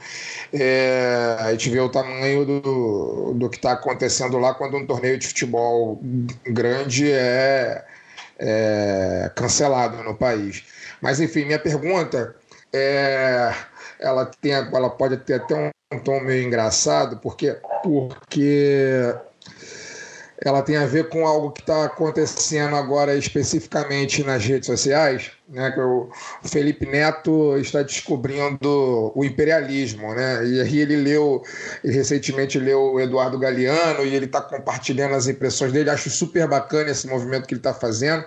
[0.54, 5.18] É, a gente vê o tamanho do, do que está acontecendo lá quando um torneio
[5.18, 6.00] de futebol
[6.46, 7.84] grande é,
[8.40, 10.64] é cancelado no país.
[11.02, 12.36] Mas enfim, minha pergunta
[12.74, 13.54] é,
[14.00, 19.16] ela tem, ela pode ter até um tom meio engraçado, porque porque
[20.44, 25.72] ela tem a ver com algo que está acontecendo agora especificamente nas redes sociais, né?
[25.72, 26.10] Que o
[26.44, 30.46] Felipe Neto está descobrindo o imperialismo, né?
[30.46, 31.42] E aí ele leu,
[31.84, 35.90] ele recentemente leu o Eduardo Galeano e ele está compartilhando as impressões dele.
[35.90, 38.24] Acho super bacana esse movimento que ele está fazendo.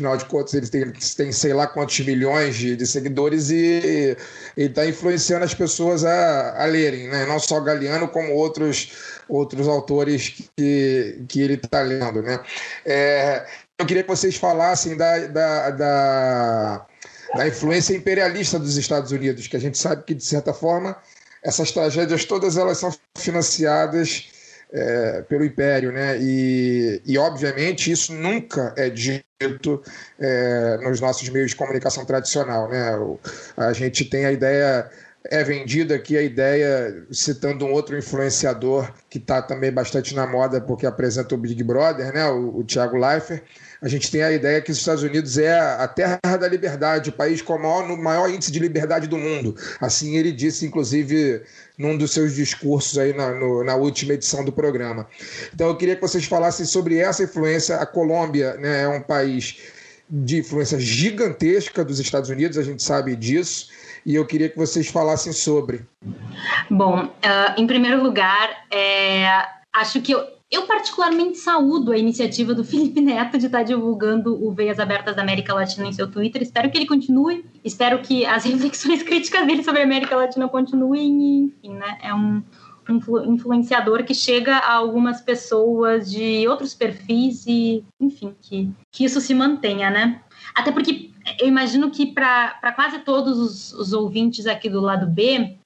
[0.00, 4.16] Afinal de contas, ele tem, tem sei lá quantos milhões de, de seguidores e
[4.56, 7.26] está influenciando as pessoas a, a lerem, né?
[7.26, 8.92] não só Galeano, como outros,
[9.28, 12.22] outros autores que, que ele está lendo.
[12.22, 12.40] Né?
[12.86, 13.46] É,
[13.78, 16.86] eu queria que vocês falassem da, da, da,
[17.34, 20.96] da influência imperialista dos Estados Unidos, que a gente sabe que, de certa forma,
[21.42, 24.29] essas tragédias todas elas são financiadas
[24.72, 26.18] é, pelo Império, né?
[26.20, 29.82] E, e obviamente isso nunca é dito
[30.18, 32.92] é, nos nossos meios de comunicação tradicional, né?
[33.56, 34.90] A gente tem a ideia
[35.24, 40.60] é vendida aqui a ideia, citando um outro influenciador que está também bastante na moda
[40.60, 42.26] porque apresenta o Big Brother, né?
[42.28, 43.42] o, o Thiago Leifert,
[43.82, 47.12] a gente tem a ideia que os Estados Unidos é a terra da liberdade, o
[47.12, 49.56] país com o maior, maior índice de liberdade do mundo.
[49.80, 51.42] Assim ele disse, inclusive,
[51.78, 55.06] num dos seus discursos aí na, no, na última edição do programa.
[55.54, 57.76] Então eu queria que vocês falassem sobre essa influência.
[57.76, 59.56] A Colômbia né, é um país
[60.10, 63.68] de influência gigantesca dos Estados Unidos, a gente sabe disso,
[64.04, 65.82] e eu queria que vocês falassem sobre.
[66.68, 67.10] Bom, uh,
[67.56, 73.38] em primeiro lugar, é, acho que eu, eu particularmente saúdo a iniciativa do Felipe Neto
[73.38, 76.42] de estar divulgando o Veias Abertas da América Latina em seu Twitter.
[76.42, 77.44] Espero que ele continue.
[77.64, 81.44] Espero que as reflexões críticas dele sobre a América Latina continuem.
[81.44, 81.98] Enfim, né?
[82.02, 82.42] É um,
[82.88, 89.20] um influenciador que chega a algumas pessoas de outros perfis e, enfim, que, que isso
[89.20, 90.20] se mantenha, né?
[90.52, 95.56] Até porque eu imagino que para quase todos os, os, ouvintes aqui do lado B,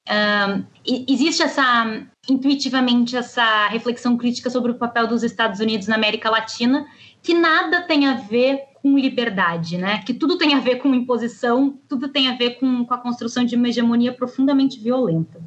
[1.08, 6.86] existe essa intuitivamente essa reflexão crítica sobre o papel dos Estados Unidos na América Latina,
[7.22, 10.02] que nada tem a ver com liberdade, né?
[10.04, 13.44] Que tudo tem a ver com imposição, tudo tem a ver com, com a construção
[13.44, 15.40] de uma hegemonia profundamente violenta.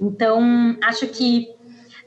[0.00, 1.48] Então, acho que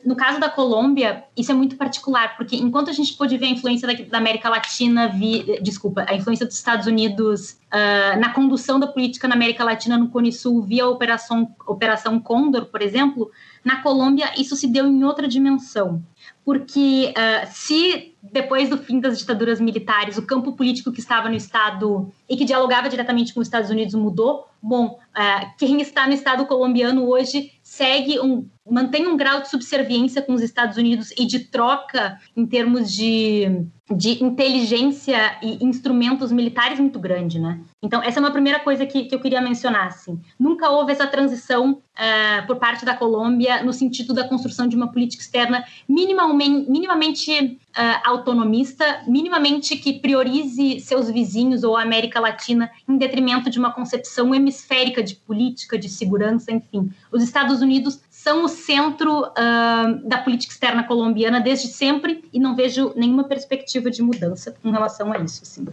[0.05, 3.49] no caso da Colômbia, isso é muito particular, porque enquanto a gente pôde ver a
[3.49, 8.79] influência da, da América Latina, vi, desculpa, a influência dos Estados Unidos uh, na condução
[8.79, 13.31] da política na América Latina no Cone Sul via a Operação, Operação Condor, por exemplo,
[13.63, 16.01] na Colômbia isso se deu em outra dimensão.
[16.45, 21.35] Porque uh, se depois do fim das ditaduras militares, o campo político que estava no
[21.35, 26.13] Estado e que dialogava diretamente com os Estados Unidos mudou, bom, uh, quem está no
[26.13, 31.25] Estado colombiano hoje segue um mantém um grau de subserviência com os Estados Unidos e
[31.25, 37.59] de troca em termos de, de inteligência e instrumentos militares muito grande, né?
[37.81, 40.19] Então, essa é uma primeira coisa que, que eu queria mencionar, assim.
[40.39, 44.91] Nunca houve essa transição uh, por parte da Colômbia no sentido da construção de uma
[44.91, 52.69] política externa minimamente, minimamente uh, autonomista, minimamente que priorize seus vizinhos ou a América Latina
[52.89, 56.91] em detrimento de uma concepção hemisférica de política, de segurança, enfim.
[57.11, 62.57] Os Estados Unidos são o centro uh, da política externa colombiana desde sempre e não
[62.57, 65.43] vejo nenhuma perspectiva de mudança com relação a isso.
[65.43, 65.65] Assim.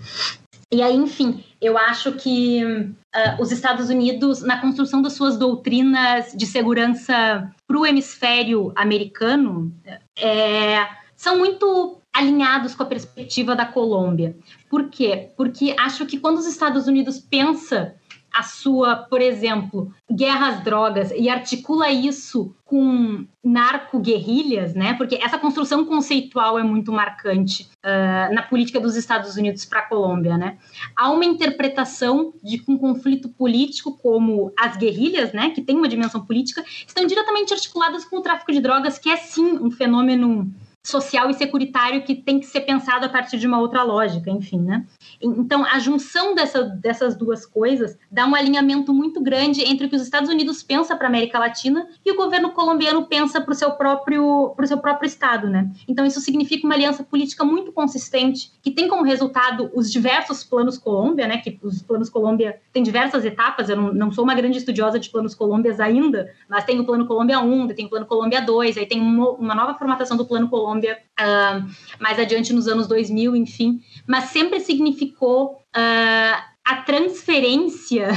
[0.71, 6.33] E aí, enfim, eu acho que uh, os Estados Unidos, na construção das suas doutrinas
[6.33, 9.75] de segurança para o hemisfério americano,
[10.17, 10.87] é,
[11.17, 14.37] são muito alinhados com a perspectiva da Colômbia.
[14.71, 15.31] Por quê?
[15.37, 17.97] Porque acho que quando os Estados Unidos pensa
[18.35, 24.95] a sua, por exemplo, guerra às drogas e articula isso com narco-guerrilhas, né?
[24.95, 29.89] Porque essa construção conceitual é muito marcante uh, na política dos Estados Unidos para a
[29.89, 30.59] Colômbia, né?
[30.97, 35.89] Há uma interpretação de que um conflito político como as guerrilhas, né, que tem uma
[35.89, 40.53] dimensão política, estão diretamente articuladas com o tráfico de drogas, que é sim um fenômeno
[40.85, 44.61] social e securitário que tem que ser pensado a partir de uma outra lógica, enfim,
[44.61, 44.85] né?
[45.21, 49.97] Então, a junção dessa, dessas duas coisas dá um alinhamento muito grande entre o que
[49.97, 53.55] os Estados Unidos pensa para a América Latina e o governo colombiano pensa para o
[53.55, 55.71] seu próprio para o seu próprio estado, né?
[55.89, 60.77] Então, isso significa uma aliança política muito consistente que tem como resultado os diversos planos
[60.77, 61.39] Colômbia, né?
[61.39, 63.71] Que os planos Colômbia têm diversas etapas.
[63.71, 67.07] Eu não, não sou uma grande estudiosa de planos Colômbias ainda, mas tem o plano
[67.07, 70.51] Colômbia 1, tem o plano Colômbia 2, aí tem uma, uma nova formatação do plano
[70.51, 71.71] Colômbia Colômbia uh,
[72.01, 78.09] mais adiante nos anos 2000, enfim, mas sempre significou uh, a transferência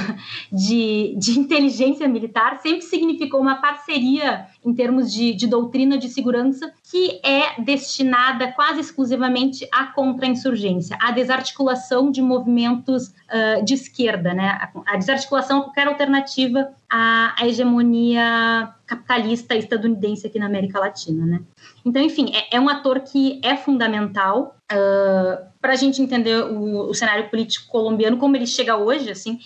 [0.52, 6.72] de, de inteligência militar sempre significou uma parceria em termos de, de doutrina de segurança
[6.90, 14.58] que é destinada quase exclusivamente à contra-insurgência, à desarticulação de movimentos uh, de esquerda, né?
[14.86, 21.26] a, desarticulação a qualquer alternativa à, à hegemonia capitalista estadunidense aqui na América Latina.
[21.26, 21.42] Né?
[21.86, 26.90] Então, enfim, é, é um ator que é fundamental uh, para a gente entender o,
[26.90, 29.40] o, cenário político colombiano, como ele chega hoje, assim.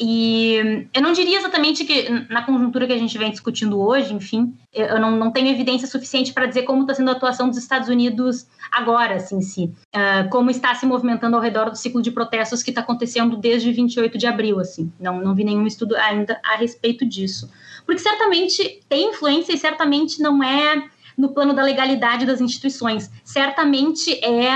[0.00, 4.54] E eu não diria exatamente que, na conjuntura que a gente vem discutindo hoje, enfim,
[4.72, 7.88] eu não, não tenho evidência suficiente para dizer como está sendo a atuação dos Estados
[7.88, 9.72] Unidos agora, assim, si.
[9.92, 13.72] Uh, como está se movimentando ao redor do ciclo de protestos que está acontecendo desde
[13.72, 14.92] 28 de abril, assim.
[15.00, 17.50] Não, não vi nenhum estudo ainda a respeito disso.
[17.84, 20.88] Porque certamente tem influência e certamente não é
[21.18, 23.10] no plano da legalidade das instituições.
[23.24, 24.48] Certamente é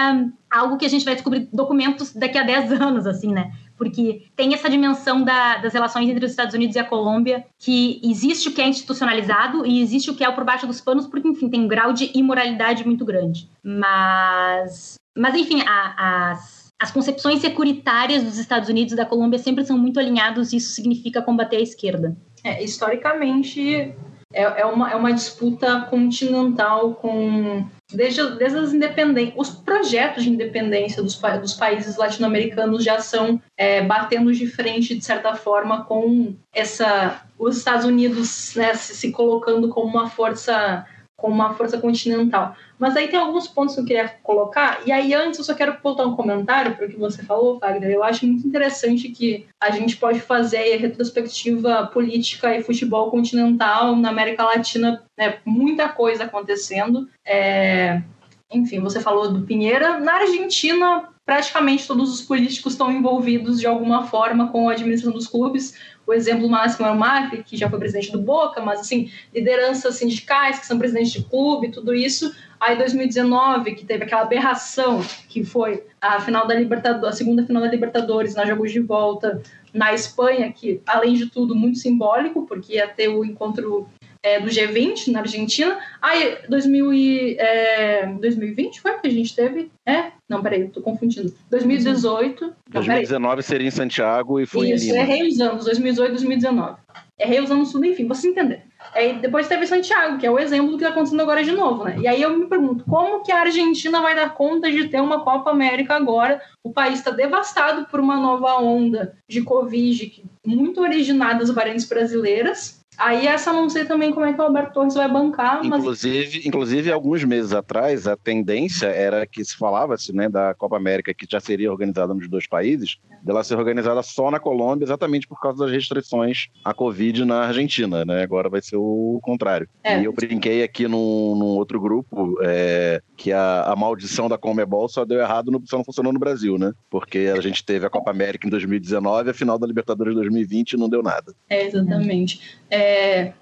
[0.48, 3.52] algo que a gente vai descobrir documentos daqui a 10 anos, assim, né?
[3.76, 8.00] Porque tem essa dimensão da, das relações entre os Estados Unidos e a Colômbia, que
[8.04, 11.26] existe o que é institucionalizado e existe o que é por baixo dos panos, porque,
[11.26, 13.50] enfim, tem um grau de imoralidade muito grande.
[13.60, 19.64] Mas, mas enfim, a, as, as concepções securitárias dos Estados Unidos e da Colômbia sempre
[19.64, 22.16] são muito alinhados e isso significa combater a esquerda.
[22.44, 23.94] É, historicamente,
[24.32, 30.30] é, é, uma, é uma disputa continental com desde, desde as independências, os projetos de
[30.30, 36.34] independência dos, dos países latino-americanos já são é, batendo de frente de certa forma com
[36.54, 40.86] essa os Estados Unidos né, se, se colocando como uma força
[41.16, 42.56] como uma força continental.
[42.82, 45.76] Mas aí tem alguns pontos que eu queria colocar, e aí antes eu só quero
[45.80, 47.92] botar um comentário para o que você falou, Wagner.
[47.92, 53.94] Eu acho muito interessante que a gente pode fazer a retrospectiva política e futebol continental
[53.94, 57.08] na América Latina, né, muita coisa acontecendo.
[57.24, 58.02] É...
[58.50, 60.00] Enfim, você falou do Pinheira.
[60.00, 65.28] Na Argentina, praticamente todos os políticos estão envolvidos de alguma forma com a administração dos
[65.28, 65.72] clubes
[66.06, 69.96] o exemplo máximo é o Macri, que já foi presidente do Boca, mas assim, lideranças
[69.96, 72.34] sindicais que são presidentes de clube, tudo isso.
[72.62, 77.60] Aí 2019, que teve aquela aberração que foi a final da Libertadores, a segunda final
[77.60, 79.42] da Libertadores, na jogos de volta
[79.74, 83.88] na Espanha, que além de tudo muito simbólico, porque ia ter o encontro
[84.22, 85.76] é, do G20 na Argentina.
[86.00, 89.72] Aí, 2000 e, é, 2020 foi que a gente teve?
[89.84, 90.12] É?
[90.28, 91.34] Não, peraí, tô confundindo.
[91.50, 92.44] 2018.
[92.44, 95.02] Não, 2019 seria em Santiago e foi Isso, em Lima.
[95.02, 96.76] errei os anos, 2018 e 2019.
[97.18, 98.62] Errei os anos tudo, enfim, você entender.
[98.94, 101.84] Aí depois teve Santiago, que é o exemplo do que está acontecendo agora de novo,
[101.84, 101.96] né?
[101.98, 105.24] E aí eu me pergunto, como que a Argentina vai dar conta de ter uma
[105.24, 106.42] Copa América agora?
[106.62, 112.81] O país está devastado por uma nova onda de Covid, muito originada das variantes brasileiras,
[112.98, 115.80] Aí essa não sei também como é que o Alberto Torres vai bancar, mas...
[115.80, 121.14] Inclusive, inclusive alguns meses atrás, a tendência era que se falava-se né, da Copa América,
[121.14, 125.40] que já seria organizada nos dois países, dela ser organizada só na Colômbia, exatamente por
[125.40, 128.22] causa das restrições à Covid na Argentina, né?
[128.22, 129.68] Agora vai ser o contrário.
[129.82, 130.00] É.
[130.00, 134.88] E eu brinquei aqui num, num outro grupo é, que a, a, maldição da Comebol
[134.88, 136.72] só deu errado, no, só não funcionou no Brasil, né?
[136.90, 140.72] Porque a gente teve a Copa América em 2019, a final da Libertadores em 2020
[140.72, 141.32] e não deu nada.
[141.48, 142.40] É, exatamente.
[142.68, 142.81] É,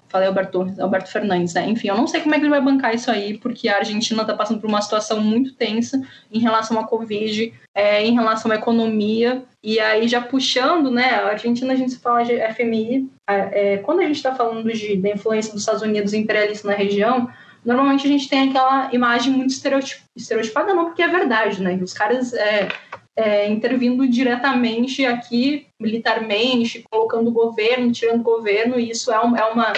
[0.07, 1.67] falei Alberto, Alberto Fernandes, né?
[1.69, 4.21] Enfim, eu não sei como é que ele vai bancar isso aí, porque a Argentina
[4.21, 6.01] está passando por uma situação muito tensa
[6.31, 11.11] em relação à Covid, é, em relação à economia, e aí já puxando, né?
[11.11, 15.09] A Argentina a gente fala de FMI, é, quando a gente está falando de, da
[15.09, 17.29] influência dos Estados Unidos imperialista na região,
[17.63, 21.79] normalmente a gente tem aquela imagem muito estereotipada, não, porque é verdade, né?
[21.81, 22.67] Os caras é,
[23.15, 29.35] é, intervindo diretamente aqui, militarmente, colocando o governo, tirando o governo, e isso é, um,
[29.35, 29.73] é uma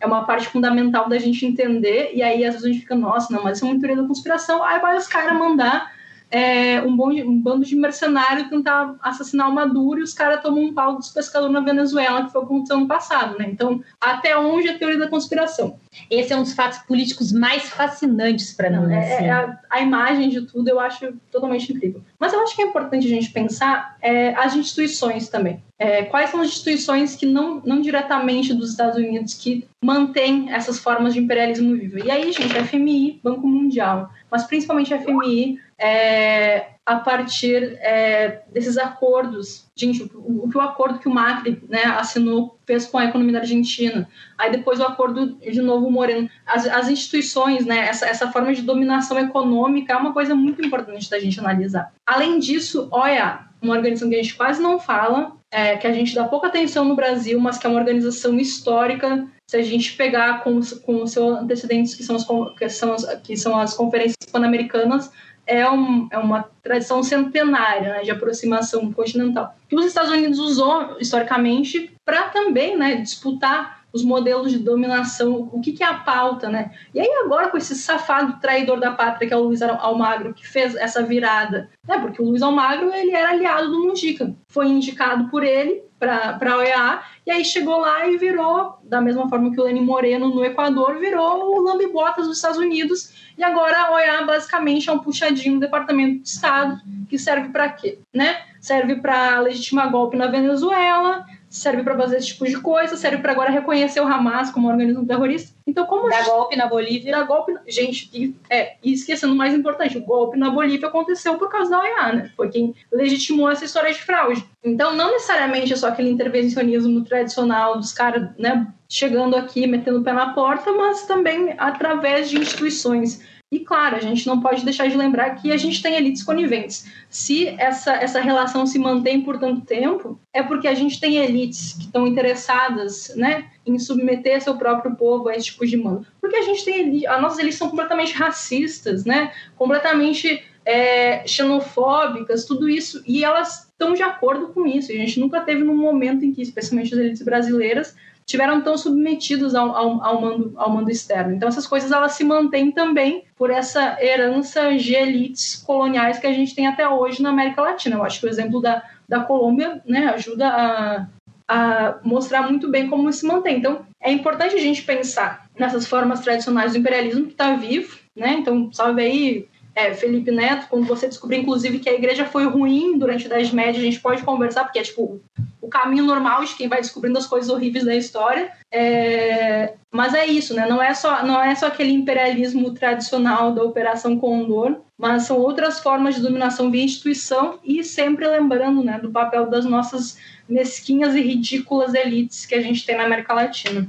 [0.00, 3.32] é uma parte fundamental da gente entender, e aí às vezes a gente fica, nossa,
[3.32, 5.93] não, mas isso é uma teoria da conspiração, aí vai os caras mandar
[6.30, 10.64] é, um, bom, um, bando de mercenários tentar assassinar o Maduro e os caras tomam
[10.64, 13.46] um pau dos pescadores na Venezuela, que foi o que aconteceu no passado, né?
[13.48, 15.78] Então, até onde a teoria da conspiração?
[16.10, 18.92] Esse é um dos fatos políticos mais fascinantes para mim.
[18.92, 19.24] É, assim.
[19.24, 22.02] é a, a, imagem de tudo eu acho totalmente incrível.
[22.18, 25.62] Mas eu acho que é importante a gente pensar é, as instituições também.
[25.78, 30.78] É, quais são as instituições que não, não diretamente dos Estados Unidos que mantêm essas
[30.78, 31.98] formas de imperialismo vivo?
[31.98, 39.66] E aí, gente, FMI, Banco Mundial, mas principalmente FMI, é, a partir é, desses acordos.
[39.74, 43.38] Gente, o, o, o acordo que o Macri né, assinou fez com a economia da
[43.40, 46.28] Argentina, aí depois o acordo de novo Moreno.
[46.46, 51.10] As, as instituições, né, essa, essa forma de dominação econômica é uma coisa muito importante
[51.10, 51.92] da gente analisar.
[52.06, 56.14] Além disso, olha, uma organização que a gente quase não fala, é, que a gente
[56.14, 59.26] dá pouca atenção no Brasil, mas que é uma organização histórica.
[59.48, 62.26] Se a gente pegar com, com os seus antecedentes, que são as,
[62.56, 65.10] que são as, que são as conferências pan-americanas,
[65.46, 70.96] é, um, é uma tradição centenária né, de aproximação continental, que os Estados Unidos usou
[71.00, 76.50] historicamente para também né, disputar os modelos de dominação, o que, que, é a pauta,
[76.50, 76.72] né?
[76.92, 80.44] E aí agora com esse safado traidor da pátria, que é o Luiz Almagro, que
[80.44, 82.00] fez essa virada, né?
[82.00, 86.56] Porque o Luiz Almagro, ele era aliado do Mujica, foi indicado por ele para a
[86.56, 90.44] OEA, e aí chegou lá e virou, da mesma forma que o Lenin Moreno no
[90.44, 95.54] Equador, virou o lambibotas dos Estados Unidos, e agora a OEA basicamente é um puxadinho
[95.54, 97.98] do Departamento de Estado, que serve para quê?
[98.12, 98.42] Né?
[98.60, 103.30] Serve para legitimar golpe na Venezuela, serve para fazer esse tipo de coisa, serve para
[103.30, 105.54] agora reconhecer o Hamas como um organismo terrorista.
[105.64, 109.54] Então, como dá golpe na Bolívia, dá golpe, gente, e, é, e esquecendo o mais
[109.54, 112.32] importante, o golpe na Bolívia aconteceu por causa da OEA, né?
[112.36, 114.44] Foi quem legitimou essa história de fraude.
[114.64, 120.02] Então, não necessariamente é só aquele intervencionismo tradicional dos caras, né, chegando aqui, metendo o
[120.02, 123.22] pé na porta, mas também através de instituições
[123.54, 126.90] e claro, a gente não pode deixar de lembrar que a gente tem elites coniventes.
[127.08, 131.74] Se essa, essa relação se mantém por tanto tempo, é porque a gente tem elites
[131.74, 136.04] que estão interessadas né, em submeter seu próprio povo a esse tipo de mando.
[136.20, 142.68] Porque a gente tem as nossas elites são completamente racistas, né, completamente é, xenofóbicas, tudo
[142.68, 144.90] isso, e elas estão de acordo com isso.
[144.90, 147.94] A gente nunca teve num momento em que, especialmente as elites brasileiras,
[148.26, 151.34] tiveram tão submetidos ao, ao, ao, mando, ao mando externo.
[151.34, 156.32] Então essas coisas elas se mantêm também por essa herança de elites coloniais que a
[156.32, 157.96] gente tem até hoje na América Latina.
[157.96, 161.06] Eu acho que o exemplo da, da Colômbia né, ajuda a,
[161.46, 163.58] a mostrar muito bem como se mantém.
[163.58, 168.36] Então é importante a gente pensar nessas formas tradicionais do imperialismo que está vivo, né?
[168.38, 172.96] Então salve aí é, Felipe Neto, quando você descobrir, inclusive, que a igreja foi ruim
[172.96, 175.20] durante a Idade Média, a gente pode conversar, porque é tipo
[175.60, 178.52] o caminho normal de quem vai descobrindo as coisas horríveis da história.
[178.70, 179.74] É...
[179.90, 180.66] Mas é isso, né?
[180.68, 185.80] Não é, só, não é só aquele imperialismo tradicional da Operação Condor, mas são outras
[185.80, 190.18] formas de dominação via instituição e sempre lembrando né, do papel das nossas
[190.48, 193.88] mesquinhas e ridículas elites que a gente tem na América Latina.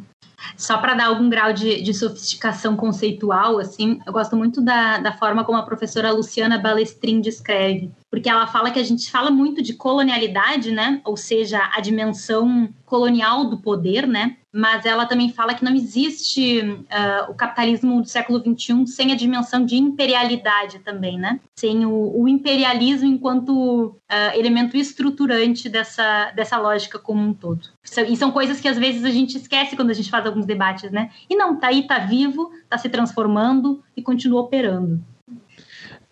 [0.58, 5.14] Só para dar algum grau de, de, sofisticação conceitual, assim, eu gosto muito da, da
[5.14, 9.62] forma como a professora Luciana Balestrin descreve, porque ela fala que a gente fala muito
[9.62, 11.02] de colonialidade, né?
[11.04, 14.38] Ou seja, a dimensão colonial do poder, né?
[14.54, 19.16] Mas ela também fala que não existe uh, o capitalismo do século XXI sem a
[19.16, 21.42] dimensão de imperialidade também, né?
[21.60, 27.68] Sem o, o imperialismo enquanto uh, elemento estruturante dessa, dessa lógica como um todo.
[28.08, 30.90] E são coisas que às vezes a gente esquece quando a gente faz alguns debates,
[30.90, 31.10] né?
[31.30, 35.04] E não, tá aí, tá vivo, tá se transformando e continua operando.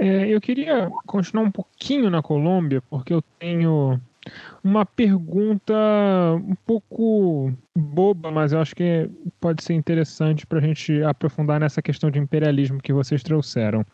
[0.03, 3.97] É, eu queria continuar um pouquinho na Colômbia, porque eu tenho
[4.61, 5.73] uma pergunta
[6.45, 9.09] um pouco boba, mas eu acho que
[9.39, 13.85] pode ser interessante para a gente aprofundar nessa questão de imperialismo que vocês trouxeram.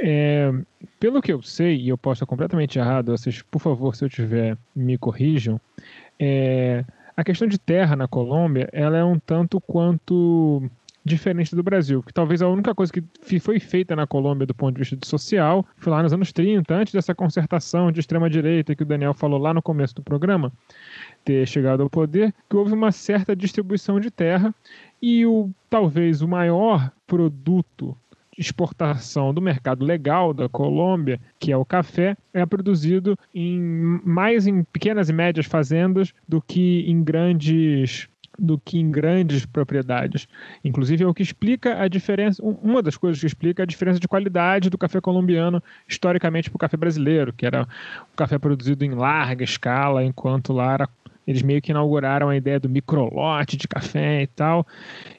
[0.00, 0.52] É,
[1.00, 4.08] pelo que eu sei, e eu posso estar completamente errado, vocês, por favor, se eu
[4.08, 5.60] tiver, me corrijam.
[6.20, 6.84] É,
[7.16, 10.70] a questão de terra na Colômbia, ela é um tanto quanto
[11.06, 14.74] diferente do Brasil, que talvez a única coisa que foi feita na Colômbia do ponto
[14.74, 18.86] de vista social foi lá nos anos 30, antes dessa concertação de extrema-direita que o
[18.86, 20.52] Daniel falou lá no começo do programa,
[21.24, 24.52] ter chegado ao poder, que houve uma certa distribuição de terra
[25.00, 27.96] e o talvez o maior produto
[28.32, 33.60] de exportação do mercado legal da Colômbia, que é o café, é produzido em
[34.04, 38.08] mais em pequenas e médias fazendas do que em grandes
[38.38, 40.28] do que em grandes propriedades.
[40.64, 44.08] Inclusive é o que explica a diferença, uma das coisas que explica a diferença de
[44.08, 47.62] qualidade do café colombiano historicamente para o café brasileiro, que era
[48.12, 50.88] o café produzido em larga escala, enquanto lá era
[51.26, 54.66] Eles meio que inauguraram a ideia do microlote de café e tal.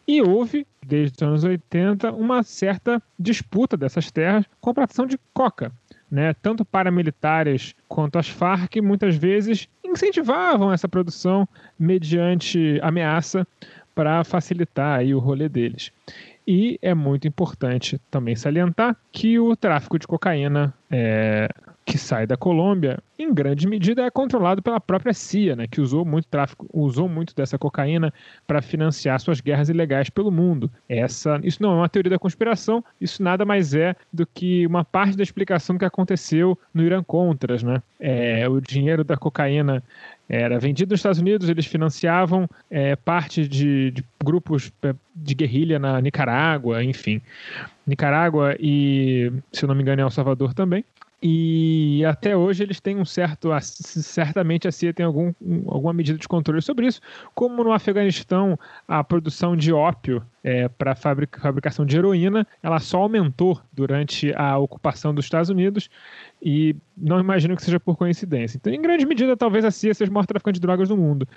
[0.07, 5.19] E houve, desde os anos 80, uma certa disputa dessas terras com a plantação de
[5.33, 5.71] coca.
[6.09, 6.33] Né?
[6.41, 11.47] Tanto paramilitares quanto as Farc muitas vezes incentivavam essa produção
[11.77, 13.45] mediante ameaça
[13.93, 15.91] para facilitar aí o rolê deles.
[16.47, 21.49] E é muito importante também salientar que o tráfico de cocaína é,
[21.87, 26.03] que sai da Colômbia, em grande medida, é controlado pela própria CIA, né, que usou
[26.03, 28.13] muito tráfico, usou muito dessa cocaína
[28.45, 30.69] para financiar suas guerras ilegais pelo mundo.
[30.89, 34.83] Essa, isso não é uma teoria da conspiração, isso nada mais é do que uma
[34.83, 37.81] parte da explicação que aconteceu no Irã Contras, né?
[38.01, 39.81] É, o dinheiro da cocaína
[40.27, 44.73] era vendido nos Estados Unidos, eles financiavam é, parte de, de, grupos
[45.15, 47.21] de guerrilha na Nicarágua, enfim.
[47.87, 50.83] Nicarágua e, se eu não me engano, El Salvador também.
[51.21, 53.49] E até hoje eles têm um certo.
[53.59, 55.33] Certamente a CIA tem algum,
[55.67, 57.01] alguma medida de controle sobre isso,
[57.33, 58.57] como no Afeganistão
[58.87, 64.59] a produção de ópio é, para fabric, fabricação de heroína ela só aumentou durante a
[64.59, 65.89] ocupação dos Estados Unidos
[66.39, 68.57] e não imagino que seja por coincidência.
[68.57, 71.27] Então, em grande medida, talvez a CIA seja o maior traficante de drogas do mundo.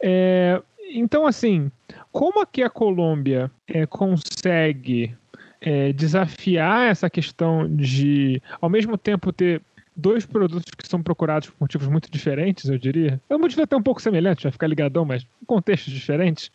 [0.00, 1.70] É, então, assim,
[2.10, 5.14] como aqui a Colômbia é, consegue
[5.60, 9.62] é, desafiar essa questão de, ao mesmo tempo, ter
[9.96, 13.20] dois produtos que são procurados por motivos muito diferentes, eu diria.
[13.30, 16.50] É um motivo até um pouco semelhante, vai ficar ligadão, mas em contextos diferentes.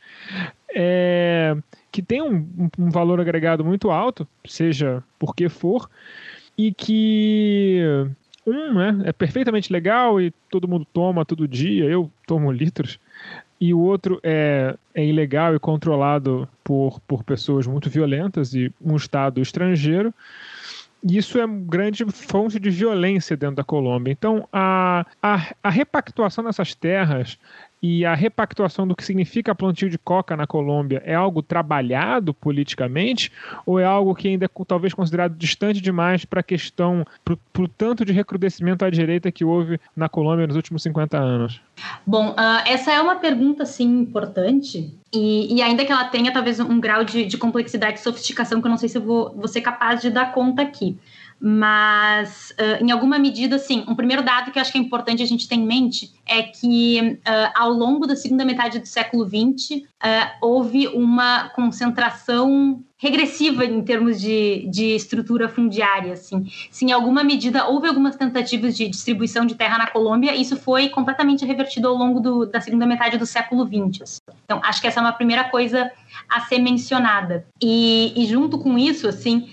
[0.73, 1.57] É,
[1.91, 5.89] que tem um, um, valor agregado muito alto, seja por que for,
[6.57, 7.81] e que
[8.45, 12.99] um né, é perfeitamente legal e todo mundo toma todo dia, eu tomo litros,
[13.61, 18.95] e o outro é, é ilegal e controlado por, por pessoas muito violentas e um
[18.95, 20.11] Estado estrangeiro.
[21.03, 24.11] Isso é grande fonte de violência dentro da Colômbia.
[24.11, 27.37] Então, a, a, a repactuação dessas terras
[27.81, 33.31] e a repactuação do que significa plantio de coca na Colômbia é algo trabalhado politicamente
[33.65, 37.67] ou é algo que ainda é talvez considerado distante demais para a questão, para o
[37.67, 41.59] tanto de recrudescimento à direita que houve na Colômbia nos últimos 50 anos?
[42.05, 44.93] Bom, uh, essa é uma pergunta, sim, importante.
[45.13, 48.67] E, e, ainda que ela tenha talvez um grau de, de complexidade e sofisticação que
[48.67, 50.97] eu não sei se eu vou, vou ser capaz de dar conta aqui
[51.43, 55.23] mas uh, em alguma medida, sim, um primeiro dado que eu acho que é importante
[55.23, 59.25] a gente ter em mente é que uh, ao longo da segunda metade do século
[59.25, 59.81] XX uh,
[60.39, 66.45] houve uma concentração regressiva em termos de, de estrutura fundiária, assim.
[66.69, 70.89] Se em alguma medida houve algumas tentativas de distribuição de terra na Colômbia, isso foi
[70.89, 74.03] completamente revertido ao longo do, da segunda metade do século XX.
[74.03, 74.19] Assim.
[74.45, 75.91] Então, acho que essa é uma primeira coisa
[76.29, 77.47] a ser mencionada.
[77.59, 79.49] E, e junto com isso, assim,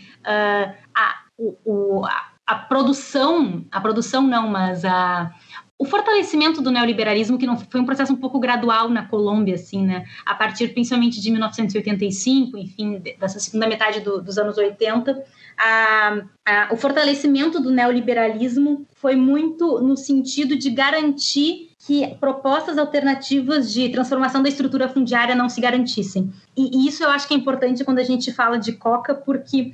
[1.39, 5.33] o, a, a produção, a produção não, mas a,
[5.79, 9.87] o fortalecimento do neoliberalismo, que não foi um processo um pouco gradual na Colômbia, assim,
[9.87, 10.05] né?
[10.27, 15.25] A partir principalmente de 1985, enfim, dessa segunda metade do, dos anos 80,
[15.57, 23.73] a, a, o fortalecimento do neoliberalismo foi muito no sentido de garantir que propostas alternativas
[23.73, 26.33] de transformação da estrutura fundiária não se garantissem.
[26.57, 29.73] E, e isso eu acho que é importante quando a gente fala de coca, porque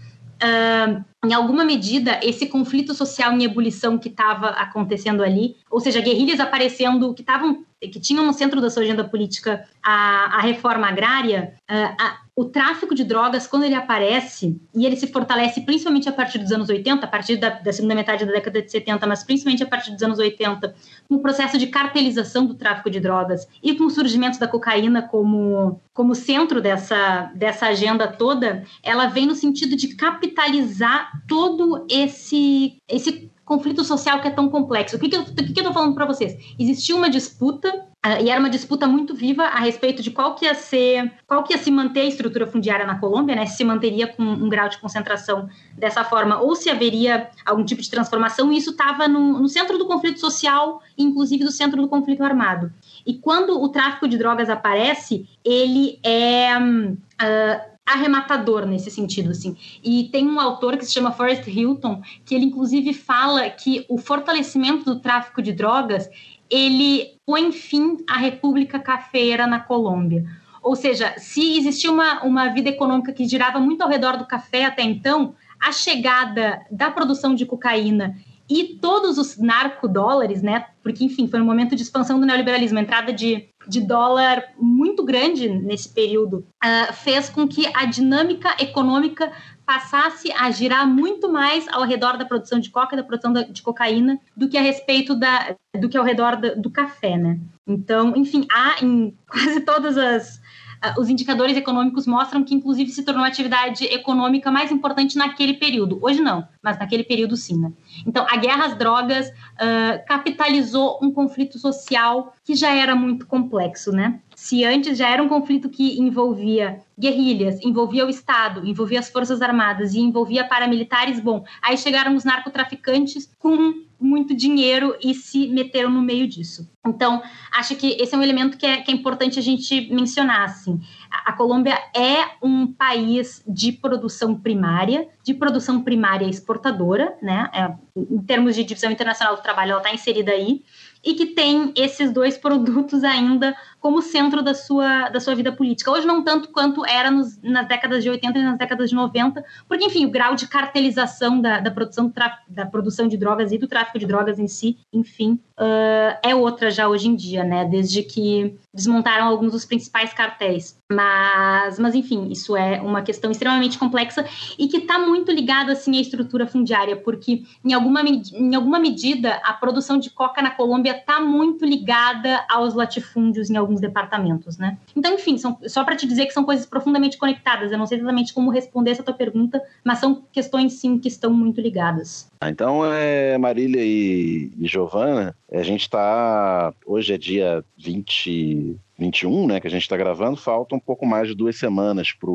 [1.25, 6.39] Em alguma medida, esse conflito social em ebulição que estava acontecendo ali, ou seja, guerrilhas
[6.39, 11.55] aparecendo que estavam, que tinham no centro da sua agenda política a, a reforma agrária,
[11.71, 16.13] uh, a, o tráfico de drogas, quando ele aparece, e ele se fortalece principalmente a
[16.13, 19.23] partir dos anos 80, a partir da, da, segunda metade da década de 70, mas
[19.23, 20.75] principalmente a partir dos anos 80,
[21.09, 25.03] com o processo de cartelização do tráfico de drogas e com o surgimento da cocaína
[25.03, 32.79] como, como centro dessa, dessa agenda toda, ela vem no sentido de capitalizar todo esse,
[32.89, 34.97] esse conflito social que é tão complexo.
[34.97, 36.37] O que, que, eu, tô falando para vocês?
[36.59, 37.87] Existia uma disputa
[38.23, 41.53] e era uma disputa muito viva a respeito de qual que ia ser, qual que
[41.53, 43.47] ia se manter a estrutura fundiária na Colômbia, né?
[43.47, 47.81] Se se manteria com um grau de concentração dessa forma ou se haveria algum tipo
[47.81, 48.53] de transformação.
[48.53, 52.71] E isso estava no, no, centro do conflito social, inclusive do centro do conflito armado.
[53.07, 59.57] E quando o tráfico de drogas aparece, ele é uh, arrematador nesse sentido, assim.
[59.83, 63.99] E tem um autor que se chama Forrest Hilton, que ele inclusive fala que o
[63.99, 66.09] fortalecimento do tráfico de drogas,
[66.51, 70.25] ele põe fim à República Cafeira na Colômbia.
[70.63, 74.65] Ou seja, se existia uma, uma vida econômica que girava muito ao redor do café
[74.65, 78.17] até então, a chegada da produção de cocaína
[78.49, 80.67] e todos os narcodólares, né?
[80.83, 85.49] Porque, enfim, foi um momento de expansão do neoliberalismo, entrada de de dólar muito grande
[85.49, 89.33] nesse período uh, fez com que a dinâmica econômica
[89.65, 93.63] passasse a girar muito mais ao redor da produção de coca e da produção de
[93.63, 97.39] cocaína do que a respeito da, do que ao redor do, café, né?
[97.67, 100.41] Então, enfim, há em quase todas as
[100.85, 105.55] ah, os indicadores econômicos mostram que, inclusive, se tornou a atividade econômica mais importante naquele
[105.55, 105.99] período.
[106.03, 107.59] Hoje não, mas naquele período sim.
[107.59, 107.73] Né?
[108.07, 113.93] Então, a guerra às drogas uh, capitalizou um conflito social que já era muito complexo,
[113.93, 114.21] né?
[114.45, 119.41] Se antes já era um conflito que envolvia guerrilhas, envolvia o Estado, envolvia as Forças
[119.41, 125.89] Armadas e envolvia paramilitares, bom, aí chegaram os narcotraficantes com muito dinheiro e se meteram
[125.89, 126.69] no meio disso.
[126.87, 127.23] Então,
[127.57, 130.43] acho que esse é um elemento que é, que é importante a gente mencionar.
[130.43, 130.79] Assim.
[131.11, 137.49] A, a Colômbia é um país de produção primária, de produção primária exportadora, né?
[137.55, 140.63] É, em termos de divisão internacional do trabalho, ela está inserida aí
[141.05, 143.55] e que tem esses dois produtos ainda
[143.85, 145.91] como centro da sua, da sua vida política.
[145.91, 149.45] Hoje não tanto quanto era nos, nas décadas de 80 e nas décadas de 90,
[149.69, 152.11] porque, enfim, o grau de cartelização da, da, produção,
[152.49, 156.71] da produção de drogas e do tráfico de drogas em si, enfim, uh, é outra
[156.71, 157.67] já hoje em dia, né?
[157.67, 160.79] Desde que desmontaram alguns dos principais cartéis.
[160.91, 164.25] Mas, mas enfim, isso é uma questão extremamente complexa
[164.59, 169.41] e que está muito ligada, assim, à estrutura fundiária, porque, em alguma, em alguma medida,
[169.45, 174.79] a produção de coca na Colômbia está muito ligada aos latifúndios em alguns departamentos, né?
[174.95, 177.73] Então, enfim, são, só para te dizer que são coisas profundamente conectadas.
[177.73, 181.33] Eu não sei exatamente como responder essa tua pergunta, mas são questões, sim, que estão
[181.33, 182.31] muito ligadas.
[182.41, 186.73] Ah, então, é, Marília e, e Giovana, a gente está.
[186.87, 189.61] Hoje é dia 20, 21, né?
[189.61, 192.31] Que a gente está gravando, falta um pouco mais de duas semanas para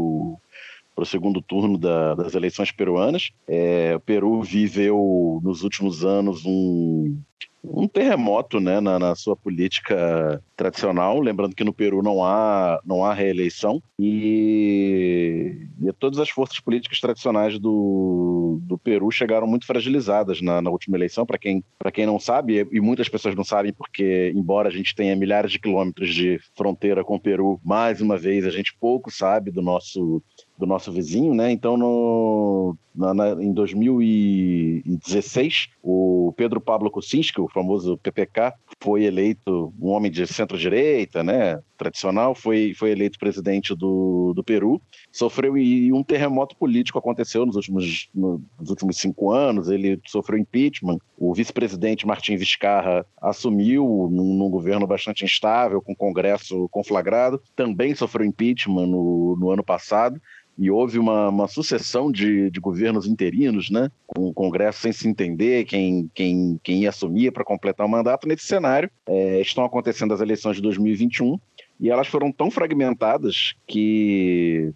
[1.00, 3.32] para o segundo turno da, das eleições peruanas.
[3.48, 7.18] É, o Peru viveu nos últimos anos um,
[7.64, 11.20] um terremoto né, na, na, sua política tradicional.
[11.20, 17.00] Lembrando que no Peru não há, não há reeleição e, e todas as forças políticas
[17.00, 21.26] tradicionais do, do Peru chegaram muito fragilizadas na, na última eleição.
[21.26, 21.64] Para quem,
[21.94, 25.60] quem não sabe, e muitas pessoas não sabem, porque, embora a gente tenha milhares de
[25.60, 30.24] quilômetros de fronteira com o Peru, mais uma vez a gente pouco sabe do nosso
[30.60, 31.54] do nosso vizinho, né?
[31.54, 38.52] Então, no, na, na, em 2016, o Pedro Pablo Kuczynski, o famoso PPK,
[38.84, 41.62] foi eleito um homem de centro-direita, né?
[41.78, 44.82] Tradicional, foi, foi eleito presidente do, do Peru.
[45.14, 49.70] Sofreu e um terremoto político aconteceu nos últimos, nos últimos cinco anos.
[49.70, 50.98] Ele sofreu impeachment.
[51.18, 57.42] O vice-presidente Martim Vizcarra assumiu num, num, governo bastante instável, com o Congresso conflagrado.
[57.56, 60.20] Também sofreu impeachment no, no ano passado
[60.60, 65.08] e houve uma, uma sucessão de, de, governos interinos, né, com o Congresso sem se
[65.08, 68.28] entender quem, quem, quem ia assumir para completar o mandato.
[68.28, 71.40] Nesse cenário, é, estão acontecendo as eleições de 2021
[71.80, 74.74] e elas foram tão fragmentadas que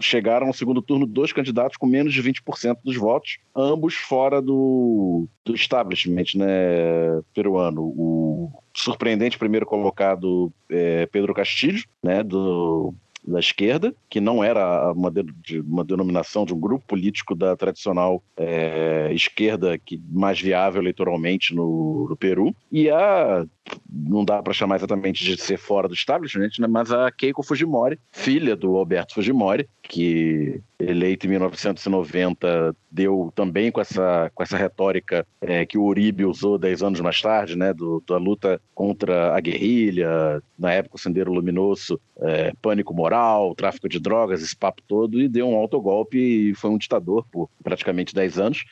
[0.00, 5.28] chegaram ao segundo turno dois candidatos com menos de 20% dos votos, ambos fora do,
[5.44, 7.82] do establishment né, peruano.
[7.82, 12.94] O surpreendente primeiro colocado é Pedro Castilho, né, do
[13.26, 18.22] da esquerda, que não era uma, de, uma denominação de um grupo político da tradicional
[18.36, 23.46] é, esquerda que mais viável eleitoralmente no, no Peru, e a
[23.90, 27.98] não dá para chamar exatamente de ser fora do establishment, né, mas a Keiko Fujimori,
[28.12, 35.26] filha do Alberto Fujimori, que eleito em 1990 deu também com essa, com essa retórica
[35.40, 39.40] é, que o Uribe usou dez anos mais tarde, né, do, da luta contra a
[39.40, 43.15] guerrilha, na época o Sendeiro Luminoso, é, pânico moral,
[43.56, 47.48] tráfico de drogas, esse papo todo, e deu um autogolpe e foi um ditador por
[47.62, 48.64] praticamente dez anos.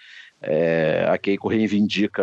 [0.43, 2.23] É, a Keiko reivindica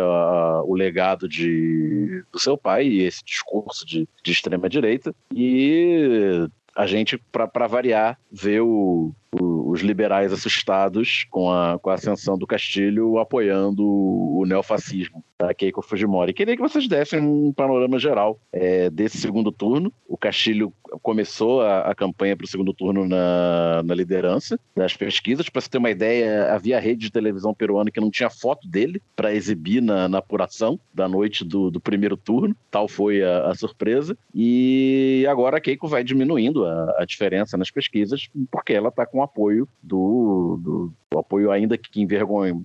[0.64, 6.46] o legado de, do seu pai e esse discurso de, de extrema-direita, e
[6.76, 12.46] a gente, para variar, vê o, os liberais assustados com a, com a ascensão do
[12.46, 16.34] Castilho apoiando o, neofascismo da Keiko Fujimori.
[16.34, 19.92] Queria que vocês dessem um panorama geral é, desse segundo turno.
[20.06, 25.48] O Castilho começou a, a campanha para o segundo turno na, na liderança das pesquisas.
[25.48, 29.00] Para você ter uma ideia, havia rede de televisão peruana que não tinha foto dele
[29.16, 32.54] para exibir na, na, apuração da noite do, do primeiro turno.
[32.70, 34.16] Tal foi a, a, surpresa.
[34.34, 39.21] E agora a Keiko vai diminuindo a, a diferença nas pesquisas, porque ela está com
[39.22, 42.58] apoio do, do o apoio ainda que envergonha,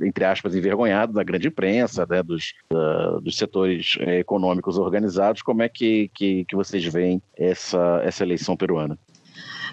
[0.00, 5.42] entre aspas, envergonhado da grande imprensa, né, dos, da, dos setores é, econômicos organizados.
[5.42, 8.98] Como é que, que, que vocês veem essa, essa eleição peruana?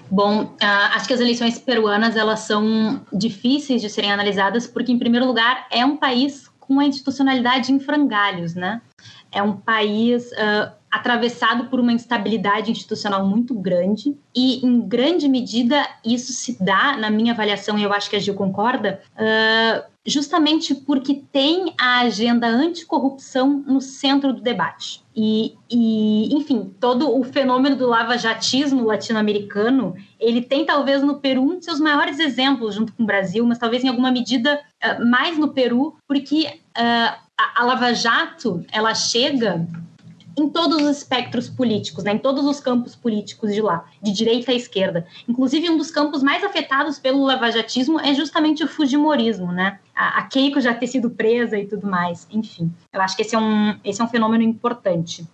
[0.09, 0.57] Bom, uh,
[0.93, 5.67] acho que as eleições peruanas elas são difíceis de serem analisadas porque, em primeiro lugar,
[5.71, 8.81] é um país com a institucionalidade em frangalhos, né?
[9.31, 15.87] É um país uh, atravessado por uma instabilidade institucional muito grande e, em grande medida,
[16.05, 20.75] isso se dá, na minha avaliação, e eu acho que a Gil concorda, uh, justamente
[20.75, 25.01] porque tem a agenda anticorrupção no centro do debate.
[25.15, 31.59] E, e, enfim, todo o fenômeno do lava-jatismo latino-americano, ele tem talvez no Peru um
[31.59, 35.37] de seus maiores exemplos, junto com o Brasil, mas talvez em alguma medida uh, mais
[35.37, 36.47] no Peru, porque
[36.77, 39.65] uh, a, a Lava Jato, ela chega
[40.41, 44.51] em todos os espectros políticos, né, em todos os campos políticos de lá, de direita
[44.51, 45.05] à esquerda.
[45.27, 49.79] Inclusive, um dos campos mais afetados pelo lavajatismo é justamente o fujimorismo, né?
[49.95, 52.27] A, Keiko já ter sido presa e tudo mais.
[52.31, 55.27] Enfim, eu acho que esse é um, esse é um fenômeno importante.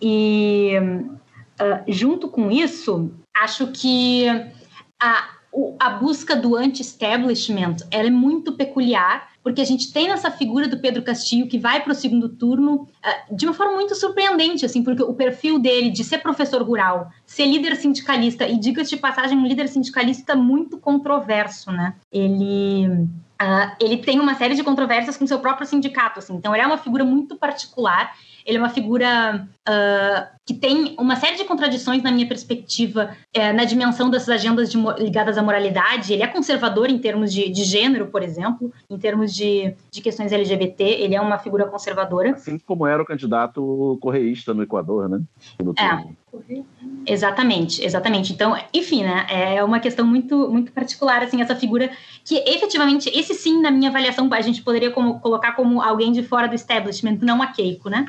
[0.00, 4.26] E, uh, junto com isso, acho que
[5.00, 5.39] a,
[5.78, 11.02] a busca do anti-establishment é muito peculiar porque a gente tem essa figura do Pedro
[11.02, 15.02] Castilho que vai para o segundo turno uh, de uma forma muito surpreendente, assim, porque
[15.02, 19.46] o perfil dele de ser professor rural, ser líder sindicalista e diga-se de passagem um
[19.46, 21.94] líder sindicalista muito controverso, né?
[22.12, 26.62] Ele uh, ele tem uma série de controvérsias com seu próprio sindicato, assim, então ele
[26.62, 28.12] é uma figura muito particular
[28.50, 33.52] ele é uma figura uh, que tem uma série de contradições na minha perspectiva é,
[33.52, 36.12] na dimensão dessas agendas de, ligadas à moralidade.
[36.12, 40.32] Ele é conservador em termos de, de gênero, por exemplo, em termos de, de questões
[40.32, 40.82] LGBT.
[40.82, 42.32] Ele é uma figura conservadora.
[42.32, 45.20] Assim como era o candidato correísta no Equador, né?
[45.78, 46.19] É.
[47.06, 48.32] Exatamente, exatamente.
[48.32, 51.90] Então, enfim, né, é uma questão muito, muito particular, assim, essa figura
[52.24, 56.22] que efetivamente, esse sim, na minha avaliação, a gente poderia como, colocar como alguém de
[56.22, 58.06] fora do establishment, não a Keiko, né?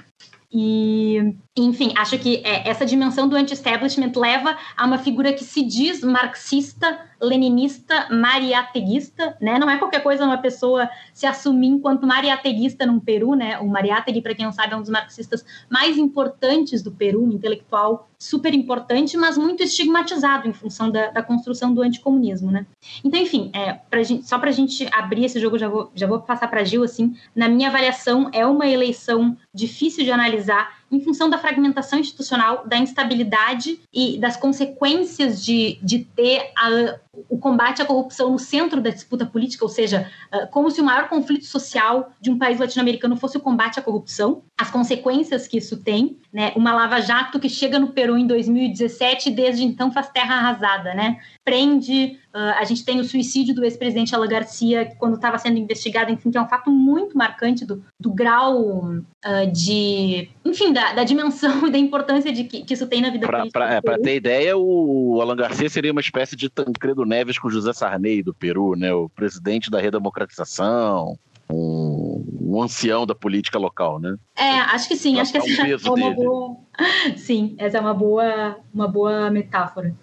[0.54, 5.64] E, enfim, acho que é, essa dimensão do anti-establishment leva a uma figura que se
[5.64, 9.60] diz marxista, leninista, mariateguista, né?
[9.60, 13.60] Não é qualquer coisa uma pessoa se assumir enquanto mariateguista no Peru, né?
[13.60, 17.32] O Mariátegui, para quem não sabe, é um dos marxistas mais importantes do Peru, um
[17.32, 22.66] intelectual super importante, mas muito estigmatizado em função da, da construção do anticomunismo, né?
[23.04, 26.08] Então, enfim, é, pra gente, só para a gente abrir esse jogo, já vou, já
[26.08, 31.00] vou passar para Gil, assim, na minha avaliação, é uma eleição difícil de analisar em
[31.00, 37.00] função da fragmentação institucional, da instabilidade e das consequências de, de ter a,
[37.30, 40.84] o combate à corrupção no centro da disputa política, ou seja, uh, como se o
[40.84, 45.58] maior conflito social de um país latino-americano fosse o combate à corrupção, as consequências que
[45.58, 46.52] isso tem, né?
[46.56, 51.18] Uma lava-jato que chega no Peru em 2017 e desde então faz terra arrasada, né?
[51.44, 56.12] Prende, uh, a gente tem o suicídio do ex-presidente Alan Garcia quando estava sendo investigado,
[56.12, 61.04] enfim, que é um fato muito marcante do, do grau uh, de, enfim, da, da,
[61.04, 63.82] dimensão e da importância de que, que isso tem na vida pra, política.
[63.82, 68.22] Para ter ideia, o Alan Garcia seria uma espécie de Tancredo Neves com José Sarney
[68.22, 68.94] do Peru, né?
[68.94, 71.18] O presidente da redemocratização,
[71.52, 74.16] um, um ancião da política local, né?
[74.36, 76.16] É, acho que sim, acho que essa é uma dele.
[76.16, 76.58] boa.
[77.16, 79.94] Sim, essa é uma boa, uma boa metáfora.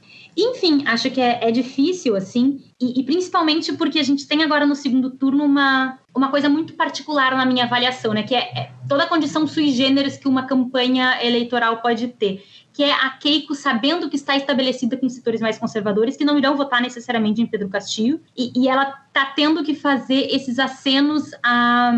[0.40, 4.64] Enfim, acho que é, é difícil, assim, e, e, principalmente porque a gente tem agora
[4.64, 8.22] no segundo turno uma, uma coisa muito particular na minha avaliação, né?
[8.22, 12.44] Que é, é toda a condição sui generis que uma campanha eleitoral pode ter
[12.78, 16.56] que é a Keiko sabendo que está estabelecida com setores mais conservadores que não irão
[16.56, 21.92] votar necessariamente em Pedro Castillo e, e ela está tendo que fazer esses acenos a,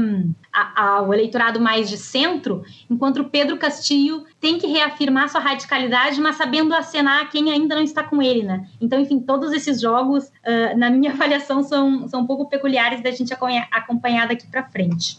[0.51, 6.36] a, ao eleitorado mais de centro, enquanto Pedro Castillo tem que reafirmar sua radicalidade, mas
[6.36, 8.66] sabendo acenar quem ainda não está com ele, né?
[8.81, 13.11] Então, enfim, todos esses jogos, uh, na minha avaliação, são, são um pouco peculiares da
[13.11, 13.35] gente
[13.70, 15.19] acompanhar daqui para frente.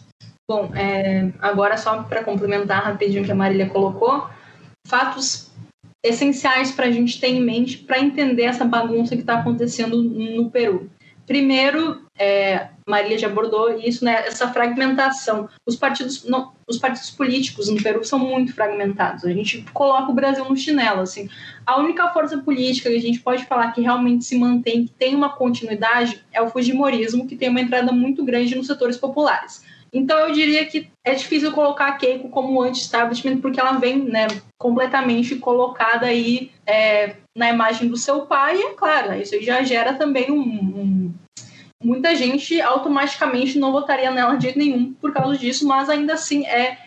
[0.50, 4.28] Bom, é, agora só para complementar rapidinho o que a Marília colocou,
[4.88, 5.51] fatos
[6.02, 10.50] essenciais para a gente ter em mente para entender essa bagunça que está acontecendo no
[10.50, 10.90] Peru.
[11.26, 15.48] Primeiro, é, Maria já abordou isso, né, essa fragmentação.
[15.64, 19.24] Os partidos, não, os partidos políticos no Peru são muito fragmentados.
[19.24, 21.00] A gente coloca o Brasil no chinelo.
[21.00, 21.28] Assim.
[21.64, 25.14] A única força política que a gente pode falar que realmente se mantém, que tem
[25.14, 29.64] uma continuidade, é o Fujimorismo, que tem uma entrada muito grande nos setores populares.
[29.92, 34.26] Então eu diria que é difícil colocar a Keiko como anti-establishment porque ela vem né,
[34.58, 39.94] completamente colocada aí é, na imagem do seu pai, e é claro, isso já gera
[39.94, 41.14] também um, um,
[41.82, 46.46] Muita gente automaticamente não votaria nela de jeito nenhum por causa disso, mas ainda assim
[46.46, 46.78] é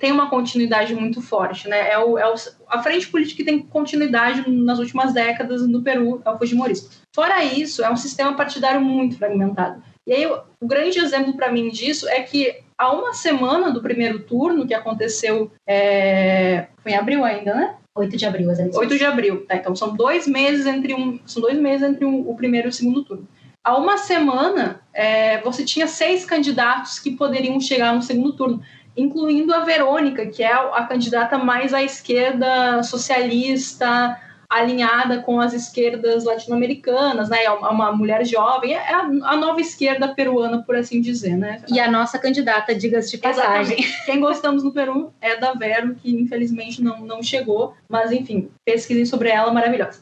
[0.00, 1.90] tem uma continuidade muito forte, né?
[1.90, 2.34] É, o, é o,
[2.68, 6.88] a frente política que tem continuidade nas últimas décadas no Peru é o Fujimorismo.
[7.14, 9.82] Fora isso, é um sistema partidário muito fragmentado.
[10.06, 14.20] E aí, o grande exemplo para mim disso é que há uma semana do primeiro
[14.20, 15.50] turno, que aconteceu.
[15.66, 16.66] É...
[16.82, 17.74] Foi em abril ainda, né?
[17.94, 18.76] 8 de abril, exatamente.
[18.76, 19.56] 8 de abril, tá?
[19.56, 21.18] Então são dois meses entre um.
[21.24, 23.26] São dois meses entre um, o primeiro e o segundo turno.
[23.62, 28.62] Há uma semana, é, você tinha seis candidatos que poderiam chegar no segundo turno.
[28.96, 34.20] incluindo a Verônica, que é a candidata mais à esquerda socialista,
[34.58, 37.44] alinhada com as esquerdas latino-americanas, né?
[37.44, 41.62] É uma mulher jovem, é a, nova esquerda peruana, por assim dizer, né?
[41.68, 43.78] E a nossa candidata, diga-se de passagem.
[43.78, 44.06] Exatamente.
[44.06, 49.04] Quem gostamos no Peru é da Vero, que infelizmente não, não chegou, mas enfim, pesquisem
[49.04, 50.00] sobre ela, maravilhosa.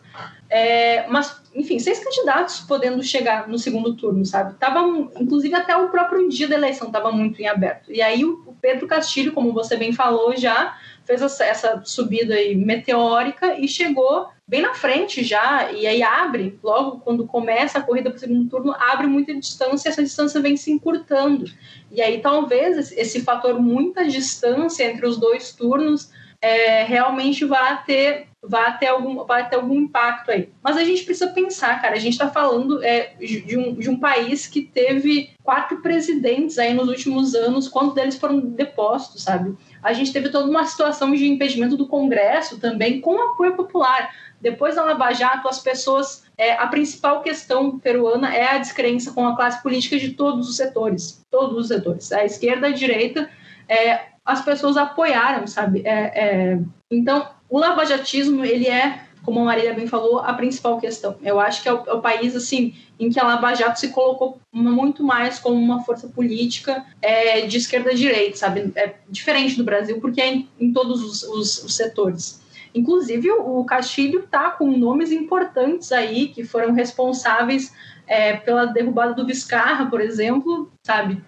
[0.55, 4.53] É, mas, enfim, seis candidatos podendo chegar no segundo turno, sabe?
[4.59, 4.81] Tava,
[5.19, 7.91] inclusive, até o próprio dia da eleição estava muito em aberto.
[7.91, 10.77] E aí o Pedro Castilho, como você bem falou, já
[11.07, 16.59] fez essa, essa subida aí meteórica e chegou bem na frente já, e aí abre,
[16.63, 20.57] logo quando começa a corrida para o segundo turno, abre muita distância, essa distância vem
[20.57, 21.45] se encurtando.
[21.91, 26.11] E aí talvez esse fator muita distância entre os dois turnos
[26.41, 30.49] é, realmente vá ter vai ter algum vai ter algum impacto aí.
[30.61, 33.97] Mas a gente precisa pensar, cara, a gente está falando é, de, um, de um
[33.97, 39.55] país que teve quatro presidentes aí nos últimos anos, quantos deles foram depostos, sabe?
[39.81, 44.13] A gente teve toda uma situação de impedimento do Congresso também com apoio popular.
[44.43, 46.25] Depois da Lava Jato, as pessoas.
[46.37, 50.57] É, a principal questão peruana é a descrença com a classe política de todos os
[50.57, 51.25] setores.
[51.31, 52.11] Todos os setores.
[52.11, 53.31] A esquerda, a direita.
[53.69, 55.83] É, as pessoas apoiaram, sabe?
[55.85, 56.59] É, é,
[56.91, 61.17] então, o lavajatismo, ele é, como a Marília bem falou, a principal questão.
[61.23, 63.89] Eu acho que é o, é o país, assim, em que a Lava Jato se
[63.89, 68.73] colocou muito mais como uma força política é, de esquerda-direita, sabe?
[68.75, 72.42] É diferente do Brasil, porque é em, em todos os, os, os setores.
[72.75, 77.73] Inclusive, o Castilho está com nomes importantes aí que foram responsáveis
[78.07, 81.23] é, pela derrubada do Viscarra, por exemplo, sabe?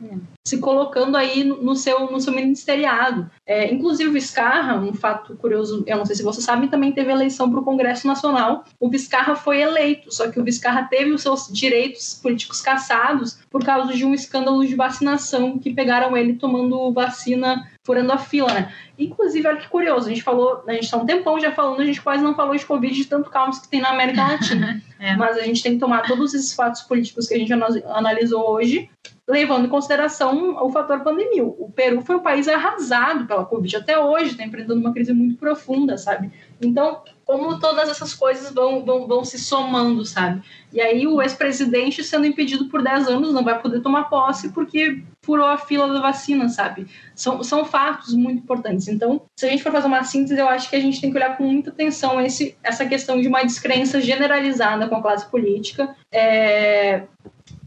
[0.45, 3.31] Se colocando aí no seu, no seu ministeriado.
[3.47, 7.11] É, inclusive, o Viscarra, um fato curioso, eu não sei se você sabe, também teve
[7.11, 8.65] eleição para o Congresso Nacional.
[8.81, 13.65] O Viscarra foi eleito, só que o Viscarra teve os seus direitos políticos cassados por
[13.65, 18.75] causa de um escândalo de vacinação que pegaram ele tomando vacina furando a fila, né?
[18.99, 21.85] Inclusive, olha que curioso, a gente falou, a gente está um tempão já falando, a
[21.85, 24.83] gente quase não falou de Covid de tanto caos que tem na América Latina.
[24.99, 25.15] é.
[25.17, 28.89] Mas a gente tem que tomar todos esses fatos políticos que a gente analisou hoje,
[29.27, 31.45] levando em consideração o fator pandemia.
[31.45, 35.39] O Peru foi um país arrasado pela Covid, até hoje está enfrentando uma crise muito
[35.39, 36.31] profunda, sabe?
[36.61, 40.43] Então, como todas essas coisas vão, vão, vão se somando, sabe?
[40.73, 45.03] E aí o ex-presidente sendo impedido por 10 anos não vai poder tomar posse porque
[45.23, 46.87] furou a fila da vacina, sabe?
[47.15, 48.89] São, são fatos muito importantes.
[48.89, 51.17] Então, se a gente for fazer uma síntese, eu acho que a gente tem que
[51.17, 55.97] olhar com muita atenção esse, essa questão de uma descrença generalizada com a classe política.
[56.13, 57.05] É,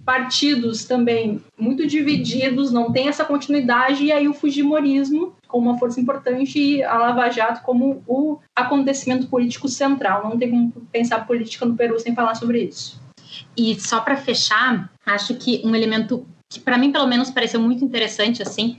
[0.07, 5.99] partidos também muito divididos, não tem essa continuidade, e aí o Fujimorismo como uma força
[5.99, 10.23] importante e a Lava Jato como o acontecimento político central.
[10.23, 13.01] Não tem como pensar política no Peru sem falar sobre isso.
[13.57, 17.83] E só para fechar, acho que um elemento que para mim pelo menos pareceu muito
[17.83, 18.77] interessante assim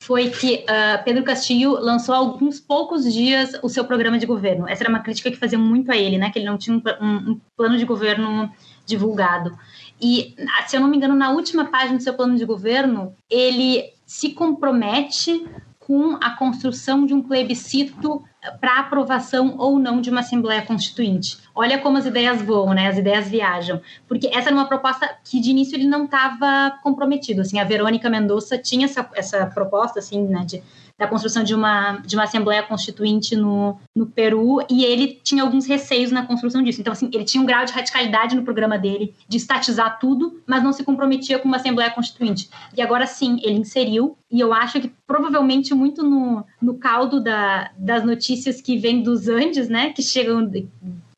[0.00, 4.66] foi que uh, Pedro Castillo lançou há alguns poucos dias o seu programa de governo.
[4.66, 6.30] Essa era uma crítica que fazia muito a ele, né?
[6.30, 8.50] Que ele não tinha um, um, um plano de governo
[8.86, 9.56] divulgado.
[10.00, 10.34] E,
[10.66, 14.30] se eu não me engano, na última página do seu plano de governo, ele se
[14.30, 15.46] compromete
[15.78, 18.22] com a construção de um plebiscito
[18.60, 21.38] para aprovação ou não de uma Assembleia Constituinte.
[21.54, 22.88] Olha como as ideias voam, né?
[22.88, 23.80] As ideias viajam.
[24.08, 27.42] Porque essa era uma proposta que de início ele não estava comprometido.
[27.42, 30.62] Assim, a Verônica Mendonça tinha essa, essa proposta, assim, né, de
[31.00, 35.64] da construção de uma, de uma Assembleia Constituinte no, no Peru, e ele tinha alguns
[35.64, 36.78] receios na construção disso.
[36.82, 40.62] Então, assim, ele tinha um grau de radicalidade no programa dele, de estatizar tudo, mas
[40.62, 42.50] não se comprometia com uma Assembleia Constituinte.
[42.76, 47.70] E agora sim, ele inseriu, e eu acho que provavelmente muito no, no caldo da,
[47.78, 48.29] das notícias
[48.60, 50.46] que vêm dos Andes, né, que chegam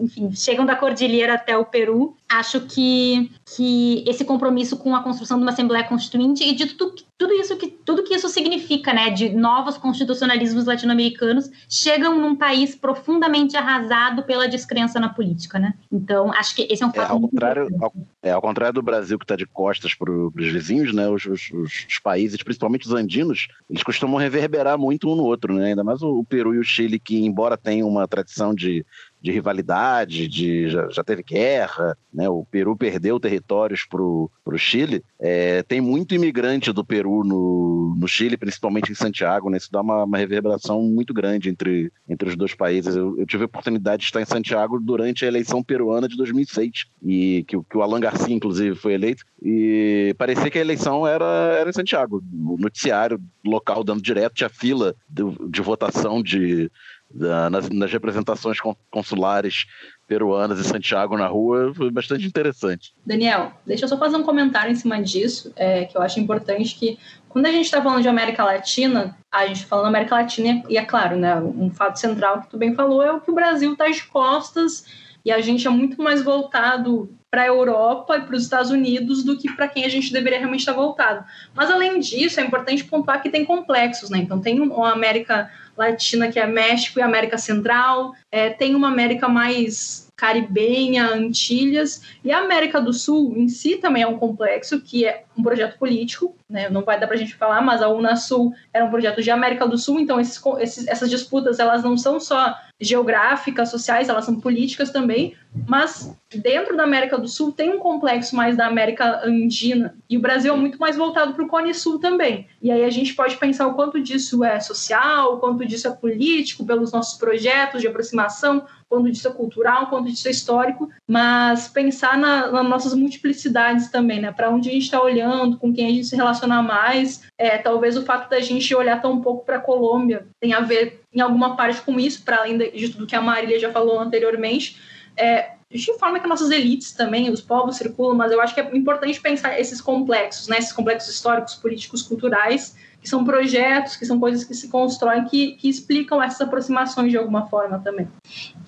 [0.02, 2.16] enfim, chegam da cordilheira até o Peru.
[2.28, 6.94] Acho que, que esse compromisso com a construção de uma Assembleia Constituinte e de tudo,
[7.16, 12.74] tudo isso que tudo que isso significa, né, de novos constitucionalismos latino-americanos chegam num país
[12.74, 15.74] profundamente arrasado pela descrença na política, né?
[15.90, 18.82] Então, acho que esse é um fato é, ao contrário, ao, é, ao contrário do
[18.82, 22.94] Brasil que está de costas para os vizinhos, né, os, os, os, países, principalmente os
[22.94, 25.66] andinos, eles costumam reverberar muito um no outro, né?
[25.66, 28.84] Ainda mais o, o Peru e o Chile, que embora tenham uma tradição de
[29.22, 32.28] de rivalidade, de já, já, teve guerra, né?
[32.28, 35.02] O Peru perdeu territórios para o Chile.
[35.20, 39.58] É, tem muito imigrante do Peru no, no Chile, principalmente em Santiago, né?
[39.58, 42.96] Isso dá uma, uma reverberação muito grande entre, entre os dois países.
[42.96, 46.86] Eu, eu, tive a oportunidade de estar em Santiago durante a eleição peruana de 2006,
[47.00, 51.24] e que, que o Alan Garcia, inclusive, foi eleito, e parecia que a eleição era,
[51.60, 52.22] era em Santiago.
[52.44, 56.70] O noticiário local dando direto, tinha fila de, de votação de,
[57.14, 58.58] nas, nas, representações
[58.90, 59.66] consulares
[60.06, 62.92] peruanas e Santiago na rua, foi bastante interessante.
[63.04, 66.74] Daniel, deixa eu só fazer um comentário em cima disso, é, que eu acho importante
[66.74, 66.98] que
[67.28, 70.84] quando a gente está falando de América Latina, a gente falando América Latina, e é
[70.84, 73.88] claro, né, um fato central que tu bem falou é o que o Brasil está
[73.88, 74.84] de costas
[75.24, 79.24] e a gente é muito mais voltado para a Europa e para os Estados Unidos
[79.24, 81.24] do que para quem a gente deveria realmente estar voltado.
[81.54, 84.18] Mas além disso, é importante pontuar que tem complexos, né?
[84.18, 89.28] Então tem uma América Latina que é México e América Central, é, tem uma América
[89.28, 95.04] mais caribenha, Antilhas, e a América do Sul em si também é um complexo, que
[95.04, 96.68] é um projeto político, né?
[96.70, 99.66] não vai dar para a gente falar, mas a Unasul era um projeto de América
[99.66, 104.38] do Sul, então esses, esses, essas disputas elas não são só geográficas, sociais, elas são
[104.38, 105.34] políticas também,
[105.66, 110.20] mas dentro da América do Sul tem um complexo mais da América Andina, e o
[110.20, 112.46] Brasil é muito mais voltado para o Cone Sul também.
[112.60, 115.90] E aí a gente pode pensar o quanto disso é social, o quanto disso é
[115.90, 121.66] político, pelos nossos projetos de aproximação, quanto disso é cultural, quanto disso é histórico, mas
[121.66, 124.30] pensar na, nas nossas multiplicidades também, né?
[124.30, 127.22] Para onde a gente está olhando, com quem a gente se relaciona mais.
[127.38, 131.00] É, talvez o fato da gente olhar tão pouco para a Colômbia tenha a ver
[131.10, 134.76] em alguma parte com isso, para além de, tudo que a Marília já falou anteriormente.
[135.16, 138.76] É, de forma que nossas elites também, os povos circulam, mas eu acho que é
[138.76, 144.20] importante pensar esses complexos, né, esses complexos históricos, políticos, culturais, que são projetos, que são
[144.20, 148.06] coisas que se constroem, que, que explicam essas aproximações de alguma forma também.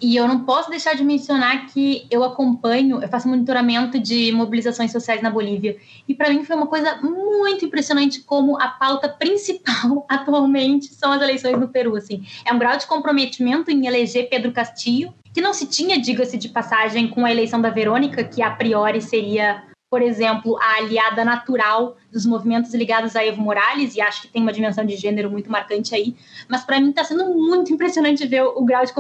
[0.03, 4.91] E eu não posso deixar de mencionar que eu acompanho, eu faço monitoramento de mobilizações
[4.91, 5.77] sociais na Bolívia,
[6.09, 11.23] e para mim foi uma coisa muito impressionante como a pauta principal atualmente são as
[11.23, 12.27] eleições no Peru, assim.
[12.45, 16.49] É um grau de comprometimento em eleger Pedro Castillo, que não se tinha, diga-se de
[16.49, 19.63] passagem, com a eleição da Verônica, que a priori seria
[19.95, 24.41] por exemplo, a aliada natural dos movimentos ligados a Evo Morales, e acho que tem
[24.41, 26.15] uma dimensão de gênero muito marcante aí,
[26.49, 28.93] mas para mim está sendo muito impressionante ver o, grau de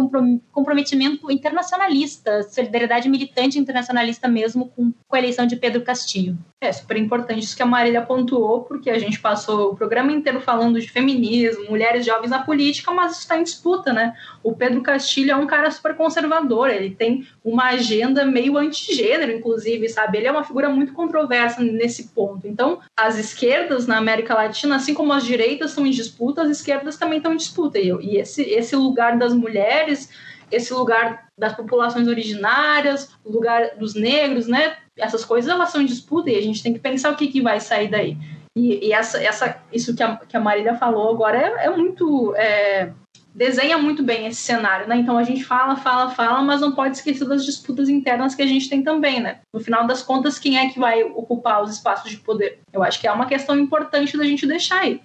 [0.52, 6.36] comprometimento internacionalista, solidariedade militante internacionalista mesmo com, com a eleição de Pedro Castillo.
[6.60, 10.40] É super importante isso que a Marília pontuou, porque a gente passou o programa inteiro
[10.40, 14.14] falando de feminismo, mulheres jovens na política, mas está em disputa, né?
[14.42, 19.88] O Pedro Castilho é um cara super conservador, ele tem uma agenda meio antigênero, inclusive,
[19.88, 20.18] sabe?
[20.18, 22.48] Ele é uma figura muito controversa nesse ponto.
[22.48, 26.96] Então, as esquerdas na América Latina, assim como as direitas estão em disputa, as esquerdas
[26.96, 27.78] também estão em disputa.
[27.78, 30.10] E esse, esse lugar das mulheres
[30.50, 34.76] esse lugar das populações originárias, o lugar dos negros, né?
[34.96, 37.40] Essas coisas elas são em disputa e a gente tem que pensar o que, que
[37.40, 38.16] vai sair daí.
[38.56, 42.34] E, e essa, essa, isso que a, que a Marília falou agora é, é muito.
[42.36, 42.92] É,
[43.34, 44.96] desenha muito bem esse cenário, né?
[44.96, 48.46] Então a gente fala, fala, fala, mas não pode esquecer das disputas internas que a
[48.46, 49.40] gente tem também, né?
[49.52, 52.60] No final das contas, quem é que vai ocupar os espaços de poder?
[52.72, 55.02] Eu acho que é uma questão importante da gente deixar aí.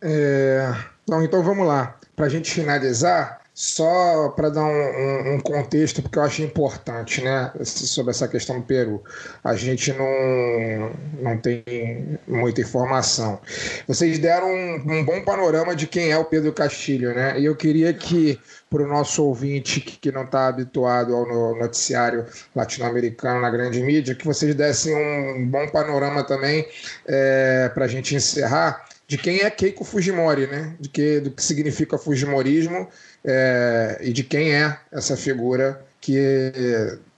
[0.00, 0.74] É...
[1.02, 1.98] Então, então vamos lá.
[2.16, 7.50] Para a gente finalizar, só para dar um, um, contexto, porque eu acho importante, né,
[7.64, 9.02] sobre essa questão do Peru.
[9.42, 10.92] A gente não,
[11.22, 13.40] não tem muita informação.
[13.88, 17.40] Vocês deram um, um bom panorama de quem é o Pedro Castilho, né?
[17.40, 18.38] E eu queria que,
[18.68, 24.26] para o nosso ouvinte que não está habituado ao noticiário latino-americano na grande mídia, que
[24.26, 26.68] vocês dessem um bom panorama também
[27.06, 30.74] é, para a gente encerrar de quem é Keiko Fujimori, né?
[30.80, 32.88] De que, do que significa Fujimorismo
[33.26, 36.52] é, e de quem é essa figura que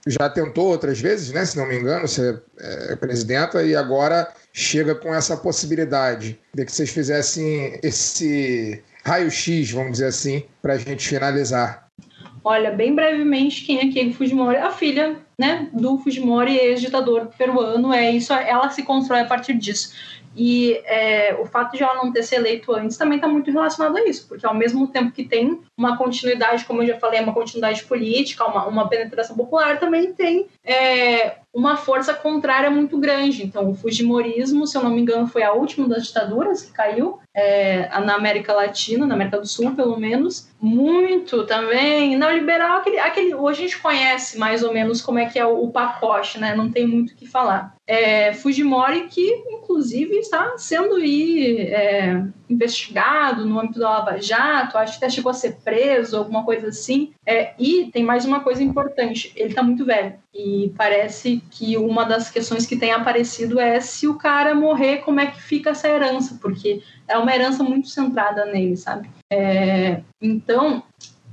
[0.07, 1.45] já tentou outras vezes, né?
[1.45, 6.71] Se não me engano, ser é, presidenta e agora chega com essa possibilidade de que
[6.71, 11.87] vocês fizessem esse raio-x, vamos dizer assim, para a gente finalizar.
[12.43, 14.57] Olha, bem brevemente, quem é Keiko Fujimori?
[14.57, 17.93] A filha né, do Fujimori, ex-ditador peruano.
[17.93, 19.93] É isso, ela se constrói a partir disso.
[20.35, 23.97] E é, o fato de ela não ter se eleito antes também está muito relacionado
[23.97, 27.33] a isso, porque ao mesmo tempo que tem uma continuidade, como eu já falei, uma
[27.33, 33.43] continuidade política, uma, uma penetração popular, também tem é, uma força contrária muito grande.
[33.43, 37.19] Então, o Fujimorismo, se eu não me engano, foi a última das ditaduras que caiu
[37.35, 40.49] é, na América Latina, na América do Sul, pelo menos.
[40.61, 42.17] Muito também.
[42.17, 45.63] Neoliberal, aquele, aquele, hoje a gente conhece mais ou menos como é que é o,
[45.63, 46.55] o pacote, né?
[46.55, 47.75] Não tem muito o que falar.
[47.87, 54.99] É, Fujimori, que inclusive está sendo aí, é, investigado no âmbito da Lava Jato, acho
[54.99, 57.13] que até chegou a ser preso, alguma coisa assim.
[57.25, 60.15] É, e tem mais uma coisa importante: ele está muito velho.
[60.33, 65.19] E parece que uma das questões que tem aparecido é se o cara morrer, como
[65.19, 69.09] é que fica essa herança, porque é uma herança muito centrada nele, sabe?
[69.31, 70.83] É, então,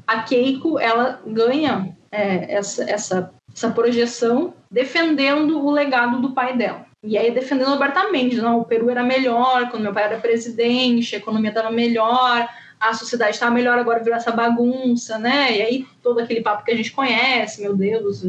[0.06, 6.86] a Keiko, ela ganha é, essa, essa, essa projeção defendendo o legado do pai dela.
[7.02, 11.18] E aí defendendo abertamente, não, o Peru era melhor quando meu pai era presidente, a
[11.18, 12.48] economia estava melhor,
[12.80, 15.56] a sociedade está melhor, agora virou essa bagunça, né?
[15.56, 18.24] E aí todo aquele papo que a gente conhece, meu Deus,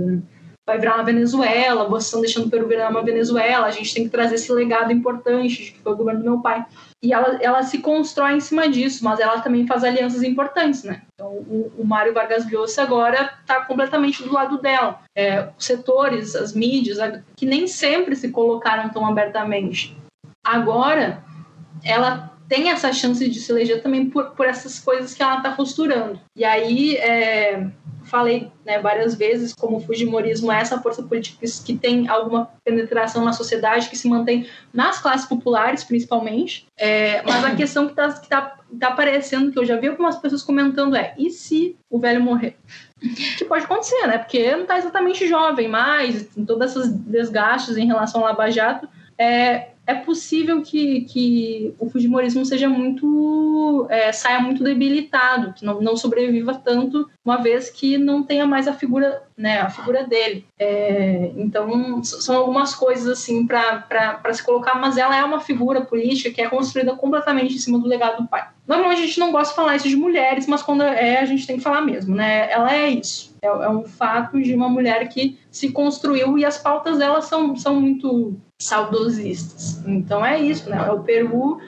[0.65, 4.03] vai virar uma Venezuela, vocês estão deixando o Peru virar uma Venezuela, a gente tem
[4.03, 6.65] que trazer esse legado importante de que foi o governo do meu pai.
[7.03, 11.03] E ela, ela se constrói em cima disso, mas ela também faz alianças importantes, né?
[11.13, 15.01] Então, o, o Mário Vargas Llosa agora está completamente do lado dela.
[15.15, 16.97] É, os setores, as mídias,
[17.35, 19.95] que nem sempre se colocaram tão abertamente.
[20.43, 21.23] Agora,
[21.83, 25.51] ela tem essa chance de se eleger também por, por essas coisas que ela está
[25.51, 26.19] costurando.
[26.35, 27.67] E aí, é,
[28.07, 33.23] falei né, várias vezes como o Fujimorismo é essa força política que tem alguma penetração
[33.23, 36.67] na sociedade, que se mantém nas classes populares, principalmente.
[36.77, 40.17] É, mas a questão que está que tá, tá aparecendo, que eu já vi algumas
[40.17, 42.57] pessoas comentando, é: e se o velho morrer?
[43.37, 44.17] Que pode acontecer, né?
[44.17, 48.89] Porque não está exatamente jovem mais, tem todos esses desgastes em relação ao Lava Jato.
[49.17, 55.79] É, é possível que, que o Fujimorismo seja muito é, saia muito debilitado, que não,
[55.81, 60.45] não sobreviva tanto, uma vez que não tenha mais a figura, né, a figura dele.
[60.59, 66.31] É, então são algumas coisas assim para se colocar, mas ela é uma figura política
[66.31, 68.45] que é construída completamente em cima do legado do pai.
[68.67, 71.47] Normalmente a gente não gosta de falar isso de mulheres, mas quando é a gente
[71.47, 72.51] tem que falar mesmo, né?
[72.51, 73.33] Ela é isso.
[73.41, 77.55] É, é um fato de uma mulher que se construiu e as pautas dela são,
[77.55, 79.83] são muito saudosistas.
[79.85, 80.77] Então é isso, né?
[80.87, 81.59] É o Peru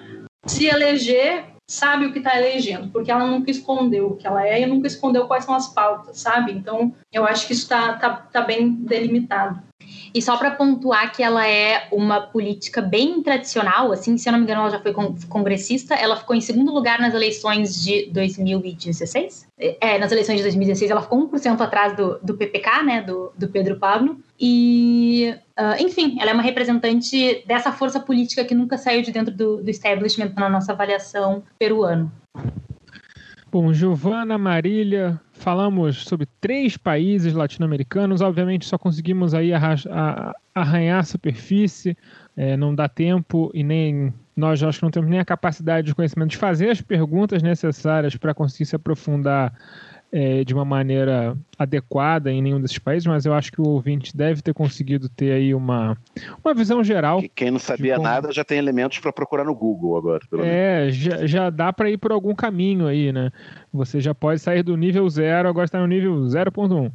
[0.46, 4.60] se eleger sabe o que está elegendo, porque ela nunca escondeu o que ela é
[4.60, 6.52] e nunca escondeu quais são as pautas, sabe?
[6.52, 9.62] Então eu acho que isso está tá, tá bem delimitado.
[10.14, 14.40] E só para pontuar que ela é uma política bem tradicional, assim, se eu não
[14.40, 14.94] me engano, ela já foi
[15.28, 19.48] congressista, ela ficou em segundo lugar nas eleições de 2016.
[19.60, 23.50] É, nas eleições de 2016 ela ficou 1% atrás do, do PPK, né, do, do
[23.50, 24.18] Pedro Pablo.
[24.40, 29.34] E, uh, enfim, ela é uma representante dessa força política que nunca saiu de dentro
[29.34, 32.12] do, do establishment na nossa avaliação peruano.
[33.52, 38.22] Bom, Giovana, Marília, falamos sobre três países latino-americanos.
[38.22, 39.52] Obviamente, só conseguimos aí
[40.54, 41.98] arranhar a superfície,
[42.38, 45.96] é, não dá tempo e nem nós acho que não temos nem a capacidade de
[45.96, 49.52] conhecimento de fazer as perguntas necessárias para conseguir se aprofundar
[50.12, 54.16] é, de uma maneira adequada em nenhum desses países, mas eu acho que o ouvinte
[54.16, 55.98] deve ter conseguido ter aí uma,
[56.44, 57.22] uma visão geral.
[57.36, 58.08] Quem não sabia como...
[58.08, 60.22] nada já tem elementos para procurar no Google agora.
[60.44, 63.32] é, já, já dá para ir por algum caminho aí, né?
[63.72, 66.92] Você já pode sair do nível zero, agora está no nível 0.1.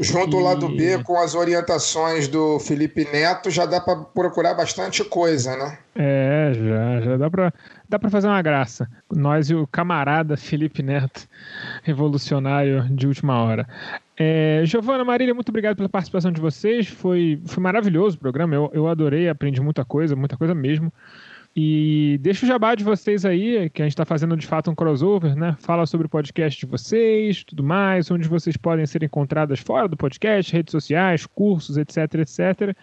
[0.00, 5.04] Junto ao lado B, com as orientações do Felipe Neto, já dá para procurar bastante
[5.04, 5.78] coisa, né?
[5.94, 7.52] É, já, já dá para
[7.88, 8.88] dá para fazer uma graça.
[9.10, 11.26] Nós e o camarada Felipe Neto,
[11.82, 13.66] revolucionário de última hora.
[14.16, 16.88] É, Giovana, Marília, muito obrigado pela participação de vocês.
[16.88, 18.54] Foi, foi maravilhoso o programa.
[18.54, 20.92] Eu, eu adorei, aprendi muita coisa, muita coisa mesmo.
[21.56, 24.74] E deixa o jabá de vocês aí, que a gente está fazendo de fato um
[24.74, 25.56] crossover, né?
[25.58, 29.96] Fala sobre o podcast de vocês, tudo mais, onde vocês podem ser encontradas fora do
[29.96, 32.76] podcast, redes sociais, cursos, etc, etc.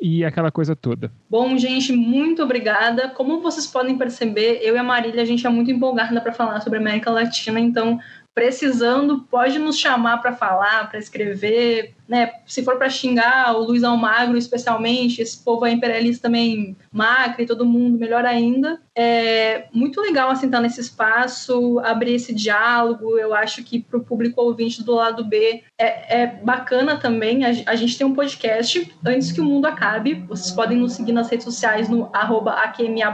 [0.00, 1.10] E aquela coisa toda.
[1.28, 3.08] Bom, gente, muito obrigada.
[3.08, 6.60] Como vocês podem perceber, eu e a Marília, a gente é muito empolgada para falar
[6.60, 7.98] sobre América Latina, então
[8.38, 12.30] precisando, pode nos chamar para falar, para escrever, né?
[12.46, 17.66] Se for para xingar o Luiz Almagro, especialmente, esse povo é imperialista também, Macri, todo
[17.66, 18.80] mundo, melhor ainda.
[18.94, 23.18] É muito legal assim estar nesse espaço, abrir esse diálogo.
[23.18, 27.44] Eu acho que para o público ouvinte do lado B é, é bacana também.
[27.44, 30.14] A, a, gente tem um podcast antes que o mundo acabe.
[30.28, 32.56] Vocês podem nos seguir nas redes sociais no arroba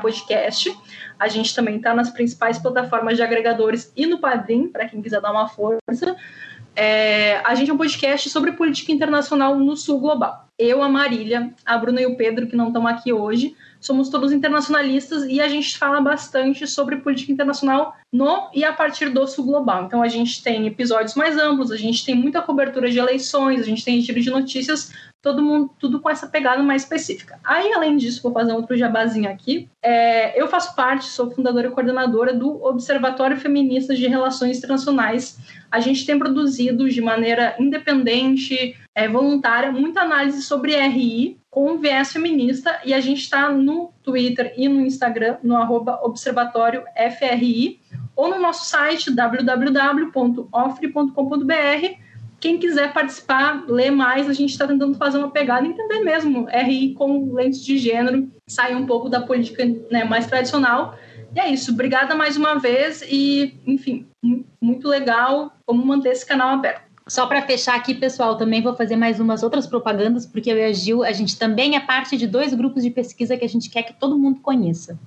[0.03, 0.71] Podcast.
[1.19, 5.21] A gente também está nas principais plataformas de agregadores e no Padrim, para quem quiser
[5.21, 6.17] dar uma força.
[6.77, 10.49] É, a gente é um podcast sobre política internacional no sul global.
[10.59, 14.33] Eu, a Marília, a Bruna e o Pedro, que não estão aqui hoje, somos todos
[14.33, 19.45] internacionalistas e a gente fala bastante sobre política internacional no e a partir do sul
[19.45, 19.85] global.
[19.85, 23.65] Então a gente tem episódios mais amplos, a gente tem muita cobertura de eleições, a
[23.65, 24.93] gente tem giro de notícias,
[25.25, 27.41] todo mundo, tudo com essa pegada mais específica.
[27.43, 29.71] Aí, além disso, vou fazer outro jabazinho aqui.
[29.83, 35.39] É, eu faço parte, sou fundadora e coordenadora do Observatório Feminista de Relações Internacionais.
[35.73, 42.13] A gente tem produzido de maneira independente, é, voluntária, muita análise sobre RI com viés
[42.13, 46.85] feminista e a gente está no Twitter e no Instagram, no arroba Observatório
[47.19, 47.81] FRI,
[48.15, 52.04] ou no nosso site www.ofre.com.br.
[52.45, 56.93] Quem quiser participar, ler mais, a gente está tentando fazer uma pegada, entender mesmo RI
[56.93, 60.95] com lentes de gênero, sair um pouco da política né, mais tradicional.
[61.35, 64.07] E é isso, obrigada mais uma vez e, enfim,
[64.61, 65.55] muito legal.
[65.67, 66.83] Vamos manter esse canal aberto.
[67.09, 70.65] Só para fechar aqui, pessoal, também vou fazer mais umas outras propagandas, porque eu e
[70.65, 73.71] a Gil, a gente também é parte de dois grupos de pesquisa que a gente
[73.71, 74.99] quer que todo mundo conheça.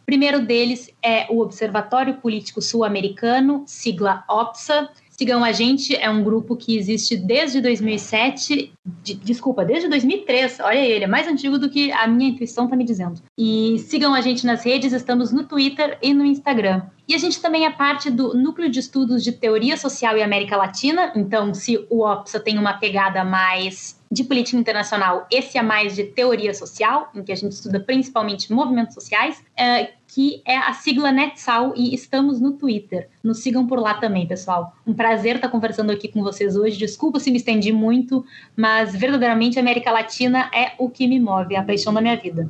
[0.00, 4.90] O primeiro deles é o Observatório Político Sul-Americano, sigla OPSA.
[5.16, 10.58] Sigam a gente, é um grupo que existe desde 2007, de, desculpa, desde 2003.
[10.60, 13.22] Olha ele, é mais antigo do que a minha intuição está me dizendo.
[13.38, 16.82] E sigam a gente nas redes, estamos no Twitter e no Instagram.
[17.06, 20.56] E a gente também é parte do Núcleo de Estudos de Teoria Social e América
[20.56, 21.12] Latina.
[21.14, 26.04] Então, se o OPSA tem uma pegada mais de política internacional, esse é mais de
[26.04, 31.10] teoria social, em que a gente estuda principalmente movimentos sociais, é, que é a sigla
[31.10, 33.08] NetSal e estamos no Twitter.
[33.20, 34.72] Nos sigam por lá também, pessoal.
[34.86, 36.78] Um prazer estar conversando aqui com vocês hoje.
[36.78, 38.24] Desculpa se me estendi muito,
[38.56, 42.16] mas verdadeiramente a América Latina é o que me move, é a paixão da minha
[42.16, 42.48] vida.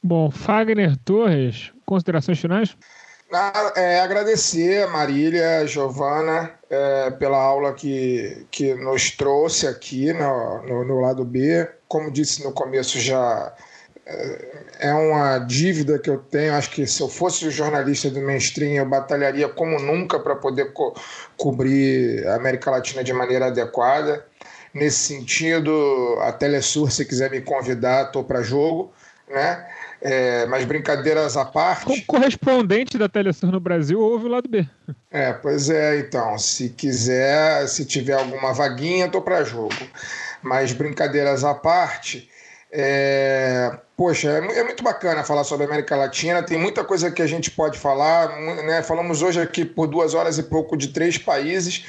[0.00, 2.76] Bom, Fagner Torres, considerações finais?
[3.74, 10.62] É, agradecer a Marília, a Giovana, é, pela aula que, que nos trouxe aqui no,
[10.62, 11.68] no, no, lado B.
[11.88, 13.52] Como disse no começo, já
[14.10, 16.54] é, é uma dívida que eu tenho.
[16.54, 20.94] Acho que se eu fosse jornalista do mainstream, eu batalharia como nunca para poder co
[21.36, 24.24] cobrir a América Latina de maneira adequada.
[24.74, 28.92] Nesse sentido, a Telesur, se quiser me convidar, estou para jogo.
[29.28, 29.64] Né?
[30.02, 32.02] É, mas brincadeiras à parte.
[32.02, 34.66] Correspondente da Telesur no Brasil ouve o lado B.
[35.10, 36.36] É, pois é, então.
[36.38, 39.74] Se quiser, se tiver alguma vaguinha, tô para jogo.
[40.42, 42.28] Mas brincadeiras à parte.
[42.72, 46.42] É, poxa, é, é muito bacana falar sobre a América Latina.
[46.42, 48.34] Tem muita coisa que a gente pode falar.
[48.64, 48.82] Né?
[48.82, 51.84] Falamos hoje aqui por duas horas e pouco de três países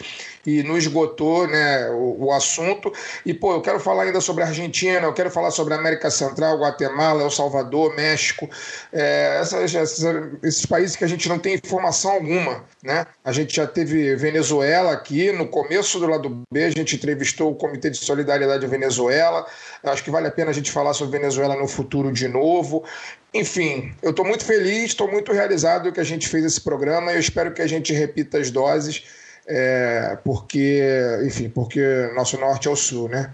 [0.45, 2.91] e não esgotou né, o, o, assunto.
[3.25, 6.09] E, pô, eu quero falar ainda sobre a Argentina, eu quero falar sobre a América
[6.09, 8.49] Central, Guatemala, El Salvador, México,
[8.91, 12.63] é, essas, essas, esses países que a gente não tem informação alguma.
[12.83, 13.05] Né?
[13.23, 17.55] A gente já teve Venezuela aqui, no começo do lado B, a gente entrevistou o
[17.55, 19.45] Comitê de Solidariedade Venezuela.
[19.83, 22.85] Acho que vale a pena a gente falar sobre Venezuela no futuro de novo.
[23.33, 27.15] Enfim, eu estou muito feliz, estou muito realizado que a gente fez esse programa e
[27.15, 29.03] eu espero que a gente repita as doses
[29.47, 30.81] é, porque,
[31.25, 33.33] enfim, porque nosso norte é o sul, né?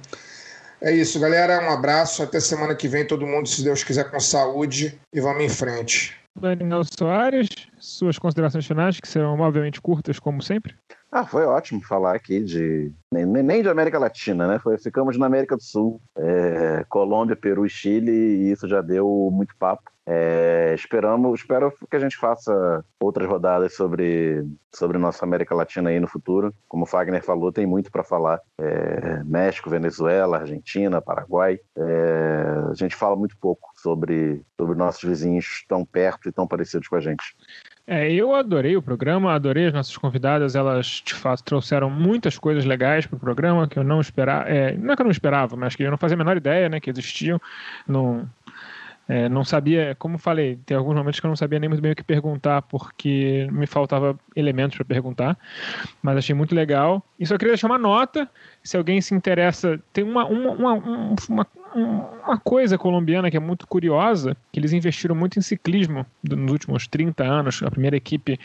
[0.81, 1.61] É isso, galera.
[1.61, 2.23] Um abraço.
[2.23, 4.99] Até semana que vem, todo mundo, se Deus quiser, com saúde.
[5.13, 6.15] E vamos em frente.
[6.39, 7.49] Daniel Soares,
[7.79, 10.75] suas considerações finais, que serão obviamente curtas, como sempre.
[11.11, 12.91] Ah, foi ótimo falar aqui de.
[13.11, 14.59] Nem, de América Latina, né?
[14.59, 19.29] Foi, ficamos na América do Sul, é, Colômbia, Peru e Chile, e isso já deu
[19.31, 19.89] muito papo.
[20.09, 25.99] É, esperamos, espero que a gente faça outras rodadas sobre, sobre nossa América Latina aí
[25.99, 26.53] no futuro.
[26.67, 28.39] Como o Fagner falou, tem muito para falar.
[28.57, 31.59] É, México, Venezuela, Argentina, Paraguai.
[31.77, 36.87] É, a gente fala muito pouco sobre, sobre nossos vizinhos tão perto e tão parecidos
[36.87, 37.35] com a gente.
[37.89, 42.65] É, eu adorei o programa, adorei as nossas convidadas, elas de fato trouxeram muitas coisas
[42.65, 45.55] legais para o programa que eu não esperava, é, não é que eu não esperava,
[45.55, 47.39] mas que eu não fazia a menor ideia né, que existiam.
[47.87, 48.29] Não,
[49.07, 51.93] é, não sabia, como falei, tem alguns momentos que eu não sabia nem muito bem
[51.93, 55.37] o que perguntar, porque me faltava elementos para perguntar,
[56.01, 57.01] mas achei muito legal.
[57.17, 58.29] E só queria deixar uma nota,
[58.61, 60.73] se alguém se interessa, tem uma, uma, uma,
[61.29, 66.51] uma, uma coisa colombiana que é muito curiosa, que eles investiram muito em ciclismo nos
[66.51, 67.63] últimos 30 anos.
[67.63, 68.37] A primeira equipe,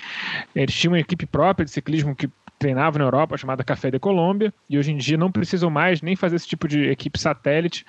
[0.55, 2.31] eles tinham uma equipe própria de ciclismo que
[2.63, 6.15] treinava na Europa, chamada Café de Colômbia, e hoje em dia não precisam mais nem
[6.15, 7.85] fazer esse tipo de equipe satélite,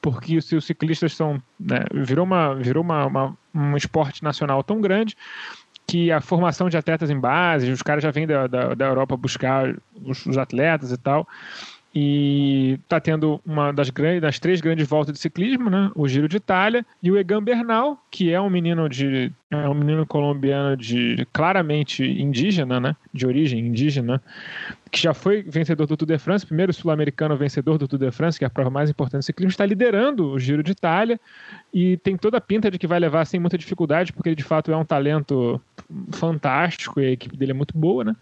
[0.00, 1.42] porque os, os ciclistas são.
[1.58, 5.16] Né, virou uma, virou uma, uma, um esporte nacional tão grande
[5.86, 9.16] que a formação de atletas em base, os caras já vêm da, da, da Europa
[9.16, 11.26] buscar os, os atletas e tal
[11.94, 15.90] e está tendo uma das, grandes, das três grandes voltas de ciclismo, né?
[15.94, 19.74] O Giro de Itália e o Egan Bernal, que é um menino de é um
[19.74, 22.94] menino colombiano de claramente indígena, né?
[23.12, 24.22] De origem indígena,
[24.90, 28.38] que já foi vencedor do Tour de France, primeiro sul-americano vencedor do Tour de France,
[28.38, 31.20] que é a prova mais importante do ciclismo, está liderando o Giro de Itália
[31.72, 34.44] e tem toda a pinta de que vai levar sem muita dificuldade, porque ele de
[34.44, 35.60] fato é um talento
[36.12, 38.16] fantástico e a equipe dele é muito boa, né?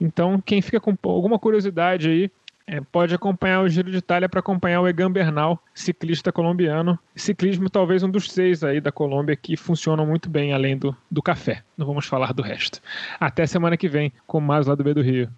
[0.00, 2.30] Então, quem fica com alguma curiosidade aí
[2.66, 6.98] é, pode acompanhar o Giro de Itália para acompanhar o Egan Bernal, ciclista colombiano.
[7.14, 11.22] Ciclismo talvez um dos seis aí da Colômbia que funcionam muito bem além do, do
[11.22, 11.62] café.
[11.76, 12.80] Não vamos falar do resto.
[13.18, 15.28] Até semana que vem com mais lá do B do Rio.